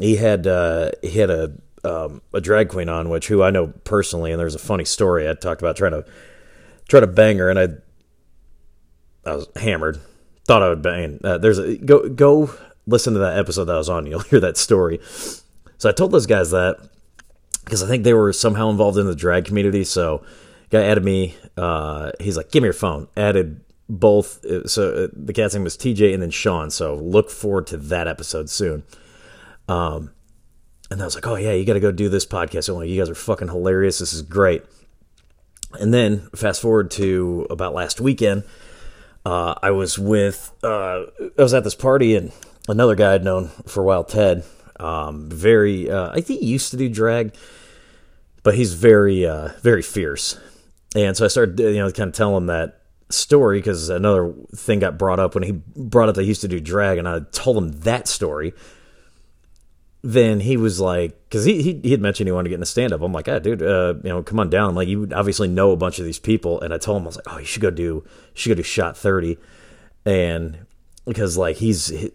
he 0.01 0.15
had 0.17 0.47
uh, 0.47 0.91
he 1.01 1.19
had 1.19 1.29
a 1.29 1.53
um, 1.83 2.21
a 2.33 2.41
drag 2.41 2.69
queen 2.69 2.89
on, 2.89 3.09
which 3.09 3.27
who 3.27 3.41
I 3.41 3.49
know 3.49 3.67
personally, 3.83 4.31
and 4.31 4.39
there's 4.39 4.55
a 4.55 4.59
funny 4.59 4.85
story. 4.85 5.29
I 5.29 5.33
talked 5.33 5.61
about 5.61 5.75
trying 5.75 5.93
to 5.93 6.05
try 6.87 6.99
to 6.99 7.07
bang 7.07 7.37
her, 7.37 7.49
and 7.49 7.59
I 7.59 7.69
I 9.29 9.35
was 9.35 9.47
hammered 9.55 9.99
thought 10.45 10.63
I 10.63 10.69
would 10.69 10.81
bang. 10.81 11.19
Uh, 11.23 11.37
there's 11.37 11.59
a 11.59 11.77
go 11.77 12.09
go 12.09 12.53
listen 12.87 13.13
to 13.13 13.19
that 13.19 13.37
episode 13.37 13.65
that 13.65 13.75
I 13.75 13.77
was 13.77 13.89
on. 13.89 14.05
You'll 14.07 14.19
hear 14.21 14.39
that 14.39 14.57
story. 14.57 14.99
So 15.77 15.89
I 15.89 15.91
told 15.91 16.11
those 16.11 16.25
guys 16.25 16.51
that 16.51 16.77
because 17.63 17.83
I 17.83 17.87
think 17.87 18.03
they 18.03 18.13
were 18.13 18.33
somehow 18.33 18.69
involved 18.69 18.97
in 18.97 19.05
the 19.05 19.15
drag 19.15 19.45
community. 19.45 19.83
So 19.83 20.23
guy 20.69 20.83
added 20.83 21.03
me. 21.03 21.35
Uh, 21.57 22.11
he's 22.19 22.37
like, 22.37 22.51
"Give 22.51 22.63
me 22.63 22.67
your 22.67 22.73
phone." 22.73 23.07
Added 23.15 23.61
both. 23.89 24.43
Uh, 24.45 24.67
so 24.67 25.05
uh, 25.05 25.07
the 25.13 25.33
cat's 25.33 25.53
name 25.53 25.63
was 25.63 25.77
TJ 25.77 26.13
and 26.13 26.21
then 26.21 26.31
Sean. 26.31 26.69
So 26.69 26.95
look 26.95 27.29
forward 27.29 27.67
to 27.67 27.77
that 27.77 28.07
episode 28.07 28.49
soon. 28.49 28.83
Um, 29.71 30.12
and 30.89 31.01
I 31.01 31.05
was 31.05 31.15
like, 31.15 31.27
"Oh 31.27 31.36
yeah, 31.36 31.53
you 31.53 31.65
got 31.65 31.73
to 31.73 31.79
go 31.79 31.91
do 31.91 32.10
this 32.10 32.25
podcast." 32.25 32.69
I'm 32.69 32.75
like, 32.75 32.89
"You 32.89 32.99
guys 32.99 33.10
are 33.10 33.15
fucking 33.15 33.47
hilarious. 33.47 33.99
This 33.99 34.13
is 34.13 34.21
great." 34.21 34.63
And 35.79 35.93
then 35.93 36.27
fast 36.36 36.62
forward 36.62 36.91
to 36.91 37.47
about 37.49 37.73
last 37.73 38.01
weekend 38.01 38.43
uh, 39.25 39.55
I 39.62 39.71
was 39.71 39.99
with, 39.99 40.51
uh, 40.63 41.03
I 41.38 41.41
was 41.41 41.53
at 41.53 41.63
this 41.63 41.75
party 41.75 42.15
and 42.15 42.31
another 42.67 42.95
guy 42.95 43.13
I'd 43.13 43.23
known 43.23 43.49
for 43.67 43.81
a 43.81 43.86
while, 43.86 44.03
Ted, 44.03 44.43
um, 44.79 45.29
very, 45.29 45.89
uh, 45.89 46.12
I 46.12 46.21
think 46.21 46.39
he 46.39 46.47
used 46.47 46.71
to 46.71 46.77
do 46.77 46.89
drag, 46.89 47.36
but 48.43 48.55
he's 48.55 48.73
very, 48.73 49.25
uh, 49.25 49.49
very 49.62 49.81
fierce. 49.81 50.39
And 50.95 51.15
so 51.15 51.25
I 51.25 51.27
started, 51.27 51.60
you 51.60 51.73
know, 51.73 51.91
kind 51.91 52.10
of 52.10 52.15
telling 52.15 52.38
him 52.38 52.45
that 52.47 52.81
story 53.10 53.60
because 53.60 53.89
another 53.89 54.34
thing 54.55 54.79
got 54.79 54.97
brought 54.97 55.19
up 55.19 55.36
when 55.36 55.43
he 55.43 55.51
brought 55.51 56.10
up 56.10 56.15
that 56.15 56.23
he 56.23 56.27
used 56.27 56.41
to 56.41 56.47
do 56.47 56.60
drag, 56.60 56.97
and 56.97 57.07
I 57.07 57.19
told 57.31 57.57
him 57.57 57.71
that 57.81 58.07
story 58.07 58.53
then 60.03 60.39
he 60.39 60.57
was 60.57 60.79
like, 60.79 61.17
because 61.29 61.45
he, 61.45 61.61
he, 61.61 61.79
he 61.83 61.91
had 61.91 62.01
mentioned 62.01 62.27
he 62.27 62.31
wanted 62.31 62.45
to 62.45 62.49
get 62.49 62.55
in 62.55 62.61
the 62.61 62.65
stand 62.65 62.91
up. 62.91 63.01
I'm 63.01 63.13
like, 63.13 63.27
ah, 63.27 63.39
dude, 63.39 63.61
uh, 63.61 63.93
you 64.03 64.09
know, 64.09 64.23
come 64.23 64.39
on 64.39 64.49
down. 64.49 64.73
Like, 64.73 64.87
you 64.87 65.07
obviously 65.13 65.47
know 65.47 65.71
a 65.71 65.77
bunch 65.77 65.99
of 65.99 66.05
these 66.05 66.19
people, 66.19 66.59
and 66.61 66.73
I 66.73 66.77
told 66.77 66.97
him 66.97 67.03
I 67.03 67.07
was 67.07 67.17
like, 67.17 67.25
oh, 67.29 67.37
you 67.37 67.45
should 67.45 67.61
go 67.61 67.69
do, 67.69 67.83
you 67.83 68.03
should 68.33 68.49
go 68.49 68.55
do 68.55 68.63
shot 68.63 68.97
thirty, 68.97 69.37
and 70.05 70.65
because 71.05 71.37
like 71.37 71.57
he's 71.57 71.87
he, 71.87 72.11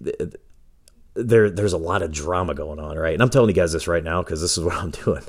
there, 1.14 1.48
there's 1.48 1.72
a 1.72 1.78
lot 1.78 2.02
of 2.02 2.12
drama 2.12 2.54
going 2.54 2.80
on, 2.80 2.96
right? 2.96 3.14
And 3.14 3.22
I'm 3.22 3.30
telling 3.30 3.48
you 3.48 3.54
guys 3.54 3.72
this 3.72 3.88
right 3.88 4.04
now 4.04 4.22
because 4.22 4.40
this 4.40 4.58
is 4.58 4.64
what 4.64 4.74
I'm 4.82 4.90
doing. 4.90 5.22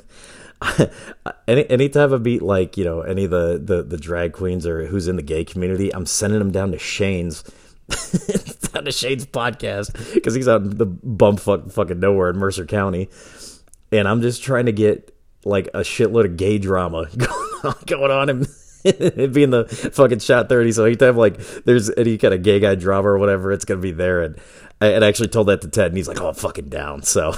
any 1.46 1.70
anytime 1.70 2.12
I 2.12 2.18
beat 2.18 2.42
like 2.42 2.76
you 2.76 2.84
know 2.84 3.02
any 3.02 3.24
of 3.24 3.30
the, 3.30 3.60
the 3.62 3.84
the 3.84 3.96
drag 3.96 4.32
queens 4.32 4.66
or 4.66 4.86
who's 4.86 5.06
in 5.06 5.14
the 5.14 5.22
gay 5.22 5.44
community, 5.44 5.94
I'm 5.94 6.06
sending 6.06 6.40
them 6.40 6.50
down 6.50 6.72
to 6.72 6.78
Shane's 6.78 7.44
down 8.72 8.84
to 8.84 8.92
Shane's 8.92 9.26
podcast 9.26 10.14
because 10.14 10.34
he's 10.34 10.48
out 10.48 10.62
in 10.62 10.76
the 10.76 10.86
bumfuck 10.86 11.72
fucking 11.72 12.00
nowhere 12.00 12.30
in 12.30 12.36
Mercer 12.36 12.66
County, 12.66 13.08
and 13.92 14.06
I'm 14.06 14.22
just 14.22 14.42
trying 14.42 14.66
to 14.66 14.72
get 14.72 15.14
like 15.44 15.68
a 15.68 15.80
shitload 15.80 16.26
of 16.26 16.36
gay 16.36 16.58
drama 16.58 17.06
going 17.16 17.50
on, 17.64 17.74
going 17.86 18.10
on 18.10 18.28
in, 18.28 18.46
it 18.84 19.32
being 19.32 19.50
the 19.50 19.64
fucking 19.66 20.18
shot 20.20 20.48
30 20.48 20.72
so 20.72 20.84
anytime 20.84 21.16
like 21.16 21.38
there's 21.64 21.90
any 21.96 22.18
kind 22.18 22.34
of 22.34 22.42
gay 22.42 22.60
guy 22.60 22.74
drama 22.74 23.08
or 23.08 23.18
whatever 23.18 23.52
it's 23.52 23.64
gonna 23.64 23.80
be 23.80 23.92
there. 23.92 24.22
And 24.22 24.38
I, 24.80 24.88
and 24.88 25.04
I 25.04 25.08
actually 25.08 25.28
told 25.28 25.48
that 25.48 25.62
to 25.62 25.68
Ted 25.68 25.86
and 25.86 25.96
he's 25.96 26.08
like 26.08 26.20
oh 26.20 26.28
I'm 26.28 26.34
fucking 26.34 26.68
down. 26.68 27.02
So 27.02 27.34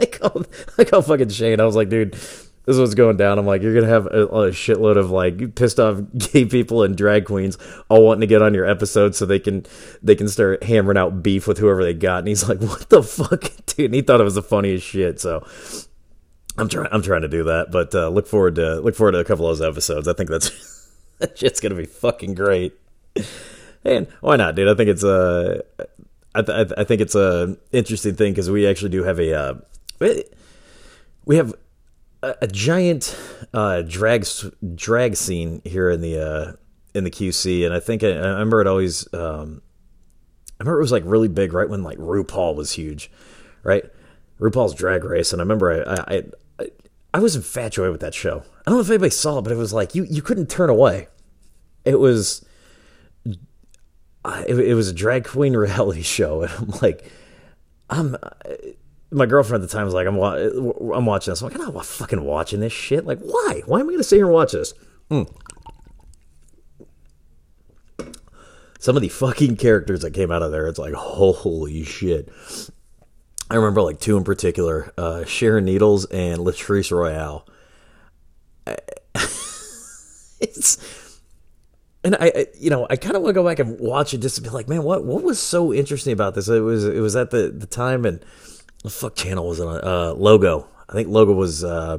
I 0.00 0.06
called 0.06 0.48
I 0.78 0.84
called 0.84 1.06
fucking 1.06 1.30
Shane. 1.30 1.60
I 1.60 1.64
was 1.64 1.76
like 1.76 1.88
dude 1.88 2.16
this 2.64 2.74
is 2.74 2.80
what's 2.80 2.94
going 2.94 3.16
down 3.16 3.38
I'm 3.38 3.46
like 3.46 3.62
you're 3.62 3.74
gonna 3.74 3.92
have 3.92 4.06
a, 4.06 4.26
a 4.26 4.50
shitload 4.50 4.96
of 4.96 5.10
like 5.10 5.54
pissed 5.54 5.78
off 5.80 6.00
gay 6.32 6.44
people 6.44 6.82
and 6.82 6.96
drag 6.96 7.26
queens 7.26 7.58
all 7.88 8.04
wanting 8.04 8.22
to 8.22 8.26
get 8.26 8.42
on 8.42 8.54
your 8.54 8.66
episode 8.66 9.14
so 9.14 9.26
they 9.26 9.38
can 9.38 9.66
they 10.02 10.14
can 10.14 10.28
start 10.28 10.62
hammering 10.62 10.98
out 10.98 11.22
beef 11.22 11.46
with 11.46 11.58
whoever 11.58 11.84
they 11.84 11.94
got 11.94 12.18
and 12.18 12.28
he's 12.28 12.48
like 12.48 12.60
what 12.60 12.88
the 12.88 13.02
fuck 13.02 13.50
dude 13.66 13.86
and 13.86 13.94
he 13.94 14.02
thought 14.02 14.20
it 14.20 14.24
was 14.24 14.34
the 14.34 14.42
funniest 14.42 14.86
shit 14.86 15.20
so 15.20 15.46
I'm 16.56 16.68
trying. 16.68 16.88
I'm 16.92 17.02
trying 17.02 17.22
to 17.22 17.28
do 17.28 17.44
that, 17.44 17.70
but 17.70 17.94
uh, 17.94 18.08
look 18.08 18.26
forward 18.26 18.54
to 18.56 18.80
look 18.80 18.94
forward 18.94 19.12
to 19.12 19.18
a 19.18 19.24
couple 19.24 19.48
of 19.48 19.58
those 19.58 19.68
episodes. 19.68 20.06
I 20.06 20.12
think 20.12 20.30
that's 20.30 20.50
that 21.18 21.36
shit's 21.36 21.60
gonna 21.60 21.74
be 21.74 21.86
fucking 21.86 22.34
great. 22.34 22.74
And 23.84 24.06
why 24.20 24.36
not, 24.36 24.54
dude? 24.54 24.68
I 24.68 24.74
think 24.74 24.88
it's 24.88 25.02
a. 25.02 25.62
I, 26.36 26.42
th- 26.42 26.72
I 26.76 26.84
think 26.84 27.00
it's 27.00 27.14
a 27.14 27.56
interesting 27.70 28.16
thing 28.16 28.32
because 28.32 28.50
we 28.50 28.66
actually 28.66 28.90
do 28.90 29.04
have 29.04 29.18
a. 29.18 29.34
Uh, 29.34 29.54
we 31.24 31.36
have 31.36 31.54
a, 32.40 32.46
giant 32.46 33.16
uh, 33.52 33.82
drag 33.82 34.26
drag 34.74 35.16
scene 35.16 35.60
here 35.64 35.90
in 35.90 36.00
the 36.00 36.18
uh, 36.18 36.52
in 36.94 37.04
the 37.04 37.10
QC, 37.10 37.64
and 37.64 37.74
I 37.74 37.80
think 37.80 38.02
I, 38.02 38.08
I 38.08 38.28
remember 38.28 38.60
it 38.60 38.66
always. 38.66 39.12
Um, 39.12 39.62
I 40.60 40.62
remember 40.62 40.78
it 40.78 40.82
was 40.82 40.92
like 40.92 41.02
really 41.06 41.28
big 41.28 41.52
right 41.52 41.68
when 41.68 41.82
like 41.82 41.98
RuPaul 41.98 42.54
was 42.54 42.72
huge, 42.72 43.10
right? 43.62 43.84
RuPaul's 44.40 44.74
Drag 44.74 45.04
Race, 45.04 45.32
and 45.32 45.40
I 45.40 45.44
remember 45.44 45.84
I, 45.86 46.22
I 46.60 46.68
I 47.14 47.20
was 47.20 47.36
infatuated 47.36 47.92
with 47.92 48.00
that 48.00 48.14
show. 48.14 48.42
I 48.66 48.70
don't 48.70 48.78
know 48.78 48.80
if 48.80 48.90
anybody 48.90 49.10
saw 49.10 49.38
it, 49.38 49.42
but 49.42 49.52
it 49.52 49.56
was 49.56 49.72
like 49.72 49.94
you 49.94 50.04
you 50.04 50.22
couldn't 50.22 50.50
turn 50.50 50.70
away. 50.70 51.08
It 51.84 52.00
was 52.00 52.44
it 54.24 54.74
was 54.74 54.88
a 54.88 54.92
drag 54.92 55.24
queen 55.24 55.56
reality 55.56 56.02
show, 56.02 56.42
and 56.42 56.52
I'm 56.52 56.80
like, 56.82 57.10
I'm. 57.90 58.16
My 59.14 59.26
girlfriend 59.26 59.62
at 59.62 59.70
the 59.70 59.74
time 59.74 59.84
was 59.84 59.94
like, 59.94 60.06
I'm 60.06 60.16
I'm 60.16 61.06
watching 61.06 61.32
this. 61.32 61.40
I'm 61.40 61.48
like, 61.48 61.58
I'm 61.58 61.72
not 61.72 61.86
fucking 61.86 62.22
watching 62.24 62.60
this 62.60 62.72
shit. 62.72 63.06
Like, 63.06 63.20
why? 63.20 63.62
Why 63.66 63.80
am 63.80 63.86
I 63.86 63.92
going 63.92 63.98
to 63.98 64.04
sit 64.04 64.16
here 64.16 64.26
and 64.26 64.34
watch 64.34 64.52
this? 64.52 64.74
Mm. 65.10 65.32
Some 68.80 68.96
of 68.96 69.02
the 69.02 69.08
fucking 69.08 69.56
characters 69.56 70.00
that 70.00 70.10
came 70.12 70.30
out 70.30 70.42
of 70.42 70.50
there, 70.50 70.66
it's 70.66 70.78
like, 70.78 70.94
holy 70.94 71.84
shit. 71.84 72.28
I 73.50 73.56
remember 73.56 73.82
like 73.82 74.00
two 74.00 74.16
in 74.16 74.24
particular, 74.24 74.92
uh, 74.98 75.24
Sharon 75.24 75.64
Needles 75.64 76.06
and 76.06 76.40
Latrice 76.40 76.90
Royale. 76.90 77.46
it's 80.40 80.78
and 82.04 82.14
I, 82.16 82.32
I, 82.34 82.46
you 82.58 82.68
know, 82.68 82.86
I 82.90 82.96
kind 82.96 83.16
of 83.16 83.22
want 83.22 83.34
to 83.34 83.40
go 83.40 83.48
back 83.48 83.58
and 83.58 83.80
watch 83.80 84.12
it 84.12 84.18
just 84.18 84.36
to 84.36 84.42
be 84.42 84.50
like, 84.50 84.68
man, 84.68 84.82
what 84.82 85.04
what 85.04 85.22
was 85.22 85.40
so 85.40 85.72
interesting 85.72 86.12
about 86.12 86.34
this? 86.34 86.48
It 86.48 86.60
was 86.60 86.84
it 86.84 87.00
was 87.00 87.16
at 87.16 87.30
the 87.30 87.48
the 87.48 87.66
time 87.66 88.04
and 88.04 88.24
the 88.84 88.90
fuck 88.90 89.16
channel 89.16 89.48
was 89.48 89.60
on 89.60 89.80
uh, 89.82 90.12
Logo. 90.12 90.68
I 90.88 90.92
think 90.92 91.08
Logo 91.08 91.32
was. 91.32 91.64
Uh, 91.64 91.98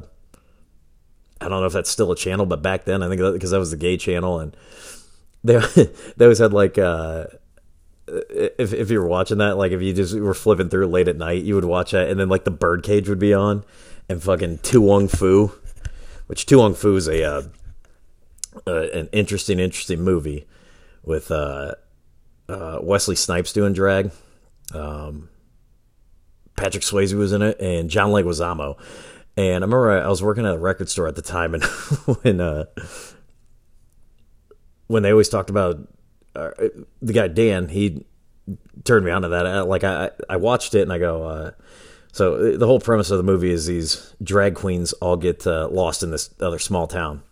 I 1.38 1.48
don't 1.50 1.60
know 1.60 1.66
if 1.66 1.74
that's 1.74 1.90
still 1.90 2.10
a 2.12 2.16
channel, 2.16 2.46
but 2.46 2.62
back 2.62 2.86
then 2.86 3.02
I 3.02 3.08
think 3.08 3.20
because 3.34 3.50
that 3.50 3.58
was 3.58 3.70
the 3.70 3.76
gay 3.76 3.98
channel 3.98 4.40
and 4.40 4.56
they 5.44 5.58
they 6.16 6.24
always 6.24 6.38
had 6.38 6.54
like. 6.54 6.78
Uh, 6.78 7.26
if 8.08 8.72
if 8.72 8.88
you 8.88 9.00
were 9.00 9.08
watching 9.08 9.38
that, 9.38 9.56
like 9.56 9.72
if 9.72 9.82
you 9.82 9.92
just 9.92 10.14
were 10.14 10.32
flipping 10.32 10.68
through 10.68 10.86
late 10.86 11.08
at 11.08 11.16
night, 11.16 11.42
you 11.42 11.56
would 11.56 11.64
watch 11.64 11.90
that, 11.90 12.08
and 12.08 12.20
then 12.20 12.28
like 12.28 12.44
the 12.44 12.52
birdcage 12.52 13.08
would 13.08 13.18
be 13.18 13.34
on, 13.34 13.64
and 14.08 14.22
fucking 14.22 14.58
To 14.58 14.80
Wong 14.80 15.08
Foo, 15.08 15.52
which 16.28 16.46
To 16.46 16.58
Wong 16.58 16.74
Foo 16.74 16.94
is 16.94 17.08
a 17.08 17.24
uh, 17.24 17.42
uh, 18.64 18.88
an 18.94 19.08
interesting, 19.12 19.58
interesting 19.58 20.02
movie 20.02 20.46
with 21.02 21.32
uh, 21.32 21.74
uh, 22.48 22.78
Wesley 22.80 23.16
Snipes 23.16 23.52
doing 23.52 23.72
drag. 23.72 24.12
Um, 24.72 25.28
Patrick 26.56 26.82
Swayze 26.82 27.14
was 27.14 27.32
in 27.32 27.42
it, 27.42 27.60
and 27.60 27.90
John 27.90 28.10
Leguizamo. 28.10 28.78
And 29.36 29.62
I 29.62 29.66
remember 29.66 29.90
I 29.90 30.08
was 30.08 30.22
working 30.22 30.46
at 30.46 30.54
a 30.54 30.58
record 30.58 30.88
store 30.88 31.06
at 31.06 31.14
the 31.14 31.22
time, 31.22 31.54
and 31.54 31.62
when 32.22 32.40
uh, 32.40 32.64
when 34.86 35.02
they 35.02 35.10
always 35.10 35.28
talked 35.28 35.50
about 35.50 35.86
uh, 36.34 36.50
the 37.02 37.12
guy 37.12 37.28
Dan, 37.28 37.68
he 37.68 38.04
turned 38.84 39.04
me 39.04 39.10
on 39.10 39.22
to 39.22 39.28
that. 39.28 39.68
Like 39.68 39.84
I, 39.84 40.10
I 40.28 40.36
watched 40.36 40.74
it 40.74 40.82
and 40.82 40.92
I 40.92 40.98
go, 40.98 41.24
uh, 41.24 41.50
so 42.12 42.56
the 42.56 42.66
whole 42.66 42.80
premise 42.80 43.10
of 43.10 43.18
the 43.18 43.24
movie 43.24 43.50
is 43.50 43.66
these 43.66 44.14
drag 44.22 44.54
queens 44.54 44.92
all 44.94 45.16
get 45.16 45.46
uh, 45.46 45.68
lost 45.68 46.02
in 46.02 46.10
this 46.10 46.30
other 46.40 46.58
small 46.58 46.86
town, 46.86 47.22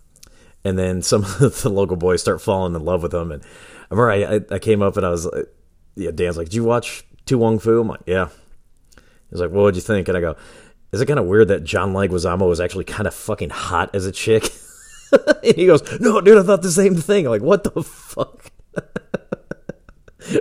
and 0.62 0.78
then 0.78 1.00
some 1.00 1.24
of 1.40 1.62
the 1.62 1.70
local 1.70 1.96
boys 1.96 2.20
start 2.20 2.42
falling 2.42 2.74
in 2.74 2.84
love 2.84 3.02
with 3.02 3.12
them. 3.12 3.32
And 3.32 3.42
I 3.42 3.94
remember 3.94 4.10
I, 4.10 4.54
I, 4.54 4.58
came 4.58 4.82
up 4.82 4.98
and 4.98 5.06
I 5.06 5.08
was, 5.08 5.26
yeah, 5.94 6.10
Dan's 6.10 6.37
like, 6.37 6.48
"Did 6.48 6.56
you 6.56 6.64
watch 6.64 7.06
To 7.26 7.38
Wong 7.38 7.58
Foo?" 7.58 7.80
I'm 7.80 7.88
like, 7.88 8.02
"Yeah." 8.04 8.28
He's 9.35 9.40
like, 9.40 9.51
"Well, 9.51 9.64
what'd 9.64 9.75
you 9.75 9.83
think?" 9.83 10.07
And 10.07 10.16
I 10.16 10.20
go, 10.20 10.37
"Is 10.92 11.01
it 11.01 11.07
kind 11.07 11.18
of 11.18 11.27
weird 11.27 11.49
that 11.49 11.64
John 11.64 11.92
Leguizamo 11.92 12.49
was 12.49 12.61
actually 12.61 12.85
kind 12.85 13.09
of 13.09 13.14
fucking 13.14 13.51
hot 13.51 13.92
as 13.92 14.07
a 14.07 14.12
chick?" 14.12 14.49
and 15.42 15.57
he 15.57 15.66
goes, 15.66 15.83
"No, 15.99 16.20
dude, 16.20 16.38
I 16.38 16.44
thought 16.44 16.62
the 16.62 16.70
same 16.70 16.94
thing." 16.94 17.27
I'm 17.27 17.31
like, 17.31 17.42
what 17.42 17.64
the 17.64 17.83
fuck? 17.83 18.44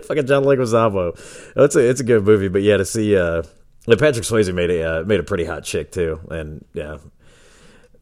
Fucking 0.03 0.27
John 0.27 0.43
Leguizamo. 0.43 1.11
It's 1.55 1.75
a 1.75 1.89
it's 1.89 2.01
a 2.01 2.05
good 2.05 2.23
movie, 2.23 2.49
but 2.49 2.61
yeah, 2.61 2.77
to 2.77 2.85
see 2.85 3.17
uh, 3.17 3.41
Patrick 3.87 4.25
Swayze 4.25 4.53
made 4.53 4.69
a 4.69 4.83
uh, 5.01 5.03
made 5.03 5.19
a 5.19 5.23
pretty 5.23 5.45
hot 5.45 5.63
chick 5.63 5.91
too, 5.91 6.19
and 6.29 6.63
yeah, 6.73 6.99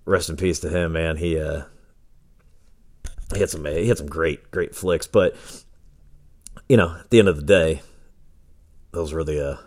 rest 0.05 0.29
in 0.29 0.35
peace 0.35 0.59
to 0.59 0.69
him, 0.69 0.91
man. 0.91 1.15
He 1.17 1.39
uh, 1.39 1.63
he 3.33 3.39
had 3.39 3.49
some 3.49 3.65
he 3.65 3.87
had 3.87 3.97
some 3.97 4.07
great 4.07 4.51
great 4.51 4.75
flicks, 4.75 5.07
but 5.07 5.35
you 6.69 6.77
know, 6.77 6.97
at 6.99 7.09
the 7.09 7.19
end 7.19 7.29
of 7.29 7.35
the 7.37 7.43
day, 7.43 7.81
those 8.91 9.11
were 9.11 9.23
the 9.23 9.53
uh, 9.53 9.57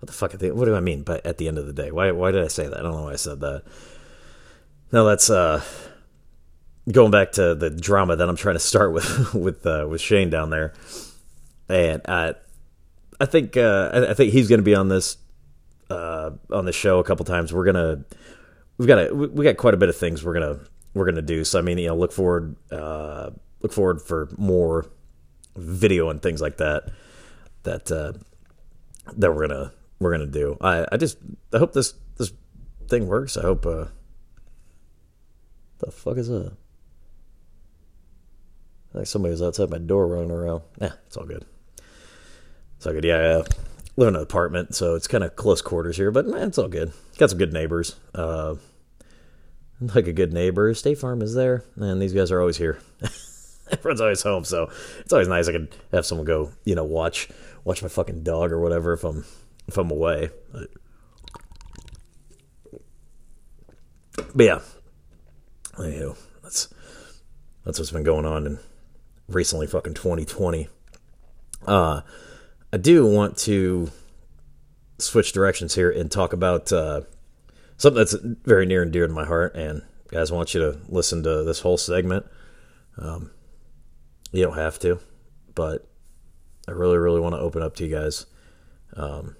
what 0.00 0.06
the 0.06 0.12
fuck? 0.12 0.32
They, 0.32 0.50
what 0.50 0.64
do 0.64 0.74
I 0.74 0.80
mean? 0.80 1.02
But 1.02 1.24
at 1.24 1.38
the 1.38 1.48
end 1.48 1.58
of 1.58 1.66
the 1.66 1.72
day, 1.72 1.90
why 1.90 2.10
why 2.10 2.30
did 2.30 2.42
I 2.42 2.48
say 2.48 2.66
that? 2.66 2.78
I 2.78 2.82
don't 2.82 2.92
know 2.92 3.04
why 3.04 3.12
I 3.12 3.16
said 3.16 3.40
that. 3.40 3.62
No, 4.92 5.06
that's 5.06 5.30
uh 5.30 5.62
going 6.90 7.10
back 7.10 7.32
to 7.32 7.54
the 7.54 7.70
drama 7.70 8.16
that 8.16 8.28
I'm 8.28 8.36
trying 8.36 8.56
to 8.56 8.60
start 8.60 8.92
with 8.92 9.34
with 9.34 9.66
uh, 9.66 9.86
with 9.88 10.00
Shane 10.00 10.30
down 10.30 10.50
there, 10.50 10.72
and 11.68 12.02
I 12.06 12.34
I 13.20 13.26
think 13.26 13.56
uh, 13.56 13.90
I, 13.92 14.10
I 14.10 14.14
think 14.14 14.32
he's 14.32 14.48
going 14.48 14.60
to 14.60 14.64
be 14.64 14.74
on 14.74 14.88
this 14.88 15.16
uh, 15.90 16.30
on 16.50 16.64
the 16.64 16.72
show 16.72 16.98
a 16.98 17.04
couple 17.04 17.24
times. 17.24 17.52
We're 17.52 17.64
gonna 17.64 18.04
we've 18.78 18.88
got 18.88 19.10
a, 19.10 19.14
we 19.14 19.44
got 19.44 19.56
quite 19.56 19.74
a 19.74 19.76
bit 19.76 19.88
of 19.88 19.96
things 19.96 20.24
we're 20.24 20.34
gonna 20.34 20.60
we're 20.94 21.06
gonna 21.06 21.22
do. 21.22 21.44
So 21.44 21.58
I 21.58 21.62
mean, 21.62 21.78
you 21.78 21.88
know, 21.88 21.96
look 21.96 22.12
forward 22.12 22.56
uh, 22.70 23.30
look 23.60 23.72
forward 23.72 24.00
for 24.00 24.28
more 24.38 24.86
video 25.56 26.08
and 26.08 26.22
things 26.22 26.40
like 26.40 26.56
that 26.58 26.90
that 27.64 27.90
uh, 27.92 28.12
that 29.16 29.34
we're 29.34 29.46
gonna 29.46 29.72
we're 30.00 30.12
gonna 30.12 30.26
do. 30.26 30.56
I 30.60 30.86
I 30.90 30.96
just 30.96 31.18
I 31.52 31.58
hope 31.58 31.72
this 31.72 31.94
this 32.16 32.32
thing 32.88 33.06
works. 33.06 33.36
I 33.36 33.42
hope. 33.42 33.64
Uh, 33.66 33.86
the 35.78 35.90
fuck 35.90 36.16
is 36.16 36.28
that? 36.28 36.52
I 38.92 38.98
think 38.98 39.06
somebody 39.06 39.30
was 39.30 39.42
outside 39.42 39.70
my 39.70 39.78
door 39.78 40.08
running 40.08 40.30
around. 40.30 40.62
Yeah, 40.80 40.92
it's 41.06 41.16
all 41.16 41.24
good. 41.24 41.44
It's 42.76 42.86
all 42.86 42.92
good. 42.92 43.04
Yeah, 43.04 43.16
I 43.16 43.34
live 43.96 44.08
in 44.08 44.16
an 44.16 44.22
apartment, 44.22 44.74
so 44.74 44.94
it's 44.94 45.06
kind 45.06 45.22
of 45.22 45.36
close 45.36 45.62
quarters 45.62 45.96
here, 45.96 46.10
but 46.10 46.26
man, 46.26 46.48
it's 46.48 46.58
all 46.58 46.68
good. 46.68 46.92
Got 47.18 47.30
some 47.30 47.38
good 47.38 47.52
neighbors. 47.52 47.96
Uh, 48.14 48.56
like 49.80 50.06
a 50.06 50.12
good 50.12 50.32
neighbor. 50.32 50.74
State 50.74 50.98
Farm 50.98 51.22
is 51.22 51.34
there, 51.34 51.64
and 51.76 52.02
these 52.02 52.12
guys 52.12 52.30
are 52.30 52.40
always 52.40 52.56
here. 52.56 52.78
Everyone's 53.72 54.00
always 54.00 54.22
home, 54.22 54.44
so 54.44 54.70
it's 54.98 55.12
always 55.12 55.28
nice. 55.28 55.48
I 55.48 55.52
can 55.52 55.68
have 55.92 56.04
someone 56.04 56.26
go, 56.26 56.50
you 56.64 56.74
know, 56.74 56.84
watch 56.84 57.28
watch 57.64 57.82
my 57.82 57.88
fucking 57.88 58.22
dog 58.24 58.50
or 58.50 58.60
whatever 58.60 58.92
if 58.92 59.04
I'm 59.04 59.24
if 59.70 59.78
I'm 59.78 59.90
away. 59.90 60.30
But, 60.52 60.68
yeah, 64.36 64.60
anywho, 65.76 66.16
that's 66.42 66.68
that's 67.64 67.78
what's 67.78 67.90
been 67.90 68.02
going 68.02 68.26
on, 68.26 68.46
in 68.46 68.58
recently 69.28 69.66
fucking 69.66 69.94
2020. 69.94 70.68
Uh, 71.66 72.00
I 72.72 72.76
do 72.76 73.06
want 73.06 73.36
to 73.38 73.90
switch 74.98 75.32
directions 75.32 75.74
here 75.74 75.90
and 75.90 76.10
talk 76.10 76.32
about 76.32 76.72
uh, 76.72 77.02
something 77.76 77.98
that's 77.98 78.16
very 78.44 78.66
near 78.66 78.82
and 78.82 78.92
dear 78.92 79.06
to 79.06 79.12
my 79.12 79.24
heart. 79.24 79.54
And 79.54 79.82
guys, 80.08 80.30
I 80.30 80.34
want 80.34 80.54
you 80.54 80.60
to 80.60 80.78
listen 80.88 81.22
to 81.22 81.44
this 81.44 81.60
whole 81.60 81.76
segment. 81.76 82.26
Um, 82.98 83.30
you 84.32 84.42
don't 84.42 84.56
have 84.56 84.78
to, 84.80 85.00
but 85.54 85.88
I 86.68 86.72
really, 86.72 86.98
really 86.98 87.20
want 87.20 87.34
to 87.34 87.40
open 87.40 87.62
up 87.62 87.76
to 87.76 87.86
you 87.86 87.94
guys. 87.94 88.26
Um, 88.94 89.36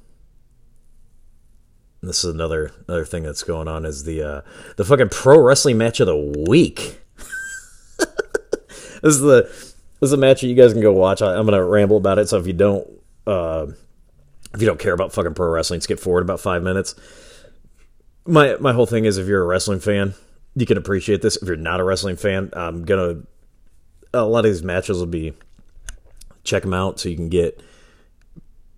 this 2.03 2.25
is 2.25 2.35
another 2.35 2.73
another 2.89 3.05
thing 3.05 3.23
that's 3.23 3.43
going 3.43 3.69
on 3.69 3.85
is 3.85 4.05
the 4.05 4.23
uh, 4.23 4.41
the 4.77 4.85
fucking 4.85 5.11
pro 5.11 5.39
wrestling 5.39 5.79
match 5.79 6.01
of 6.01 6.07
the 6.07 6.45
week. 6.49 7.01
this 7.99 9.15
is 9.15 9.21
the 9.21 9.43
this 9.43 10.09
is 10.09 10.13
a 10.13 10.17
match 10.17 10.41
that 10.41 10.47
you 10.49 10.55
guys 10.55 10.73
can 10.73 10.81
go 10.81 10.93
watch. 10.93 11.21
I, 11.21 11.39
am 11.39 11.45
gonna 11.45 11.63
ramble 11.63 11.99
about 11.99 12.19
it, 12.19 12.29
so 12.29 12.39
if 12.39 12.47
you 12.47 12.55
don't, 12.55 12.89
uh, 13.27 13.67
if 14.55 14.61
you 14.61 14.67
don't 14.67 14.81
care 14.81 14.95
about 14.95 15.13
fucking 15.13 15.35
pro 15.35 15.51
wrestling, 15.51 15.83
skip 15.83 16.01
forward 16.01 16.23
about 16.23 16.41
five 16.41 16.63
minutes. 16.63 16.95
My 18.27 18.57
my 18.61 18.73
whole 18.73 18.87
thing 18.87 19.05
is 19.05 19.19
if 19.19 19.27
you're 19.27 19.43
a 19.43 19.47
wrestling 19.47 19.81
fan, 19.81 20.15
you 20.55 20.65
can 20.65 20.79
appreciate 20.79 21.21
this. 21.21 21.37
If 21.37 21.47
you're 21.47 21.57
not 21.57 21.81
a 21.81 21.85
wrestling 21.85 22.17
fan, 22.17 22.51
I'm 22.55 22.85
gonna 22.85 23.23
a 24.15 24.25
lot 24.25 24.47
of 24.47 24.51
these 24.51 24.63
matches 24.63 24.99
will 24.99 25.07
be 25.07 25.35
check 26.45 26.63
them 26.63 26.73
out 26.73 26.99
so 26.99 27.11
you 27.11 27.17
can 27.17 27.29
get 27.29 27.61
get 27.61 27.63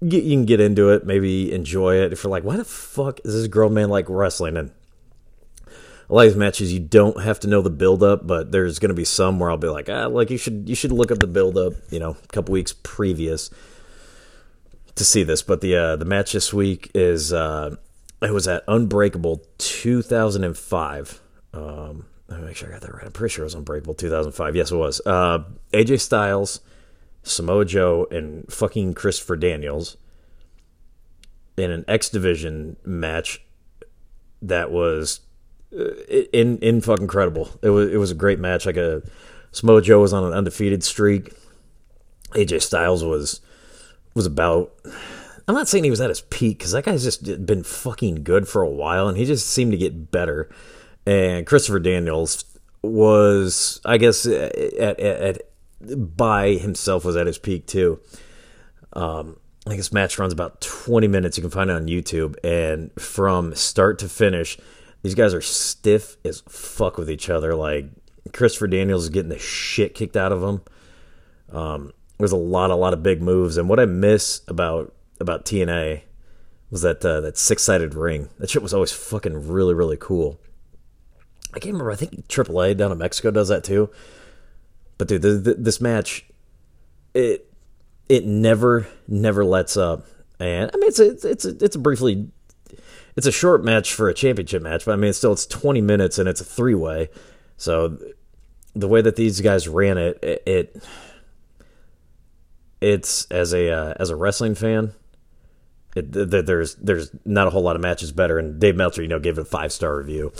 you 0.03 0.21
can 0.21 0.45
get 0.45 0.61
into 0.61 0.91
it, 0.91 1.07
maybe 1.07 1.53
enjoy 1.53 1.97
it. 1.97 2.13
If 2.13 2.25
you're 2.25 2.31
like, 2.31 2.45
why 2.45 2.57
the 2.57 2.65
fuck 2.65 3.21
is 3.25 3.35
this 3.35 3.47
girl 3.47 3.71
man 3.71 3.89
like 3.89 4.07
wrestling? 4.09 4.57
And 4.57 4.73
a 6.11 6.15
lot 6.15 6.27
of 6.27 6.33
these 6.33 6.37
matches 6.37 6.73
you 6.73 6.81
don't 6.81 7.23
have 7.23 7.41
to 7.41 7.49
know 7.49 7.63
the 7.63 7.71
build 7.71 8.03
up, 8.03 8.27
but 8.27 8.51
there's 8.53 8.79
gonna 8.79 8.95
be 8.95 9.05
some 9.05 9.39
where 9.39 9.51
I'll 9.51 9.57
be 9.57 9.69
like, 9.69 9.89
ah, 9.89 10.07
like 10.07 10.31
you 10.31 10.39
should 10.39 10.69
you 10.69 10.75
should 10.75 10.93
look 10.93 11.11
up 11.11 11.21
the 11.21 11.27
build 11.27 11.57
up, 11.57 11.75
you 11.91 12.01
know, 12.01 12.17
a 12.23 12.27
couple 12.29 12.53
weeks 12.53 12.75
previous 12.83 13.49
to 14.97 15.05
see 15.05 15.23
this. 15.23 15.43
But 15.43 15.61
the 15.61 15.77
uh, 15.77 15.97
the 15.97 16.05
match 16.05 16.33
this 16.33 16.53
week 16.53 16.91
is 16.95 17.33
uh, 17.33 17.77
it 18.21 18.33
was 18.33 18.49
at 18.49 18.65
Unbreakable 18.67 19.43
2005. 19.59 21.21
Um, 21.55 22.07
let 22.29 22.41
me 22.41 22.47
make 22.47 22.57
sure 22.57 22.69
I 22.69 22.73
got 22.73 22.81
that 22.81 22.95
right. 22.95 23.05
I'm 23.05 23.13
pretty 23.13 23.33
sure 23.33 23.45
it 23.45 23.47
was 23.47 23.55
Unbreakable 23.55 23.95
2005. 23.95 24.57
Yes, 24.57 24.73
it 24.73 24.77
was. 24.77 25.01
Uh, 25.07 25.45
AJ 25.73 26.01
Styles 26.01 26.61
Samoa 27.23 27.65
Joe 27.65 28.07
and 28.11 28.51
fucking 28.53 28.95
Christopher 28.95 29.37
Daniels 29.37 29.97
in 31.57 31.71
an 31.71 31.85
X 31.87 32.09
Division 32.09 32.77
match 32.85 33.43
that 34.41 34.71
was 34.71 35.21
uh, 35.77 35.95
in 36.33 36.59
in 36.59 36.81
fucking 36.81 37.05
incredible. 37.05 37.51
It 37.63 37.71
was 37.71 37.93
it 37.93 37.97
was 37.97 38.11
a 38.11 38.17
great 38.17 38.39
match. 38.39 38.67
Like 38.67 38.77
a 38.77 39.03
Samoa 39.53 39.83
Joe 39.83 40.01
was 40.01 40.13
on 40.13 40.25
an 40.25 40.33
undefeated 40.33 40.83
streak. 40.83 41.33
AJ 42.31 42.63
Styles 42.63 43.05
was 43.05 43.41
was 44.15 44.27
about. 44.27 44.73
I'm 45.49 45.55
not 45.55 45.69
saying 45.69 45.85
he 45.85 45.91
was 45.91 46.01
at 46.01 46.09
his 46.09 46.21
peak 46.21 46.59
because 46.59 46.73
that 46.73 46.85
guy's 46.85 47.03
just 47.03 47.25
been 47.45 47.65
fucking 47.65 48.23
good 48.23 48.49
for 48.49 48.63
a 48.63 48.71
while, 48.71 49.09
and 49.09 49.19
he 49.19 49.25
just 49.25 49.49
seemed 49.49 49.73
to 49.73 49.79
get 49.79 50.11
better. 50.11 50.49
And 51.05 51.47
Christopher 51.47 51.81
Daniels 51.81 52.45
was, 52.81 53.81
I 53.85 53.99
guess, 53.99 54.25
at, 54.25 54.55
at, 54.57 55.01
at 55.01 55.52
by 55.97 56.51
himself 56.51 57.05
was 57.05 57.17
at 57.17 57.27
his 57.27 57.39
peak 57.39 57.67
too. 57.67 58.01
Um, 58.93 59.37
I 59.67 59.71
think 59.71 59.79
this 59.79 59.93
match 59.93 60.19
runs 60.19 60.33
about 60.33 60.61
20 60.61 61.07
minutes. 61.09 61.37
You 61.37 61.43
can 61.43 61.51
find 61.51 61.71
it 61.71 61.77
on 61.77 61.87
YouTube. 61.87 62.37
And 62.45 62.91
from 63.01 63.55
start 63.55 63.99
to 64.01 64.09
finish, 64.09 64.59
these 65.03 65.15
guys 65.15 65.35
are 65.35 65.41
stiff 65.41 66.17
as 66.25 66.43
fuck 66.49 66.99
with 66.99 67.11
each 67.11 67.31
other. 67.31 67.55
Like 67.55 67.87
Christopher 68.33 68.67
Daniels 68.67 69.05
is 69.05 69.11
getting 69.11 69.29
the 69.29 69.39
shit 69.39 69.95
kicked 69.95 70.17
out 70.17 70.33
of 70.33 70.43
him. 70.43 70.63
Um, 71.57 71.93
there's 72.19 72.33
a 72.33 72.37
lot, 72.37 72.71
a 72.71 72.77
lot 72.77 72.93
of 72.93 73.03
big 73.03 73.23
moves. 73.23 73.57
And 73.57 73.69
what 73.69 73.81
I 73.81 73.85
miss 73.85 74.43
about 74.49 74.95
about 75.21 75.45
TNA 75.45 76.03
was 76.71 76.83
that 76.83 77.05
uh, 77.05 77.21
that 77.21 77.39
six 77.39 77.63
sided 77.63 77.95
ring. 77.95 78.29
That 78.39 78.51
shit 78.51 78.63
was 78.63 78.75
always 78.75 78.93
fucking 78.93 79.49
really, 79.49 79.75
really 79.75 79.99
cool. 79.99 80.41
I 81.55 81.59
can't 81.59 81.75
remember. 81.75 81.93
I 81.93 81.97
think 81.97 82.29
AAA 82.29 82.77
down 82.77 82.93
in 82.93 82.99
Mexico 82.99 83.31
does 83.31 83.49
that 83.49 83.63
too. 83.63 83.91
But 85.03 85.09
dude, 85.09 85.23
the, 85.23 85.31
the, 85.31 85.55
this 85.55 85.81
match, 85.81 86.25
it 87.13 87.53
it 88.09 88.25
never 88.25 88.87
never 89.09 89.45
lets 89.45 89.77
up. 89.77 90.07
And 90.39 90.71
I 90.73 90.77
mean, 90.77 90.87
it's 90.87 91.01
a 91.01 91.29
it's 91.29 91.45
a, 91.45 91.65
it's 91.65 91.75
a 91.75 91.81
briefly, 91.81 92.29
it's 93.17 93.27
a 93.27 93.33
short 93.33 93.65
match 93.65 93.95
for 93.95 94.09
a 94.09 94.15
championship 94.15 94.63
match, 94.63 94.85
but 94.85 94.93
I 94.93 94.95
mean, 94.95 95.09
it's 95.09 95.19
still 95.19 95.33
it's 95.33 95.45
twenty 95.45 95.81
minutes 95.81 96.21
and 96.21 96.29
it's 96.29 96.41
a 96.41 96.45
three 96.45 96.77
way. 96.77 97.09
So 97.57 97.99
the 98.77 98.87
way 98.87 99.03
that 99.03 99.17
these 99.17 99.41
guys 99.41 99.67
ran 99.67 99.99
it, 99.99 100.21
it, 100.23 100.43
it 100.47 100.85
it's 102.81 103.25
as 103.25 103.53
a 103.53 103.73
uh, 103.73 103.95
as 103.99 104.11
a 104.11 104.15
wrestling 104.15 104.55
fan, 104.55 104.93
it, 105.97 106.13
there's 106.13 106.77
there's 106.77 107.11
not 107.25 107.49
a 107.49 107.51
whole 107.51 107.63
lot 107.63 107.75
of 107.75 107.83
matches 107.83 108.13
better. 108.13 108.39
And 108.39 108.61
Dave 108.61 108.77
Meltzer, 108.77 109.03
you 109.03 109.09
know, 109.09 109.19
gave 109.19 109.37
it 109.37 109.43
a 109.43 109.45
five 109.45 109.73
star 109.73 109.97
review, 109.97 110.33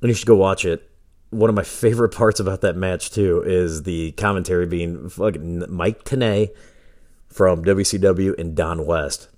and 0.00 0.08
you 0.08 0.14
should 0.14 0.26
go 0.26 0.34
watch 0.34 0.64
it 0.64 0.91
one 1.32 1.48
of 1.48 1.56
my 1.56 1.64
favorite 1.64 2.10
parts 2.14 2.38
about 2.38 2.60
that 2.60 2.76
match 2.76 3.10
too 3.10 3.42
is 3.44 3.82
the 3.82 4.12
commentary 4.12 4.66
being 4.66 5.08
fucking 5.08 5.64
Mike 5.68 6.04
Tenay 6.04 6.50
from 7.28 7.64
WCW 7.64 8.38
and 8.38 8.54
Don 8.54 8.86
West. 8.86 9.28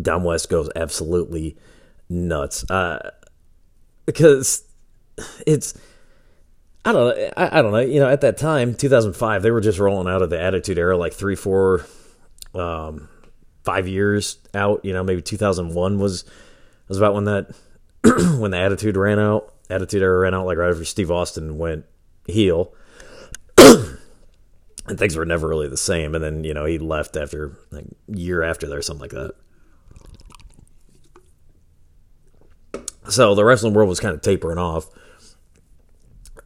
Don 0.00 0.24
West 0.24 0.48
goes 0.48 0.68
absolutely 0.74 1.56
nuts 2.08 2.68
uh, 2.70 3.10
because 4.04 4.64
it's 5.46 5.78
I 6.84 6.92
don't 6.92 7.16
know 7.16 7.30
I, 7.36 7.58
I, 7.58 7.62
don't 7.62 7.72
know 7.72 7.78
you 7.78 8.00
know 8.00 8.08
at 8.08 8.20
that 8.22 8.36
time 8.36 8.74
2005 8.74 9.42
they 9.42 9.50
were 9.50 9.60
just 9.60 9.78
rolling 9.78 10.12
out 10.12 10.22
of 10.22 10.30
the 10.30 10.40
Attitude 10.40 10.78
Era 10.78 10.96
like 10.96 11.12
three 11.12 11.36
four 11.36 11.84
um, 12.54 13.08
five 13.64 13.86
years 13.86 14.38
out 14.54 14.84
you 14.84 14.92
know 14.92 15.04
maybe 15.04 15.22
2001 15.22 15.98
was 15.98 16.24
was 16.88 16.98
about 16.98 17.14
when 17.14 17.24
that 17.24 17.54
when 18.38 18.50
the 18.50 18.58
Attitude 18.58 18.96
ran 18.96 19.18
out 19.18 19.52
Attitude 19.68 20.02
Era 20.02 20.18
ran 20.18 20.34
out 20.34 20.46
like 20.46 20.58
right 20.58 20.70
after 20.70 20.84
Steve 20.84 21.10
Austin 21.10 21.58
went 21.58 21.84
heel. 22.26 22.72
and 23.58 24.98
things 24.98 25.16
were 25.16 25.24
never 25.24 25.48
really 25.48 25.68
the 25.68 25.76
same. 25.76 26.14
And 26.14 26.22
then, 26.22 26.44
you 26.44 26.54
know, 26.54 26.64
he 26.64 26.78
left 26.78 27.16
after 27.16 27.58
like 27.70 27.86
year 28.08 28.42
after 28.42 28.68
there, 28.68 28.82
something 28.82 29.02
like 29.02 29.10
that. 29.10 29.32
So 33.08 33.34
the 33.34 33.44
wrestling 33.44 33.74
world 33.74 33.88
was 33.88 34.00
kind 34.00 34.14
of 34.14 34.20
tapering 34.20 34.58
off. 34.58 34.86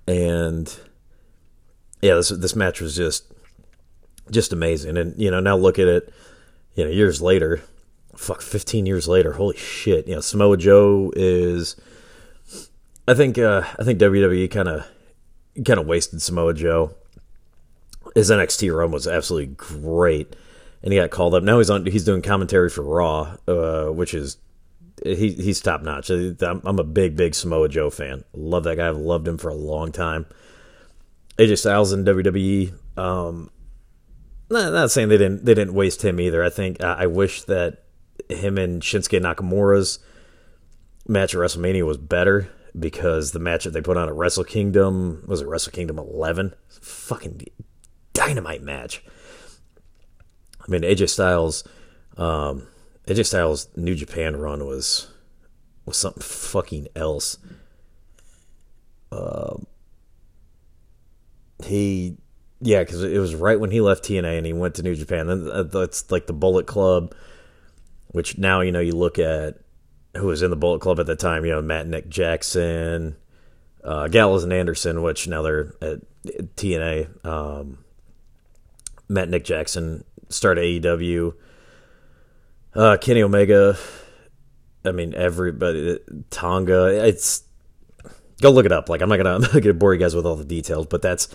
And 0.07 0.75
yeah, 2.03 2.15
this 2.15 2.31
this 2.31 2.57
match 2.57 2.81
was 2.81 2.97
just 2.97 3.33
just 4.31 4.53
amazing. 4.53 4.97
And 4.97 5.19
you 5.19 5.31
know, 5.31 5.41
now 5.41 5.57
look 5.57 5.79
at 5.79 5.89
it, 5.89 6.13
you 6.75 6.85
know, 6.85 6.91
years 6.91 7.23
later, 7.23 7.63
fuck 8.17 8.43
15 8.43 8.87
years 8.87 9.09
later, 9.09 9.33
holy 9.33 9.57
shit. 9.57 10.07
You 10.07 10.17
know, 10.17 10.21
Samoa 10.21 10.57
Joe 10.57 11.13
is 11.17 11.77
I 13.09 13.15
think 13.15 13.39
uh, 13.39 13.63
I 13.79 13.85
think 13.85 13.99
WWE 13.99 14.51
kind 14.51 14.69
of 14.69 14.87
kind 15.65 15.81
of 15.81 15.87
wasted 15.87 16.23
Samoa 16.23 16.55
Joe. 16.55 16.95
His 18.15 18.31
NXT 18.31 18.77
run 18.77 18.91
was 18.91 19.07
absolutely 19.07 19.55
great, 19.55 20.35
and 20.83 20.93
he 20.93 20.99
got 20.99 21.11
called 21.11 21.35
up. 21.35 21.43
Now 21.43 21.59
he's 21.59 21.71
on. 21.71 21.87
He's 21.87 22.05
doing 22.05 22.23
commentary 22.23 22.71
for 22.71 22.83
Raw, 22.83 23.37
uh, 23.47 23.87
which 23.87 24.15
is 24.15 24.39
he 25.03 25.33
he's 25.33 25.61
top 25.61 25.83
notch. 25.83 26.11
I'm, 26.11 26.63
I'm, 26.65 26.79
a 26.79 26.85
big 26.85 27.17
big 27.17 27.35
Samoa 27.35 27.69
Joe 27.69 27.91
fan. 27.91 28.25
Love 28.35 28.65
that 28.65 28.77
guy. 28.77 28.89
I've 28.89 28.97
loved 28.97 29.27
him 29.27 29.39
for 29.39 29.49
a 29.49 29.55
long 29.55 29.93
time. 29.93 30.27
AJ 31.39 31.59
Styles 31.59 31.93
in 31.93 32.05
WWE. 32.05 32.73
Um, 32.99 33.51
not, 34.51 34.73
not 34.73 34.91
saying 34.91 35.09
they 35.09 35.19
didn't 35.19 35.45
they 35.45 35.55
didn't 35.55 35.75
waste 35.75 36.05
him 36.05 36.21
either. 36.21 36.45
I 36.45 36.51
think 36.51 36.83
I 36.83 37.07
wish 37.07 37.43
that 37.45 37.85
him 38.29 38.59
and 38.59 38.83
Shinsuke 38.83 39.21
Nakamura's 39.21 40.01
match 41.09 41.35
at 41.35 41.41
WrestleMania 41.41 41.87
was 41.87 41.97
better 41.97 42.51
because 42.79 43.33
the 43.33 43.39
match 43.39 43.65
that 43.65 43.71
they 43.71 43.81
put 43.81 43.97
on 43.97 44.09
at 44.09 44.15
Wrestle 44.15 44.45
Kingdom 44.45 45.25
was 45.27 45.41
it 45.41 45.49
Wrestle 45.49 45.73
Kingdom 45.73 45.99
11? 45.99 46.55
Fucking 46.69 47.43
dynamite 48.13 48.63
match. 48.63 49.03
I 50.61 50.71
mean, 50.71 50.83
AJ 50.83 51.09
Styles, 51.09 51.65
um, 52.17 52.67
AJ 53.07 53.27
Styles 53.27 53.69
New 53.77 53.95
Japan 53.95 54.37
run 54.37 54.67
was 54.67 55.09
was 55.87 55.97
something 55.97 56.23
fucking 56.23 56.89
else. 56.95 57.39
Um, 59.11 59.67
he, 61.65 62.17
yeah, 62.61 62.81
because 62.81 63.03
it 63.03 63.19
was 63.19 63.35
right 63.35 63.59
when 63.59 63.71
he 63.71 63.81
left 63.81 64.05
TNA 64.05 64.37
and 64.37 64.47
he 64.47 64.53
went 64.53 64.77
to 64.77 64.83
New 64.83 64.95
Japan. 64.95 65.27
Then 65.27 65.69
that's 65.71 66.11
like 66.11 66.27
the 66.27 66.33
Bullet 66.33 66.67
Club, 66.67 67.15
which 68.09 68.39
now 68.39 68.61
you 68.61 68.73
know 68.73 68.81
you 68.81 68.93
look 68.93 69.19
at 69.19 69.60
who 70.17 70.27
was 70.27 70.43
in 70.43 70.51
the 70.51 70.57
Bullet 70.57 70.81
Club 70.81 71.01
at 71.01 71.07
the 71.07 71.17
time, 71.17 71.45
you 71.45 71.53
know, 71.53 71.63
Matt 71.63 71.87
Nick 71.87 72.09
Jackson, 72.09 73.17
uh, 73.85 74.09
Gallows 74.09 74.45
and 74.45 74.53
Anderson, 74.53 75.03
which 75.03 75.29
now 75.29 75.43
they're 75.43 75.75
at 75.81 76.01
TNA. 76.57 77.25
Um, 77.25 77.85
Matt 79.09 79.29
Nick 79.29 79.45
Jackson 79.45 80.05
started 80.29 80.83
AEW. 80.83 81.35
Uh, 82.75 82.97
Kenny 83.01 83.23
Omega. 83.23 83.77
I 84.85 84.93
mean, 84.93 85.15
everybody. 85.15 85.99
Tonga. 86.31 87.07
It's 87.07 87.43
go 88.41 88.51
look 88.51 88.67
it 88.67 88.73
up. 88.73 88.89
Like 88.89 89.03
I'm 89.03 89.09
not 89.09 89.17
gonna, 89.17 89.35
I'm 89.35 89.43
not 89.43 89.53
gonna 89.53 89.75
bore 89.75 89.95
you 89.95 90.01
guys 90.01 90.15
with 90.15 90.27
all 90.27 90.37
the 90.37 90.45
details, 90.45 90.87
but 90.87 91.03
that's 91.03 91.29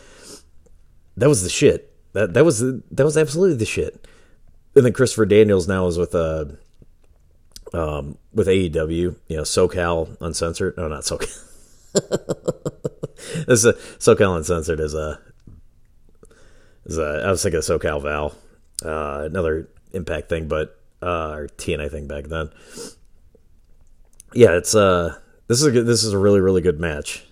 that 1.17 1.29
was 1.29 1.43
the 1.43 1.49
shit. 1.49 1.93
That 2.13 2.33
that 2.33 2.45
was 2.45 2.59
that 2.59 3.03
was 3.03 3.17
absolutely 3.17 3.57
the 3.57 3.65
shit. 3.65 4.07
And 4.75 4.85
then 4.85 4.93
Christopher 4.93 5.25
Daniels 5.25 5.67
now 5.67 5.87
is 5.87 5.97
with 5.97 6.15
uh 6.15 6.45
um, 7.75 8.17
with 8.33 8.47
AEW, 8.47 9.15
you 9.27 9.37
know, 9.37 9.43
SoCal 9.43 10.15
Uncensored. 10.21 10.77
No, 10.77 10.87
not 10.87 11.03
SoCal. 11.03 11.41
this 13.47 13.63
is 13.63 13.65
a, 13.65 13.73
SoCal 13.73 14.37
Uncensored 14.37 14.79
is 14.79 14.93
a 14.93 15.19
is 16.85 16.97
a. 16.97 17.23
I 17.25 17.31
was 17.31 17.43
thinking 17.43 17.57
of 17.57 17.63
SoCal 17.65 18.01
Val, 18.01 18.33
uh, 18.83 19.25
another 19.25 19.69
Impact 19.91 20.29
thing, 20.29 20.47
but 20.47 20.79
uh, 21.01 21.31
or 21.31 21.47
TNA 21.47 21.91
thing 21.91 22.07
back 22.07 22.25
then. 22.25 22.49
Yeah, 24.33 24.57
it's 24.57 24.75
uh, 24.75 25.17
this 25.47 25.59
is 25.61 25.67
a 25.67 25.71
good, 25.71 25.85
this 25.85 26.03
is 26.03 26.13
a 26.13 26.17
really 26.17 26.39
really 26.39 26.61
good 26.61 26.79
match, 26.79 27.23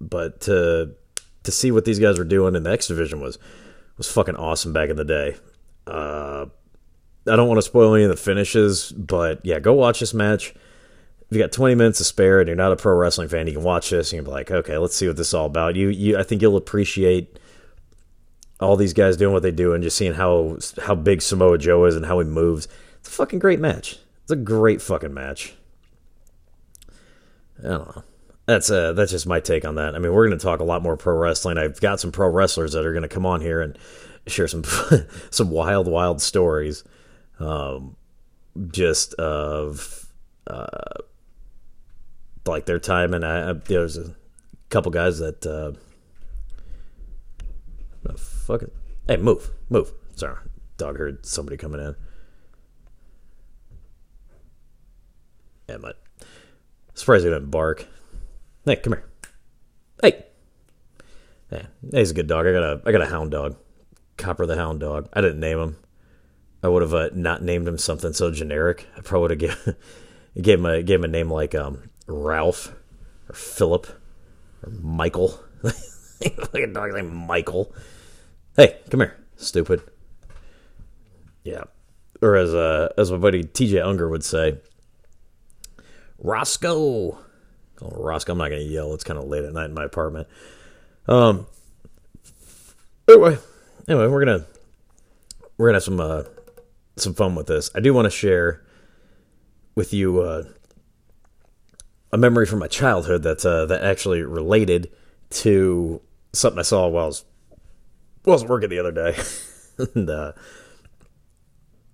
but 0.00 0.40
to 0.42 0.94
to 1.42 1.52
see 1.52 1.70
what 1.70 1.84
these 1.84 1.98
guys 1.98 2.18
were 2.18 2.24
doing 2.24 2.54
in 2.54 2.62
the 2.62 2.70
X 2.70 2.88
division 2.88 3.20
was 3.20 3.38
was 3.96 4.10
fucking 4.10 4.36
awesome 4.36 4.72
back 4.72 4.90
in 4.90 4.96
the 4.96 5.04
day. 5.04 5.36
Uh, 5.86 6.46
I 7.26 7.36
don't 7.36 7.48
want 7.48 7.58
to 7.58 7.62
spoil 7.62 7.94
any 7.94 8.04
of 8.04 8.10
the 8.10 8.16
finishes, 8.16 8.92
but 8.92 9.40
yeah, 9.44 9.58
go 9.58 9.72
watch 9.72 10.00
this 10.00 10.12
match. 10.12 10.50
if 10.50 11.36
you 11.36 11.38
got 11.38 11.52
20 11.52 11.74
minutes 11.74 11.98
to 11.98 12.04
spare 12.04 12.40
and 12.40 12.48
you're 12.48 12.56
not 12.56 12.72
a 12.72 12.76
pro 12.76 12.94
wrestling 12.94 13.28
fan, 13.28 13.46
you 13.46 13.54
can 13.54 13.62
watch 13.62 13.90
this 13.90 14.12
and 14.12 14.18
you'll 14.18 14.26
be 14.26 14.30
like, 14.30 14.50
okay, 14.50 14.76
let's 14.76 14.94
see 14.94 15.06
what 15.08 15.16
this 15.16 15.28
is 15.28 15.34
all 15.34 15.46
about. 15.46 15.76
You, 15.76 15.88
you, 15.88 16.18
I 16.18 16.22
think 16.22 16.42
you'll 16.42 16.56
appreciate 16.56 17.38
all 18.60 18.76
these 18.76 18.92
guys 18.92 19.16
doing 19.16 19.32
what 19.32 19.42
they 19.42 19.50
do 19.50 19.72
and 19.72 19.82
just 19.82 19.96
seeing 19.96 20.14
how 20.14 20.58
how 20.82 20.94
big 20.94 21.22
Samoa 21.22 21.58
Joe 21.58 21.84
is 21.84 21.96
and 21.96 22.06
how 22.06 22.18
he 22.18 22.24
moves. 22.24 22.68
It's 23.00 23.08
a 23.08 23.12
fucking 23.12 23.38
great 23.38 23.60
match. 23.60 23.98
It's 24.22 24.32
a 24.32 24.36
great 24.36 24.80
fucking 24.80 25.12
match. 25.12 25.54
I 27.58 27.68
don't 27.68 27.96
know. 27.96 28.04
That's 28.46 28.70
uh 28.70 28.92
that's 28.92 29.10
just 29.10 29.26
my 29.26 29.40
take 29.40 29.64
on 29.64 29.74
that. 29.76 29.94
I 29.94 29.98
mean, 29.98 30.12
we're 30.12 30.26
going 30.26 30.38
to 30.38 30.42
talk 30.42 30.60
a 30.60 30.64
lot 30.64 30.82
more 30.82 30.96
pro 30.96 31.16
wrestling. 31.16 31.58
I've 31.58 31.80
got 31.80 32.00
some 32.00 32.12
pro 32.12 32.28
wrestlers 32.28 32.72
that 32.72 32.84
are 32.84 32.92
going 32.92 33.02
to 33.02 33.08
come 33.08 33.26
on 33.26 33.40
here 33.40 33.60
and 33.60 33.78
share 34.26 34.48
some 34.48 34.64
some 35.30 35.50
wild 35.50 35.88
wild 35.88 36.20
stories 36.20 36.84
um 37.40 37.96
just 38.70 39.14
of 39.14 40.12
uh 40.46 40.68
like 42.46 42.66
their 42.66 42.78
time 42.78 43.14
and 43.14 43.24
I, 43.24 43.50
I 43.50 43.52
there's 43.54 43.96
a 43.96 44.14
couple 44.70 44.92
guys 44.92 45.18
that 45.18 45.44
uh 45.46 45.72
oh, 48.08 48.16
fuck 48.16 48.62
it. 48.62 48.72
Hey, 49.08 49.16
move, 49.16 49.50
move. 49.68 49.92
Sorry, 50.16 50.36
dog 50.76 50.98
heard 50.98 51.26
somebody 51.26 51.56
coming 51.56 51.80
in. 51.80 51.96
Yeah, 55.68 55.78
but 55.78 56.02
surprised 56.94 57.24
he 57.24 57.30
didn't 57.30 57.50
bark. 57.50 57.86
Hey, 58.64 58.76
come 58.76 58.94
here. 58.94 59.04
Hey. 60.02 60.24
Yeah, 61.50 61.66
he's 61.92 62.10
a 62.10 62.14
good 62.14 62.26
dog. 62.26 62.46
I 62.46 62.52
got 62.52 62.62
a 62.62 62.82
I 62.84 62.92
got 62.92 63.02
a 63.02 63.06
hound 63.06 63.30
dog, 63.30 63.56
Copper 64.16 64.46
the 64.46 64.56
hound 64.56 64.80
dog. 64.80 65.08
I 65.12 65.20
didn't 65.20 65.40
name 65.40 65.58
him. 65.58 65.76
I 66.64 66.68
would 66.68 66.80
have 66.80 66.94
uh, 66.94 67.10
not 67.12 67.42
named 67.42 67.68
him 67.68 67.76
something 67.76 68.14
so 68.14 68.30
generic. 68.30 68.88
I 68.96 69.02
probably 69.02 69.36
would 69.36 69.42
have 69.42 69.50
given 69.50 69.76
gave 70.40 70.58
him 70.58 70.64
a 70.64 70.82
gave 70.82 71.00
him 71.00 71.04
a 71.04 71.08
name 71.08 71.30
like 71.30 71.54
um, 71.54 71.90
Ralph 72.06 72.74
or 73.28 73.34
Philip 73.34 73.86
or 74.62 74.70
Michael. 74.70 75.38
like 75.62 76.62
a 76.62 76.66
dog 76.66 76.94
named 76.94 77.12
Michael. 77.12 77.70
Hey, 78.56 78.78
come 78.88 79.00
here, 79.00 79.14
stupid. 79.36 79.82
Yeah. 81.42 81.64
Or 82.22 82.34
as 82.34 82.54
uh, 82.54 82.94
as 82.96 83.12
my 83.12 83.18
buddy 83.18 83.44
TJ 83.44 83.84
Unger 83.84 84.08
would 84.08 84.24
say, 84.24 84.56
Roscoe. 86.18 87.18
Oh, 87.82 87.90
Roscoe, 87.90 88.32
I'm 88.32 88.38
not 88.38 88.48
gonna 88.48 88.62
yell. 88.62 88.94
It's 88.94 89.04
kind 89.04 89.18
of 89.18 89.26
late 89.26 89.44
at 89.44 89.52
night 89.52 89.66
in 89.66 89.74
my 89.74 89.84
apartment. 89.84 90.28
Um. 91.08 91.46
Anyway, 93.06 93.36
anyway, 93.86 94.06
we're 94.06 94.24
gonna 94.24 94.46
we're 95.58 95.68
gonna 95.68 95.76
have 95.76 95.82
some 95.82 96.00
uh, 96.00 96.22
some 96.96 97.14
fun 97.14 97.34
with 97.34 97.46
this. 97.46 97.70
I 97.74 97.80
do 97.80 97.92
want 97.92 98.06
to 98.06 98.10
share 98.10 98.62
with 99.74 99.92
you 99.92 100.20
uh, 100.20 100.44
a 102.12 102.18
memory 102.18 102.46
from 102.46 102.60
my 102.60 102.68
childhood 102.68 103.22
that's 103.22 103.44
uh, 103.44 103.66
that 103.66 103.82
actually 103.82 104.22
related 104.22 104.90
to 105.30 106.00
something 106.32 106.60
I 106.60 106.62
saw 106.62 106.86
while 106.88 107.04
I 107.04 107.06
was 107.08 107.24
wasn't 108.24 108.50
working 108.50 108.70
the 108.70 108.78
other 108.78 108.92
day. 108.92 109.16
and, 109.94 110.08
uh, 110.08 110.32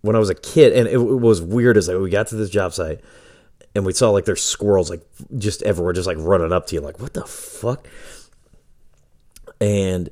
when 0.02 0.16
I 0.16 0.18
was 0.18 0.30
a 0.30 0.34
kid, 0.34 0.72
and 0.72 0.86
it, 0.88 0.94
it 0.94 0.98
was 0.98 1.42
weird 1.42 1.76
as 1.76 1.88
like 1.88 1.98
we 1.98 2.10
got 2.10 2.28
to 2.28 2.36
this 2.36 2.50
job 2.50 2.72
site 2.72 3.00
and 3.74 3.84
we 3.84 3.92
saw 3.92 4.10
like 4.10 4.24
there's 4.24 4.42
squirrels 4.42 4.90
like 4.90 5.06
just 5.38 5.62
everywhere, 5.62 5.92
just 5.92 6.06
like 6.06 6.16
running 6.18 6.52
up 6.52 6.66
to 6.68 6.74
you, 6.74 6.80
like 6.80 7.00
what 7.00 7.14
the 7.14 7.24
fuck? 7.24 7.86
And 9.60 10.08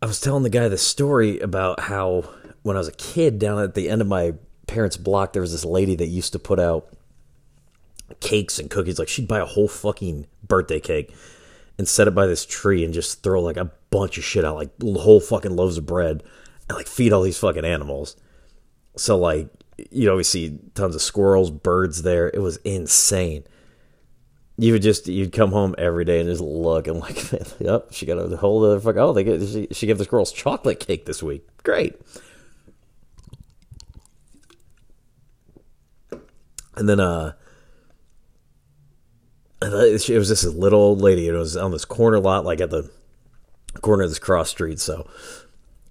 I 0.00 0.06
was 0.06 0.20
telling 0.20 0.42
the 0.42 0.50
guy 0.50 0.68
the 0.68 0.78
story 0.78 1.40
about 1.40 1.80
how 1.80 2.24
when 2.66 2.76
I 2.76 2.80
was 2.80 2.88
a 2.88 2.92
kid 2.92 3.38
down 3.38 3.62
at 3.62 3.74
the 3.74 3.88
end 3.88 4.00
of 4.00 4.08
my 4.08 4.34
parents' 4.66 4.96
block, 4.96 5.32
there 5.32 5.40
was 5.40 5.52
this 5.52 5.64
lady 5.64 5.94
that 5.94 6.08
used 6.08 6.32
to 6.32 6.40
put 6.40 6.58
out 6.58 6.88
cakes 8.18 8.58
and 8.58 8.68
cookies. 8.68 8.98
Like 8.98 9.06
she'd 9.06 9.28
buy 9.28 9.38
a 9.38 9.44
whole 9.44 9.68
fucking 9.68 10.26
birthday 10.42 10.80
cake 10.80 11.14
and 11.78 11.86
set 11.86 12.08
it 12.08 12.14
by 12.16 12.26
this 12.26 12.44
tree 12.44 12.84
and 12.84 12.92
just 12.92 13.22
throw 13.22 13.40
like 13.40 13.56
a 13.56 13.70
bunch 13.90 14.18
of 14.18 14.24
shit 14.24 14.44
out, 14.44 14.56
like 14.56 14.70
whole 14.82 15.20
fucking 15.20 15.54
loaves 15.54 15.78
of 15.78 15.86
bread, 15.86 16.24
and 16.68 16.76
like 16.76 16.88
feed 16.88 17.12
all 17.12 17.22
these 17.22 17.38
fucking 17.38 17.64
animals. 17.64 18.16
So 18.96 19.16
like 19.16 19.48
you 19.92 20.06
know 20.06 20.16
we 20.16 20.24
see 20.24 20.58
tons 20.74 20.96
of 20.96 21.02
squirrels, 21.02 21.52
birds 21.52 22.02
there. 22.02 22.28
It 22.34 22.40
was 22.40 22.56
insane. 22.58 23.44
You 24.58 24.72
would 24.72 24.82
just 24.82 25.06
you'd 25.06 25.32
come 25.32 25.52
home 25.52 25.76
every 25.78 26.04
day 26.04 26.18
and 26.18 26.28
just 26.28 26.40
look 26.40 26.88
and 26.88 26.98
like, 26.98 27.30
yep, 27.60 27.92
she 27.92 28.06
got 28.06 28.18
a 28.18 28.36
whole 28.36 28.64
other 28.64 28.80
fuck. 28.80 28.96
Oh, 28.96 29.12
they 29.12 29.22
get 29.22 29.40
she, 29.40 29.68
she 29.70 29.86
gave 29.86 29.98
the 29.98 30.04
squirrels 30.04 30.32
chocolate 30.32 30.80
cake 30.80 31.06
this 31.06 31.22
week. 31.22 31.46
Great. 31.62 31.94
And 36.76 36.88
then 36.88 37.00
uh 37.00 37.32
it 39.62 40.18
was 40.18 40.28
this 40.28 40.44
little 40.44 40.80
old 40.80 41.00
lady. 41.00 41.28
It 41.28 41.32
was 41.32 41.56
on 41.56 41.70
this 41.70 41.84
corner 41.84 42.18
lot, 42.18 42.44
like 42.44 42.60
at 42.60 42.70
the 42.70 42.90
corner 43.80 44.04
of 44.04 44.10
this 44.10 44.18
cross 44.18 44.50
street. 44.50 44.80
So, 44.80 45.08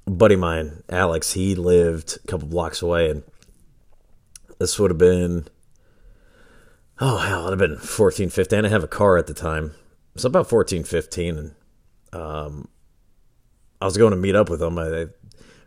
buddy 0.06 0.36
mine, 0.36 0.84
Alex, 0.90 1.34
he 1.34 1.56
lived 1.56 2.18
a 2.24 2.28
couple 2.28 2.48
blocks 2.48 2.82
away, 2.82 3.10
and 3.10 3.24
this 4.60 4.78
would 4.80 4.92
have 4.92 4.98
been, 4.98 5.48
oh 7.00 7.18
hell, 7.18 7.48
it 7.48 7.50
would 7.50 7.60
have 7.60 7.70
been 7.70 7.80
14, 7.80 8.30
15. 8.30 8.58
I 8.58 8.62
didn't 8.62 8.72
have 8.72 8.84
a 8.84 8.88
car 8.88 9.18
at 9.18 9.28
the 9.28 9.34
time, 9.34 9.74
so 10.16 10.28
about 10.28 10.50
14, 10.50 10.84
15, 10.84 11.38
and 11.38 11.56
um, 12.14 12.68
I 13.82 13.86
was 13.86 13.98
going 13.98 14.12
to 14.12 14.18
meet 14.18 14.36
up 14.36 14.50
with 14.50 14.62
him. 14.62 14.78
I, 14.78 15.02
am 15.02 15.14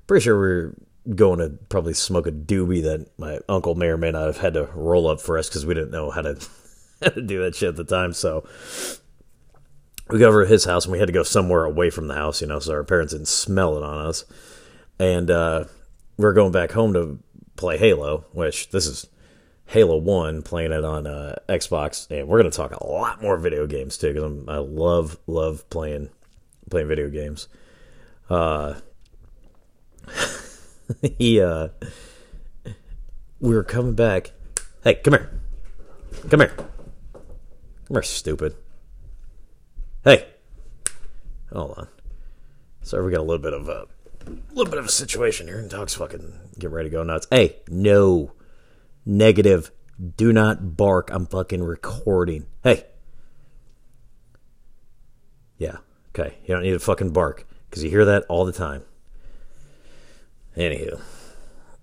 pretty 0.06 0.24
sure 0.24 0.34
we 0.34 0.46
were 0.46 0.74
going 1.14 1.38
to 1.38 1.50
probably 1.68 1.94
smoke 1.94 2.26
a 2.26 2.32
doobie 2.32 2.82
that 2.82 3.08
my 3.18 3.38
uncle 3.48 3.74
may 3.74 3.86
or 3.86 3.96
may 3.96 4.10
not 4.10 4.26
have 4.26 4.38
had 4.38 4.54
to 4.54 4.64
roll 4.74 5.08
up 5.08 5.20
for 5.20 5.38
us 5.38 5.48
because 5.48 5.64
we 5.64 5.74
didn't 5.74 5.90
know 5.90 6.10
how 6.10 6.22
to 6.22 6.38
had 7.02 7.14
to 7.14 7.22
do 7.22 7.42
that 7.42 7.54
shit 7.54 7.70
at 7.70 7.76
the 7.76 7.84
time. 7.84 8.12
So 8.12 8.46
we 10.10 10.18
go 10.18 10.28
over 10.28 10.44
to 10.44 10.48
his 10.48 10.64
house 10.64 10.84
and 10.84 10.92
we 10.92 10.98
had 10.98 11.06
to 11.06 11.12
go 11.12 11.22
somewhere 11.22 11.64
away 11.64 11.90
from 11.90 12.08
the 12.08 12.14
house, 12.14 12.40
you 12.40 12.46
know, 12.46 12.58
so 12.58 12.72
our 12.72 12.84
parents 12.84 13.12
didn't 13.12 13.28
smell 13.28 13.76
it 13.76 13.82
on 13.82 14.06
us. 14.06 14.24
And 14.98 15.30
uh, 15.30 15.64
we 16.16 16.24
are 16.24 16.32
going 16.32 16.52
back 16.52 16.72
home 16.72 16.92
to 16.94 17.18
play 17.56 17.78
Halo, 17.78 18.24
which 18.32 18.70
this 18.70 18.86
is 18.86 19.06
Halo 19.66 19.96
1, 19.96 20.42
playing 20.42 20.72
it 20.72 20.84
on 20.84 21.06
uh, 21.06 21.36
Xbox. 21.48 22.10
And 22.10 22.26
we're 22.26 22.40
going 22.40 22.50
to 22.50 22.56
talk 22.56 22.72
a 22.72 22.86
lot 22.86 23.22
more 23.22 23.36
video 23.36 23.66
games 23.66 23.96
too, 23.96 24.12
because 24.12 24.48
I 24.48 24.58
love, 24.58 25.18
love 25.26 25.68
playing 25.70 26.10
playing 26.70 26.88
video 26.88 27.08
games. 27.08 27.48
Uh, 28.28 28.74
he, 31.18 31.40
uh, 31.40 31.68
we 33.40 33.54
were 33.54 33.64
coming 33.64 33.94
back. 33.94 34.32
Hey, 34.82 34.94
come 34.94 35.14
here. 35.14 35.30
Come 36.28 36.40
here. 36.40 36.54
We're 37.88 38.02
stupid. 38.02 38.54
Hey, 40.04 40.26
hold 41.52 41.78
on. 41.78 41.88
So 42.82 43.02
we 43.02 43.10
got 43.10 43.20
a 43.20 43.22
little 43.22 43.38
bit 43.38 43.52
of 43.52 43.68
a 43.68 43.86
little 44.52 44.70
bit 44.70 44.78
of 44.78 44.86
a 44.86 44.90
situation 44.90 45.46
here, 45.46 45.58
and 45.58 45.70
dog's 45.70 45.94
fucking 45.94 46.32
get 46.58 46.70
ready 46.70 46.88
to 46.88 46.92
go 46.92 47.02
nuts. 47.02 47.26
Hey, 47.30 47.56
no, 47.68 48.32
negative. 49.04 49.70
Do 50.16 50.32
not 50.32 50.76
bark. 50.76 51.10
I'm 51.12 51.26
fucking 51.26 51.62
recording. 51.62 52.46
Hey. 52.62 52.86
Yeah. 55.56 55.78
Okay. 56.10 56.38
You 56.44 56.54
don't 56.54 56.62
need 56.62 56.70
to 56.70 56.78
fucking 56.78 57.10
bark 57.10 57.46
because 57.68 57.82
you 57.82 57.90
hear 57.90 58.04
that 58.04 58.24
all 58.28 58.44
the 58.44 58.52
time. 58.52 58.84
Anywho. 60.58 61.00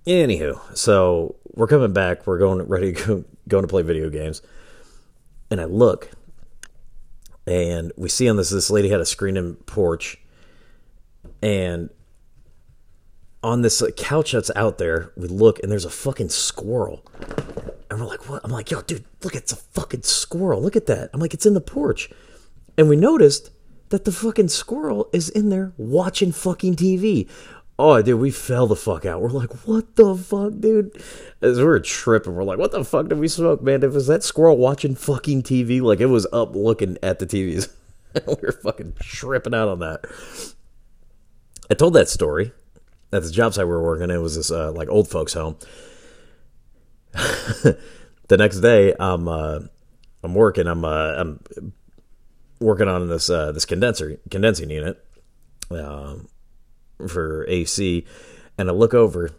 Anywho, 0.05 0.77
so 0.77 1.35
we're 1.53 1.67
coming 1.67 1.93
back. 1.93 2.27
We're 2.27 2.37
going 2.37 2.61
ready 2.67 2.93
to 2.93 3.05
go, 3.05 3.23
going 3.47 3.63
to 3.63 3.67
play 3.67 3.81
video 3.81 4.09
games 4.09 4.41
and 5.49 5.61
I 5.61 5.65
look, 5.65 6.09
and 7.45 7.91
we 7.95 8.09
see 8.09 8.27
on 8.29 8.37
this 8.37 8.49
this 8.49 8.69
lady 8.69 8.89
had 8.89 8.99
a 8.99 9.05
screen 9.05 9.37
in 9.37 9.55
porch, 9.55 10.17
and 11.41 11.89
on 13.43 13.61
this 13.61 13.83
couch 13.95 14.31
that's 14.31 14.51
out 14.55 14.77
there, 14.77 15.11
we 15.15 15.27
look 15.27 15.59
and 15.59 15.71
there's 15.71 15.85
a 15.85 15.89
fucking 15.89 16.29
squirrel. 16.29 17.05
And 17.89 17.99
we're 17.99 18.07
like, 18.07 18.27
what? 18.27 18.41
I'm 18.43 18.51
like, 18.51 18.71
yo, 18.71 18.81
dude, 18.81 19.05
look, 19.23 19.35
it's 19.35 19.53
a 19.53 19.55
fucking 19.55 20.01
squirrel. 20.01 20.61
Look 20.61 20.75
at 20.75 20.87
that. 20.87 21.11
I'm 21.13 21.19
like, 21.19 21.35
it's 21.35 21.45
in 21.45 21.53
the 21.53 21.61
porch. 21.61 22.09
And 22.77 22.89
we 22.89 22.95
noticed 22.95 23.51
that 23.89 24.03
the 24.03 24.11
fucking 24.11 24.47
squirrel 24.47 25.07
is 25.13 25.29
in 25.29 25.49
there 25.49 25.73
watching 25.77 26.31
fucking 26.31 26.75
TV. 26.75 27.29
Oh, 27.77 28.01
dude, 28.01 28.21
we 28.21 28.31
fell 28.31 28.67
the 28.67 28.75
fuck 28.75 29.05
out. 29.05 29.21
We're 29.21 29.29
like, 29.29 29.51
what 29.65 29.97
the 29.97 30.15
fuck, 30.15 30.53
dude? 30.59 30.95
As 31.41 31.57
we 31.57 31.65
were 31.65 31.81
tripping, 31.81 32.33
we're 32.33 32.43
like, 32.45 32.57
what 32.57 32.71
the 32.71 32.85
fuck 32.85 33.09
did 33.09 33.19
we 33.19 33.27
smoke, 33.27 33.61
man? 33.61 33.83
If 33.83 33.93
was 33.93 34.07
that 34.07 34.23
squirrel 34.23 34.57
watching 34.57 34.95
fucking 34.95 35.43
TV, 35.43 35.81
like 35.81 35.99
it 35.99 36.05
was 36.05 36.25
up 36.31 36.55
looking 36.55 36.97
at 37.03 37.19
the 37.19 37.25
TVs. 37.25 37.69
we 38.27 38.35
were 38.41 38.53
fucking 38.53 38.93
tripping 39.01 39.53
out 39.53 39.67
on 39.67 39.79
that. 39.79 40.05
I 41.69 41.73
told 41.73 41.93
that 41.95 42.07
story 42.07 42.53
at 43.11 43.23
the 43.23 43.31
job 43.31 43.53
site 43.53 43.65
we 43.65 43.71
were 43.71 43.83
working. 43.83 44.09
It 44.09 44.17
was 44.17 44.35
this 44.35 44.51
uh, 44.51 44.71
like 44.71 44.87
old 44.89 45.09
folks 45.09 45.33
home. 45.33 45.57
the 47.13 47.77
next 48.37 48.59
day, 48.61 48.93
I'm 48.99 49.27
uh, 49.27 49.59
I'm 50.23 50.33
working. 50.33 50.67
I'm 50.67 50.85
uh, 50.85 51.13
I'm 51.17 51.73
working 52.59 52.87
on 52.87 53.09
this 53.09 53.29
uh, 53.29 53.51
this 53.51 53.65
condenser 53.65 54.17
condensing 54.29 54.69
unit. 54.69 55.03
Um, 55.71 56.27
for 57.07 57.45
AC, 57.47 58.05
and 58.57 58.69
I 58.69 58.73
look 58.73 58.93
over 58.93 59.31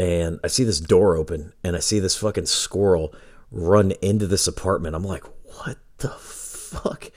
and 0.00 0.40
I 0.42 0.46
see 0.46 0.64
this 0.64 0.80
door 0.80 1.16
open 1.16 1.52
and 1.62 1.76
I 1.76 1.80
see 1.80 1.98
this 2.00 2.16
fucking 2.16 2.46
squirrel 2.46 3.14
run 3.50 3.92
into 4.02 4.26
this 4.26 4.46
apartment. 4.46 4.94
I'm 4.94 5.04
like, 5.04 5.24
what 5.44 5.76
the 5.98 6.08
fuck? 6.08 7.10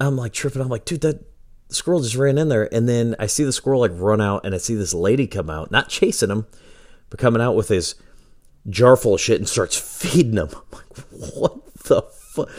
I'm 0.00 0.16
like 0.16 0.32
tripping. 0.32 0.62
I'm 0.62 0.68
like, 0.68 0.84
dude, 0.84 1.02
that 1.02 1.24
squirrel 1.68 2.00
just 2.00 2.16
ran 2.16 2.38
in 2.38 2.48
there. 2.48 2.72
And 2.74 2.88
then 2.88 3.14
I 3.18 3.26
see 3.26 3.44
the 3.44 3.52
squirrel 3.52 3.80
like 3.80 3.92
run 3.94 4.20
out 4.20 4.44
and 4.44 4.54
I 4.54 4.58
see 4.58 4.74
this 4.74 4.94
lady 4.94 5.26
come 5.26 5.48
out, 5.48 5.70
not 5.70 5.88
chasing 5.88 6.30
him, 6.30 6.46
but 7.08 7.20
coming 7.20 7.42
out 7.42 7.54
with 7.54 7.68
his 7.68 7.94
jar 8.68 8.96
full 8.96 9.14
of 9.14 9.20
shit 9.20 9.38
and 9.38 9.48
starts 9.48 9.76
feeding 9.78 10.38
him. 10.38 10.48
I'm 10.52 10.62
like, 10.72 10.96
what 11.10 11.74
the 11.84 12.02
fuck? 12.02 12.50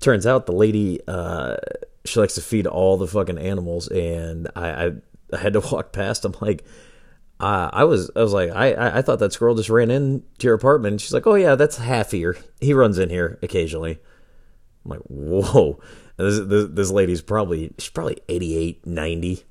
Turns 0.00 0.26
out 0.26 0.46
the 0.46 0.52
lady, 0.52 1.00
uh, 1.06 1.56
she 2.04 2.20
likes 2.20 2.34
to 2.34 2.40
feed 2.40 2.66
all 2.66 2.96
the 2.96 3.06
fucking 3.06 3.38
animals. 3.38 3.88
And 3.88 4.48
I, 4.54 4.68
I, 4.68 4.92
I 5.32 5.36
had 5.38 5.52
to 5.54 5.60
walk 5.72 5.92
past. 5.92 6.24
I'm 6.24 6.34
like, 6.40 6.64
uh, 7.40 7.68
I 7.72 7.84
was 7.84 8.10
I 8.14 8.22
was 8.22 8.32
like 8.32 8.50
I 8.50 8.98
I 8.98 9.02
thought 9.02 9.18
that 9.18 9.32
squirrel 9.32 9.56
just 9.56 9.68
ran 9.68 9.90
into 9.90 10.24
your 10.40 10.54
apartment. 10.54 11.00
She's 11.00 11.12
like, 11.12 11.26
oh 11.26 11.34
yeah, 11.34 11.56
that's 11.56 11.78
half 11.78 12.12
here. 12.12 12.36
He 12.60 12.72
runs 12.72 12.98
in 12.98 13.10
here 13.10 13.38
occasionally. 13.42 13.98
I'm 14.84 14.90
like, 14.90 15.00
whoa. 15.00 15.80
This, 16.16 16.38
this, 16.46 16.68
this 16.70 16.90
lady's 16.90 17.22
probably 17.22 17.72
she's 17.78 17.90
probably 17.90 18.18
88, 18.28 18.86
90. 18.86 19.44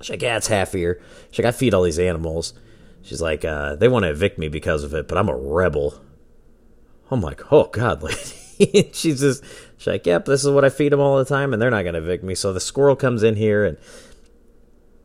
She's 0.00 0.10
like, 0.10 0.22
yeah, 0.22 0.36
it's 0.36 0.48
half 0.48 0.72
here. 0.72 1.00
She's 1.30 1.44
like, 1.44 1.54
I 1.54 1.56
feed 1.56 1.72
all 1.72 1.82
these 1.82 2.00
animals. 2.00 2.52
She's 3.02 3.22
like, 3.22 3.44
uh, 3.44 3.76
they 3.76 3.86
want 3.86 4.02
to 4.02 4.10
evict 4.10 4.38
me 4.38 4.48
because 4.48 4.82
of 4.82 4.92
it, 4.92 5.06
but 5.06 5.16
I'm 5.16 5.28
a 5.28 5.36
rebel. 5.36 6.02
I'm 7.10 7.20
like, 7.20 7.52
oh 7.52 7.64
god, 7.64 8.02
lady. 8.58 8.90
she's 8.92 9.20
just 9.20 9.44
she's 9.76 9.86
like, 9.86 10.06
yep, 10.06 10.24
this 10.24 10.44
is 10.44 10.50
what 10.50 10.64
I 10.64 10.68
feed 10.68 10.92
them 10.92 11.00
all 11.00 11.18
the 11.18 11.24
time, 11.24 11.52
and 11.52 11.60
they're 11.60 11.70
not 11.70 11.84
gonna 11.84 11.98
evict 11.98 12.24
me. 12.24 12.34
So 12.34 12.52
the 12.52 12.60
squirrel 12.60 12.96
comes 12.96 13.22
in 13.22 13.36
here 13.36 13.64
and 13.64 13.78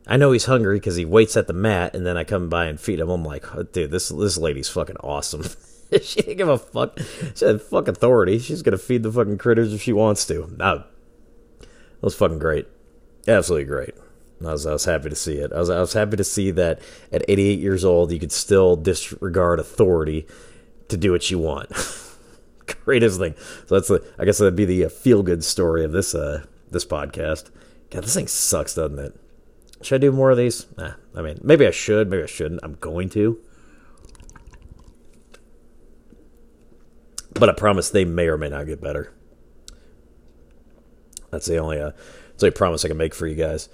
I 0.06 0.16
know 0.16 0.32
he's 0.32 0.46
hungry 0.46 0.76
because 0.76 0.96
he 0.96 1.04
waits 1.04 1.36
at 1.36 1.46
the 1.46 1.52
mat, 1.52 1.94
and 1.94 2.04
then 2.04 2.16
I 2.16 2.24
come 2.24 2.48
by 2.48 2.66
and 2.66 2.80
feed 2.80 3.00
him. 3.00 3.08
I'm 3.08 3.24
like, 3.24 3.54
oh, 3.54 3.62
dude, 3.62 3.90
this 3.90 4.08
this 4.08 4.36
lady's 4.36 4.68
fucking 4.68 4.96
awesome. 4.96 5.44
she 6.02 6.22
didn't 6.22 6.38
give 6.38 6.48
a 6.48 6.58
fuck. 6.58 6.98
She 7.34 7.44
had 7.44 7.62
fuck 7.62 7.88
authority. 7.88 8.38
She's 8.38 8.62
gonna 8.62 8.78
feed 8.78 9.04
the 9.04 9.12
fucking 9.12 9.38
critters 9.38 9.72
if 9.72 9.82
she 9.82 9.92
wants 9.92 10.26
to. 10.26 10.48
That 10.56 10.86
was 12.00 12.16
fucking 12.16 12.40
great. 12.40 12.66
Absolutely 13.28 13.66
great. 13.66 13.94
I 14.44 14.52
was, 14.52 14.66
I 14.66 14.72
was 14.72 14.84
happy 14.84 15.08
to 15.08 15.14
see 15.14 15.36
it. 15.36 15.52
I 15.52 15.60
was, 15.60 15.70
I 15.70 15.78
was 15.78 15.92
happy 15.92 16.16
to 16.16 16.24
see 16.24 16.50
that 16.50 16.80
at 17.12 17.24
88 17.28 17.60
years 17.60 17.84
old, 17.84 18.10
you 18.10 18.18
could 18.18 18.32
still 18.32 18.74
disregard 18.74 19.60
authority 19.60 20.26
to 20.88 20.96
do 20.96 21.12
what 21.12 21.30
you 21.30 21.38
want. 21.38 21.70
Greatest 22.84 23.18
thing. 23.18 23.34
So 23.66 23.74
that's 23.74 23.88
the, 23.88 24.04
I 24.18 24.24
guess 24.24 24.38
that'd 24.38 24.56
be 24.56 24.64
the 24.64 24.86
uh, 24.86 24.88
feel 24.88 25.22
good 25.22 25.44
story 25.44 25.84
of 25.84 25.92
this, 25.92 26.14
uh, 26.14 26.44
this 26.70 26.84
podcast. 26.84 27.50
God, 27.90 28.04
this 28.04 28.14
thing 28.14 28.26
sucks, 28.26 28.74
doesn't 28.74 28.98
it? 28.98 29.14
Should 29.82 29.96
I 29.96 29.98
do 29.98 30.12
more 30.12 30.30
of 30.30 30.36
these? 30.36 30.66
Nah, 30.78 30.94
I 31.14 31.22
mean, 31.22 31.38
maybe 31.42 31.66
I 31.66 31.72
should, 31.72 32.08
maybe 32.08 32.22
I 32.22 32.26
shouldn't. 32.26 32.60
I'm 32.62 32.74
going 32.74 33.08
to. 33.10 33.38
But 37.34 37.48
I 37.48 37.52
promise 37.52 37.90
they 37.90 38.04
may 38.04 38.28
or 38.28 38.38
may 38.38 38.48
not 38.48 38.66
get 38.66 38.80
better. 38.80 39.12
That's 41.30 41.46
the 41.46 41.56
only 41.56 41.80
uh, 41.80 41.90
that's 41.90 42.40
the 42.40 42.46
only 42.46 42.56
promise 42.56 42.84
I 42.84 42.88
can 42.88 42.96
make 42.96 43.14
for 43.14 43.26
you 43.26 43.34
guys. 43.34 43.68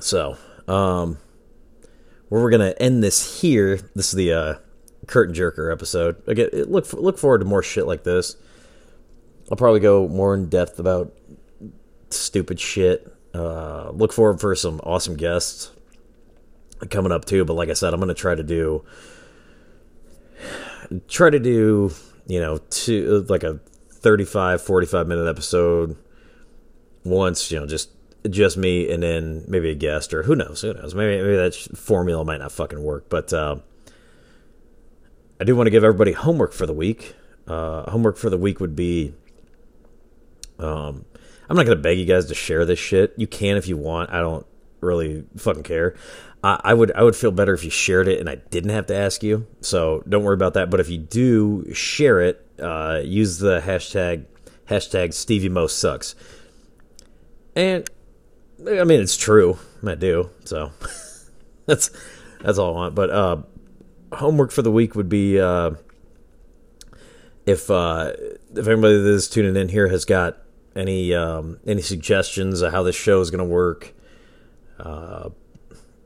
So, 0.00 0.38
um, 0.68 1.18
where 2.28 2.40
we're 2.40 2.50
gonna 2.50 2.74
end 2.78 3.02
this 3.02 3.40
here. 3.40 3.76
This 3.94 4.10
is 4.10 4.12
the 4.12 4.32
uh, 4.32 4.54
curtain 5.08 5.34
jerker 5.34 5.72
episode. 5.72 6.22
Again, 6.28 6.50
look 6.66 6.92
look 6.92 7.18
forward 7.18 7.38
to 7.38 7.44
more 7.44 7.62
shit 7.62 7.86
like 7.86 8.04
this. 8.04 8.36
I'll 9.50 9.56
probably 9.56 9.80
go 9.80 10.06
more 10.06 10.34
in 10.34 10.48
depth 10.48 10.78
about 10.78 11.12
stupid 12.10 12.60
shit. 12.60 13.12
Uh, 13.34 13.90
look 13.90 14.12
forward 14.12 14.40
for 14.40 14.54
some 14.54 14.80
awesome 14.84 15.16
guests 15.16 15.72
coming 16.90 17.10
up 17.10 17.24
too. 17.24 17.44
But 17.44 17.54
like 17.54 17.68
I 17.68 17.72
said, 17.72 17.92
I'm 17.92 18.00
gonna 18.00 18.14
try 18.14 18.34
to 18.36 18.42
do 18.42 18.84
try 21.08 21.30
to 21.30 21.38
do 21.38 21.90
you 22.26 22.40
know 22.40 22.58
two 22.70 23.26
like 23.28 23.42
a 23.42 23.60
35 23.90 24.62
45 24.62 25.06
minute 25.06 25.28
episode 25.28 25.96
once 27.04 27.50
you 27.50 27.58
know 27.58 27.66
just 27.66 27.90
just 28.30 28.56
me 28.56 28.90
and 28.90 29.02
then 29.02 29.44
maybe 29.48 29.70
a 29.70 29.74
guest 29.74 30.14
or 30.14 30.22
who 30.22 30.34
knows 30.34 30.62
who 30.62 30.72
knows 30.72 30.94
maybe 30.94 31.22
maybe 31.22 31.36
that 31.36 31.54
formula 31.76 32.24
might 32.24 32.38
not 32.38 32.52
fucking 32.52 32.82
work 32.82 33.08
but 33.08 33.32
uh, 33.32 33.56
i 35.40 35.44
do 35.44 35.56
want 35.56 35.66
to 35.66 35.70
give 35.70 35.84
everybody 35.84 36.12
homework 36.12 36.52
for 36.52 36.66
the 36.66 36.72
week 36.72 37.14
uh, 37.46 37.90
homework 37.90 38.16
for 38.16 38.30
the 38.30 38.38
week 38.38 38.60
would 38.60 38.76
be 38.76 39.14
um, 40.58 41.04
i'm 41.48 41.56
not 41.56 41.64
gonna 41.64 41.76
beg 41.76 41.98
you 41.98 42.04
guys 42.04 42.26
to 42.26 42.34
share 42.34 42.64
this 42.64 42.78
shit 42.78 43.14
you 43.16 43.26
can 43.26 43.56
if 43.56 43.66
you 43.68 43.76
want 43.76 44.10
i 44.10 44.20
don't 44.20 44.46
really 44.80 45.24
fucking 45.36 45.62
care 45.62 45.94
I 46.42 46.72
would 46.72 46.92
I 46.92 47.02
would 47.02 47.16
feel 47.16 47.32
better 47.32 47.52
if 47.52 47.64
you 47.64 47.70
shared 47.70 48.06
it 48.06 48.20
and 48.20 48.28
I 48.28 48.36
didn't 48.36 48.70
have 48.70 48.86
to 48.86 48.94
ask 48.94 49.22
you. 49.22 49.46
So 49.60 50.02
don't 50.08 50.22
worry 50.22 50.34
about 50.34 50.54
that. 50.54 50.70
But 50.70 50.80
if 50.80 50.88
you 50.88 50.98
do 50.98 51.72
share 51.74 52.20
it, 52.20 52.44
uh, 52.60 53.00
use 53.04 53.38
the 53.38 53.60
hashtag 53.60 54.24
hashtag 54.68 55.14
Stevie 55.14 55.48
Mo 55.48 55.66
sucks. 55.66 56.14
And 57.56 57.88
I 58.66 58.84
mean 58.84 59.00
it's 59.00 59.16
true. 59.16 59.58
I 59.84 59.96
do. 59.96 60.30
So 60.44 60.70
that's 61.66 61.90
that's 62.40 62.58
all 62.58 62.74
I 62.74 62.76
want. 62.76 62.94
But 62.94 63.10
uh, 63.10 63.42
homework 64.12 64.50
for 64.50 64.62
the 64.62 64.70
week 64.70 64.94
would 64.94 65.08
be 65.08 65.40
uh, 65.40 65.72
if 67.46 67.70
uh, 67.70 68.12
if 68.54 68.66
anybody 68.66 68.98
that 68.98 69.08
is 69.08 69.28
tuning 69.28 69.56
in 69.56 69.68
here 69.68 69.88
has 69.88 70.04
got 70.04 70.38
any 70.76 71.14
um, 71.14 71.58
any 71.66 71.82
suggestions 71.82 72.62
of 72.62 72.72
how 72.72 72.82
this 72.82 72.96
show 72.96 73.20
is 73.20 73.30
going 73.30 73.46
to 73.46 73.52
work. 73.52 73.94
Uh, 74.78 75.30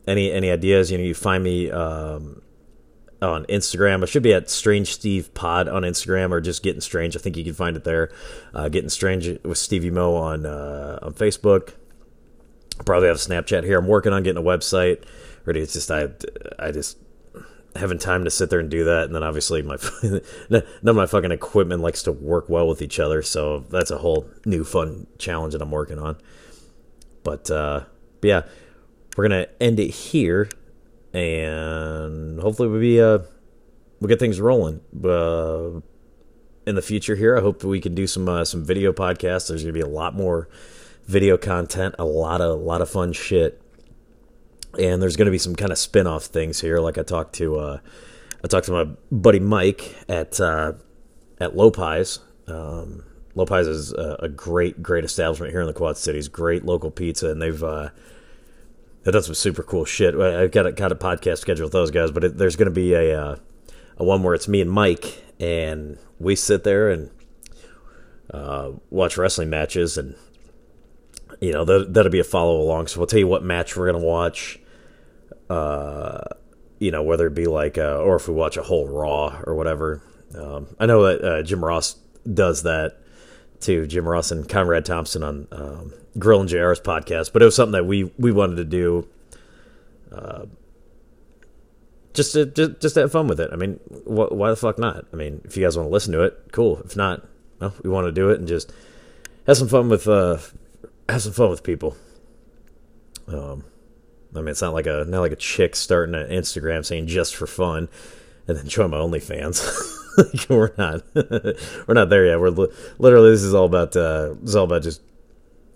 any 0.06 0.32
any 0.32 0.50
ideas, 0.50 0.90
you 0.90 0.98
know, 0.98 1.04
you 1.04 1.14
find 1.14 1.44
me 1.44 1.70
um, 1.70 2.42
on 3.20 3.44
Instagram. 3.46 4.02
I 4.02 4.06
should 4.06 4.22
be 4.22 4.34
at 4.34 4.50
Strange 4.50 4.92
Steve 4.92 5.32
Pod 5.34 5.68
on 5.68 5.82
Instagram 5.82 6.32
or 6.32 6.40
just 6.40 6.62
Getting 6.62 6.80
Strange. 6.80 7.16
I 7.16 7.20
think 7.20 7.36
you 7.36 7.44
can 7.44 7.54
find 7.54 7.76
it 7.76 7.84
there. 7.84 8.10
Uh, 8.54 8.68
Getting 8.68 8.88
Strange 8.90 9.38
with 9.44 9.58
Stevie 9.58 9.90
Mo 9.90 10.14
on 10.14 10.46
uh, 10.46 10.98
on 11.02 11.12
Facebook. 11.14 11.74
Probably 12.84 13.08
have 13.08 13.18
Snapchat 13.18 13.64
here. 13.64 13.78
I'm 13.78 13.86
working 13.86 14.12
on 14.12 14.22
getting 14.22 14.42
a 14.42 14.46
website. 14.46 15.04
Ready? 15.44 15.60
It's 15.60 15.72
just 15.72 15.90
I 15.90 16.08
I 16.58 16.72
just 16.72 16.98
having 17.76 17.98
time 17.98 18.24
to 18.24 18.30
sit 18.30 18.50
there 18.50 18.60
and 18.60 18.70
do 18.70 18.84
that, 18.84 19.04
and 19.04 19.14
then 19.14 19.22
obviously 19.22 19.62
my 19.62 19.76
none 20.50 20.62
of 20.84 20.96
my 20.96 21.06
fucking 21.06 21.32
equipment 21.32 21.82
likes 21.82 22.02
to 22.04 22.12
work 22.12 22.48
well 22.48 22.68
with 22.68 22.82
each 22.82 23.00
other. 23.00 23.22
So 23.22 23.60
that's 23.70 23.90
a 23.90 23.98
whole 23.98 24.28
new 24.44 24.64
fun 24.64 25.06
challenge 25.18 25.52
that 25.52 25.62
I'm 25.62 25.70
working 25.70 25.98
on. 25.98 26.16
But, 27.24 27.50
uh, 27.50 27.84
but 28.20 28.28
yeah 28.28 28.42
we're 29.16 29.28
gonna 29.28 29.46
end 29.60 29.80
it 29.80 29.90
here, 29.90 30.48
and 31.12 32.40
hopefully 32.40 32.68
we'll 32.68 32.80
be 32.80 33.00
uh 33.00 33.18
we'll 34.00 34.08
get 34.08 34.18
things 34.18 34.40
rolling. 34.40 34.80
Uh, 35.04 35.80
in 36.64 36.76
the 36.76 36.82
future 36.82 37.16
here, 37.16 37.36
I 37.36 37.40
hope 37.40 37.64
we 37.64 37.80
can 37.80 37.94
do 37.94 38.06
some 38.06 38.28
uh, 38.28 38.44
some 38.44 38.64
video 38.64 38.92
podcasts. 38.92 39.48
There's 39.48 39.62
gonna 39.62 39.72
be 39.72 39.80
a 39.80 39.86
lot 39.86 40.14
more 40.14 40.48
video 41.06 41.36
content, 41.36 41.94
a 41.98 42.04
lot 42.04 42.40
of 42.40 42.50
a 42.50 42.62
lot 42.62 42.80
of 42.80 42.88
fun 42.88 43.12
shit, 43.12 43.61
and 44.78 45.02
there's 45.02 45.16
gonna 45.16 45.30
be 45.30 45.38
some 45.38 45.54
kind 45.54 45.72
of 45.72 45.78
spin 45.78 46.06
off 46.06 46.24
things 46.24 46.60
here. 46.60 46.78
Like 46.80 46.98
I 46.98 47.02
talked 47.02 47.34
to 47.36 47.58
uh, 47.58 47.78
I 48.44 48.48
talked 48.48 48.66
to 48.66 48.72
my 48.72 48.84
buddy 49.10 49.40
Mike 49.40 49.94
at 50.08 50.40
uh, 50.40 50.72
at 51.40 51.54
Lopiez. 51.54 52.18
Um, 52.48 53.04
Lopiez 53.36 53.68
is 53.68 53.92
a, 53.92 54.16
a, 54.20 54.28
great, 54.28 54.82
great 54.82 55.04
establishment 55.04 55.52
here 55.52 55.60
in 55.60 55.66
the 55.66 55.72
Quad 55.72 55.96
Cities. 55.96 56.28
Great 56.28 56.64
local 56.64 56.90
pizza, 56.90 57.30
and 57.30 57.40
they've 57.40 57.62
uh, 57.62 57.90
that 59.04 59.12
does 59.12 59.26
some 59.26 59.34
super 59.34 59.62
cool 59.62 59.84
shit. 59.84 60.14
I've 60.14 60.50
got 60.50 60.66
a, 60.66 60.72
got 60.72 60.92
a 60.92 60.96
podcast 60.96 61.38
scheduled 61.38 61.66
with 61.66 61.72
those 61.72 61.90
guys, 61.90 62.10
but 62.10 62.24
it, 62.24 62.38
there's 62.38 62.56
going 62.56 62.66
to 62.66 62.72
be 62.72 62.94
a 62.94 63.20
uh, 63.20 63.36
a 63.96 64.04
one 64.04 64.22
where 64.22 64.34
it's 64.34 64.48
me 64.48 64.60
and 64.60 64.70
Mike, 64.70 65.24
and 65.40 65.98
we 66.18 66.36
sit 66.36 66.64
there 66.64 66.90
and 66.90 67.10
uh, 68.32 68.72
watch 68.90 69.16
wrestling 69.16 69.50
matches, 69.50 69.96
and 69.96 70.14
you 71.40 71.52
know 71.52 71.64
that 71.64 71.94
that'll 71.94 72.12
be 72.12 72.20
a 72.20 72.24
follow 72.24 72.60
along. 72.60 72.88
So 72.88 73.00
we'll 73.00 73.06
tell 73.06 73.20
you 73.20 73.28
what 73.28 73.42
match 73.42 73.76
we're 73.76 73.90
going 73.90 74.00
to 74.00 74.06
watch. 74.06 74.58
Uh, 75.52 76.24
you 76.78 76.90
know 76.90 77.02
whether 77.02 77.26
it 77.26 77.34
be 77.34 77.46
like, 77.46 77.78
uh, 77.78 77.98
or 77.98 78.16
if 78.16 78.26
we 78.26 78.34
watch 78.34 78.56
a 78.56 78.62
whole 78.62 78.88
Raw 78.88 79.40
or 79.44 79.54
whatever. 79.54 80.02
Um, 80.36 80.66
I 80.80 80.86
know 80.86 81.04
that 81.04 81.24
uh, 81.24 81.42
Jim 81.42 81.64
Ross 81.64 81.96
does 82.32 82.62
that 82.62 82.96
too. 83.60 83.86
Jim 83.86 84.08
Ross 84.08 84.30
and 84.30 84.48
Conrad 84.48 84.84
Thompson 84.84 85.22
on 85.22 85.46
um, 85.52 85.92
Grilling 86.18 86.48
JR's 86.48 86.80
podcast, 86.80 87.32
but 87.32 87.42
it 87.42 87.44
was 87.44 87.54
something 87.54 87.72
that 87.72 87.84
we 87.84 88.10
we 88.18 88.32
wanted 88.32 88.56
to 88.56 88.64
do. 88.64 89.08
Uh, 90.10 90.46
just 92.14 92.32
to 92.32 92.46
just, 92.46 92.80
just 92.80 92.94
to 92.94 93.02
have 93.02 93.12
fun 93.12 93.28
with 93.28 93.40
it. 93.40 93.50
I 93.52 93.56
mean, 93.56 93.74
wh- 94.04 94.32
why 94.32 94.50
the 94.50 94.56
fuck 94.56 94.78
not? 94.78 95.06
I 95.12 95.16
mean, 95.16 95.40
if 95.44 95.56
you 95.56 95.64
guys 95.64 95.76
want 95.76 95.88
to 95.88 95.92
listen 95.92 96.12
to 96.12 96.22
it, 96.22 96.48
cool. 96.52 96.80
If 96.84 96.96
not, 96.96 97.26
well, 97.60 97.74
we 97.82 97.90
want 97.90 98.06
to 98.06 98.12
do 98.12 98.30
it 98.30 98.38
and 98.38 98.48
just 98.48 98.72
have 99.46 99.56
some 99.56 99.68
fun 99.68 99.88
with 99.88 100.08
uh, 100.08 100.38
have 101.08 101.22
some 101.22 101.32
fun 101.32 101.50
with 101.50 101.62
people. 101.62 101.96
Um, 103.28 103.64
I 104.34 104.38
mean, 104.38 104.48
it's 104.48 104.62
not 104.62 104.74
like 104.74 104.86
a 104.86 105.04
not 105.06 105.20
like 105.20 105.32
a 105.32 105.36
chick 105.36 105.76
starting 105.76 106.14
an 106.14 106.28
Instagram 106.28 106.84
saying 106.84 107.06
just 107.06 107.36
for 107.36 107.46
fun, 107.46 107.88
and 108.48 108.56
then 108.56 108.66
join 108.66 108.90
my 108.90 108.98
OnlyFans. 108.98 109.60
we're 110.48 110.72
not 110.78 111.02
we're 111.86 111.94
not 111.94 112.08
there 112.08 112.26
yet. 112.26 112.40
We're 112.40 112.50
li- 112.50 112.72
literally 112.98 113.30
this 113.30 113.42
is 113.42 113.54
all 113.54 113.66
about 113.66 113.96
uh, 113.96 114.34
this 114.40 114.50
is 114.50 114.56
all 114.56 114.64
about 114.64 114.82
just 114.82 115.02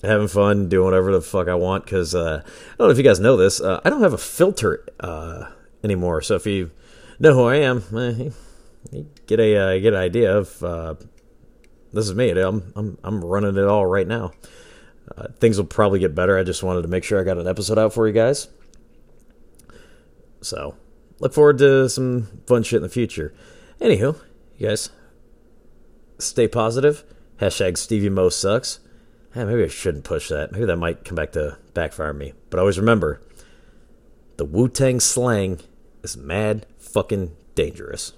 having 0.02 0.28
fun, 0.28 0.68
doing 0.68 0.84
whatever 0.84 1.12
the 1.12 1.20
fuck 1.20 1.48
I 1.48 1.54
want. 1.54 1.84
Because 1.84 2.14
uh, 2.14 2.42
I 2.44 2.76
don't 2.78 2.88
know 2.88 2.92
if 2.92 2.98
you 2.98 3.04
guys 3.04 3.20
know 3.20 3.36
this, 3.36 3.60
uh, 3.60 3.80
I 3.84 3.90
don't 3.90 4.02
have 4.02 4.12
a 4.14 4.18
filter 4.18 4.84
uh, 5.00 5.50
anymore. 5.84 6.22
So 6.22 6.36
if 6.36 6.46
you 6.46 6.70
know 7.18 7.34
who 7.34 7.44
I 7.44 7.56
am, 7.56 7.82
eh, 7.94 8.30
you 8.90 9.06
get 9.26 9.40
a 9.40 9.56
uh, 9.56 9.78
get 9.78 9.92
an 9.92 10.00
idea 10.00 10.36
of 10.36 10.62
uh, 10.62 10.94
this 11.92 12.08
is 12.08 12.14
me. 12.14 12.30
I'm 12.30 12.72
I'm 12.74 12.98
I'm 13.04 13.24
running 13.24 13.56
it 13.56 13.64
all 13.66 13.86
right 13.86 14.06
now. 14.06 14.32
Uh, 15.16 15.28
things 15.38 15.58
will 15.58 15.66
probably 15.66 15.98
get 15.98 16.14
better. 16.14 16.38
I 16.38 16.42
just 16.42 16.62
wanted 16.62 16.82
to 16.82 16.88
make 16.88 17.04
sure 17.04 17.20
I 17.20 17.24
got 17.24 17.38
an 17.38 17.46
episode 17.46 17.78
out 17.78 17.92
for 17.92 18.06
you 18.06 18.12
guys. 18.12 18.48
So 20.40 20.76
look 21.20 21.32
forward 21.32 21.58
to 21.58 21.88
some 21.88 22.42
fun 22.46 22.62
shit 22.62 22.78
in 22.78 22.82
the 22.82 22.88
future. 22.88 23.34
Anywho, 23.80 24.18
you 24.58 24.68
guys 24.68 24.90
stay 26.18 26.48
positive. 26.48 27.04
Hashtag 27.40 27.76
Stevie 27.76 28.08
Mo 28.08 28.28
sucks. 28.28 28.80
Eh, 29.34 29.44
maybe 29.44 29.64
I 29.64 29.68
shouldn't 29.68 30.04
push 30.04 30.28
that. 30.30 30.52
Maybe 30.52 30.64
that 30.64 30.76
might 30.76 31.04
come 31.04 31.16
back 31.16 31.32
to 31.32 31.58
backfire 31.74 32.14
me. 32.14 32.32
But 32.48 32.58
always 32.58 32.78
remember, 32.78 33.20
the 34.38 34.46
Wu 34.46 34.68
Tang 34.68 34.98
slang 35.00 35.60
is 36.02 36.16
mad 36.16 36.66
fucking 36.78 37.36
dangerous. 37.54 38.14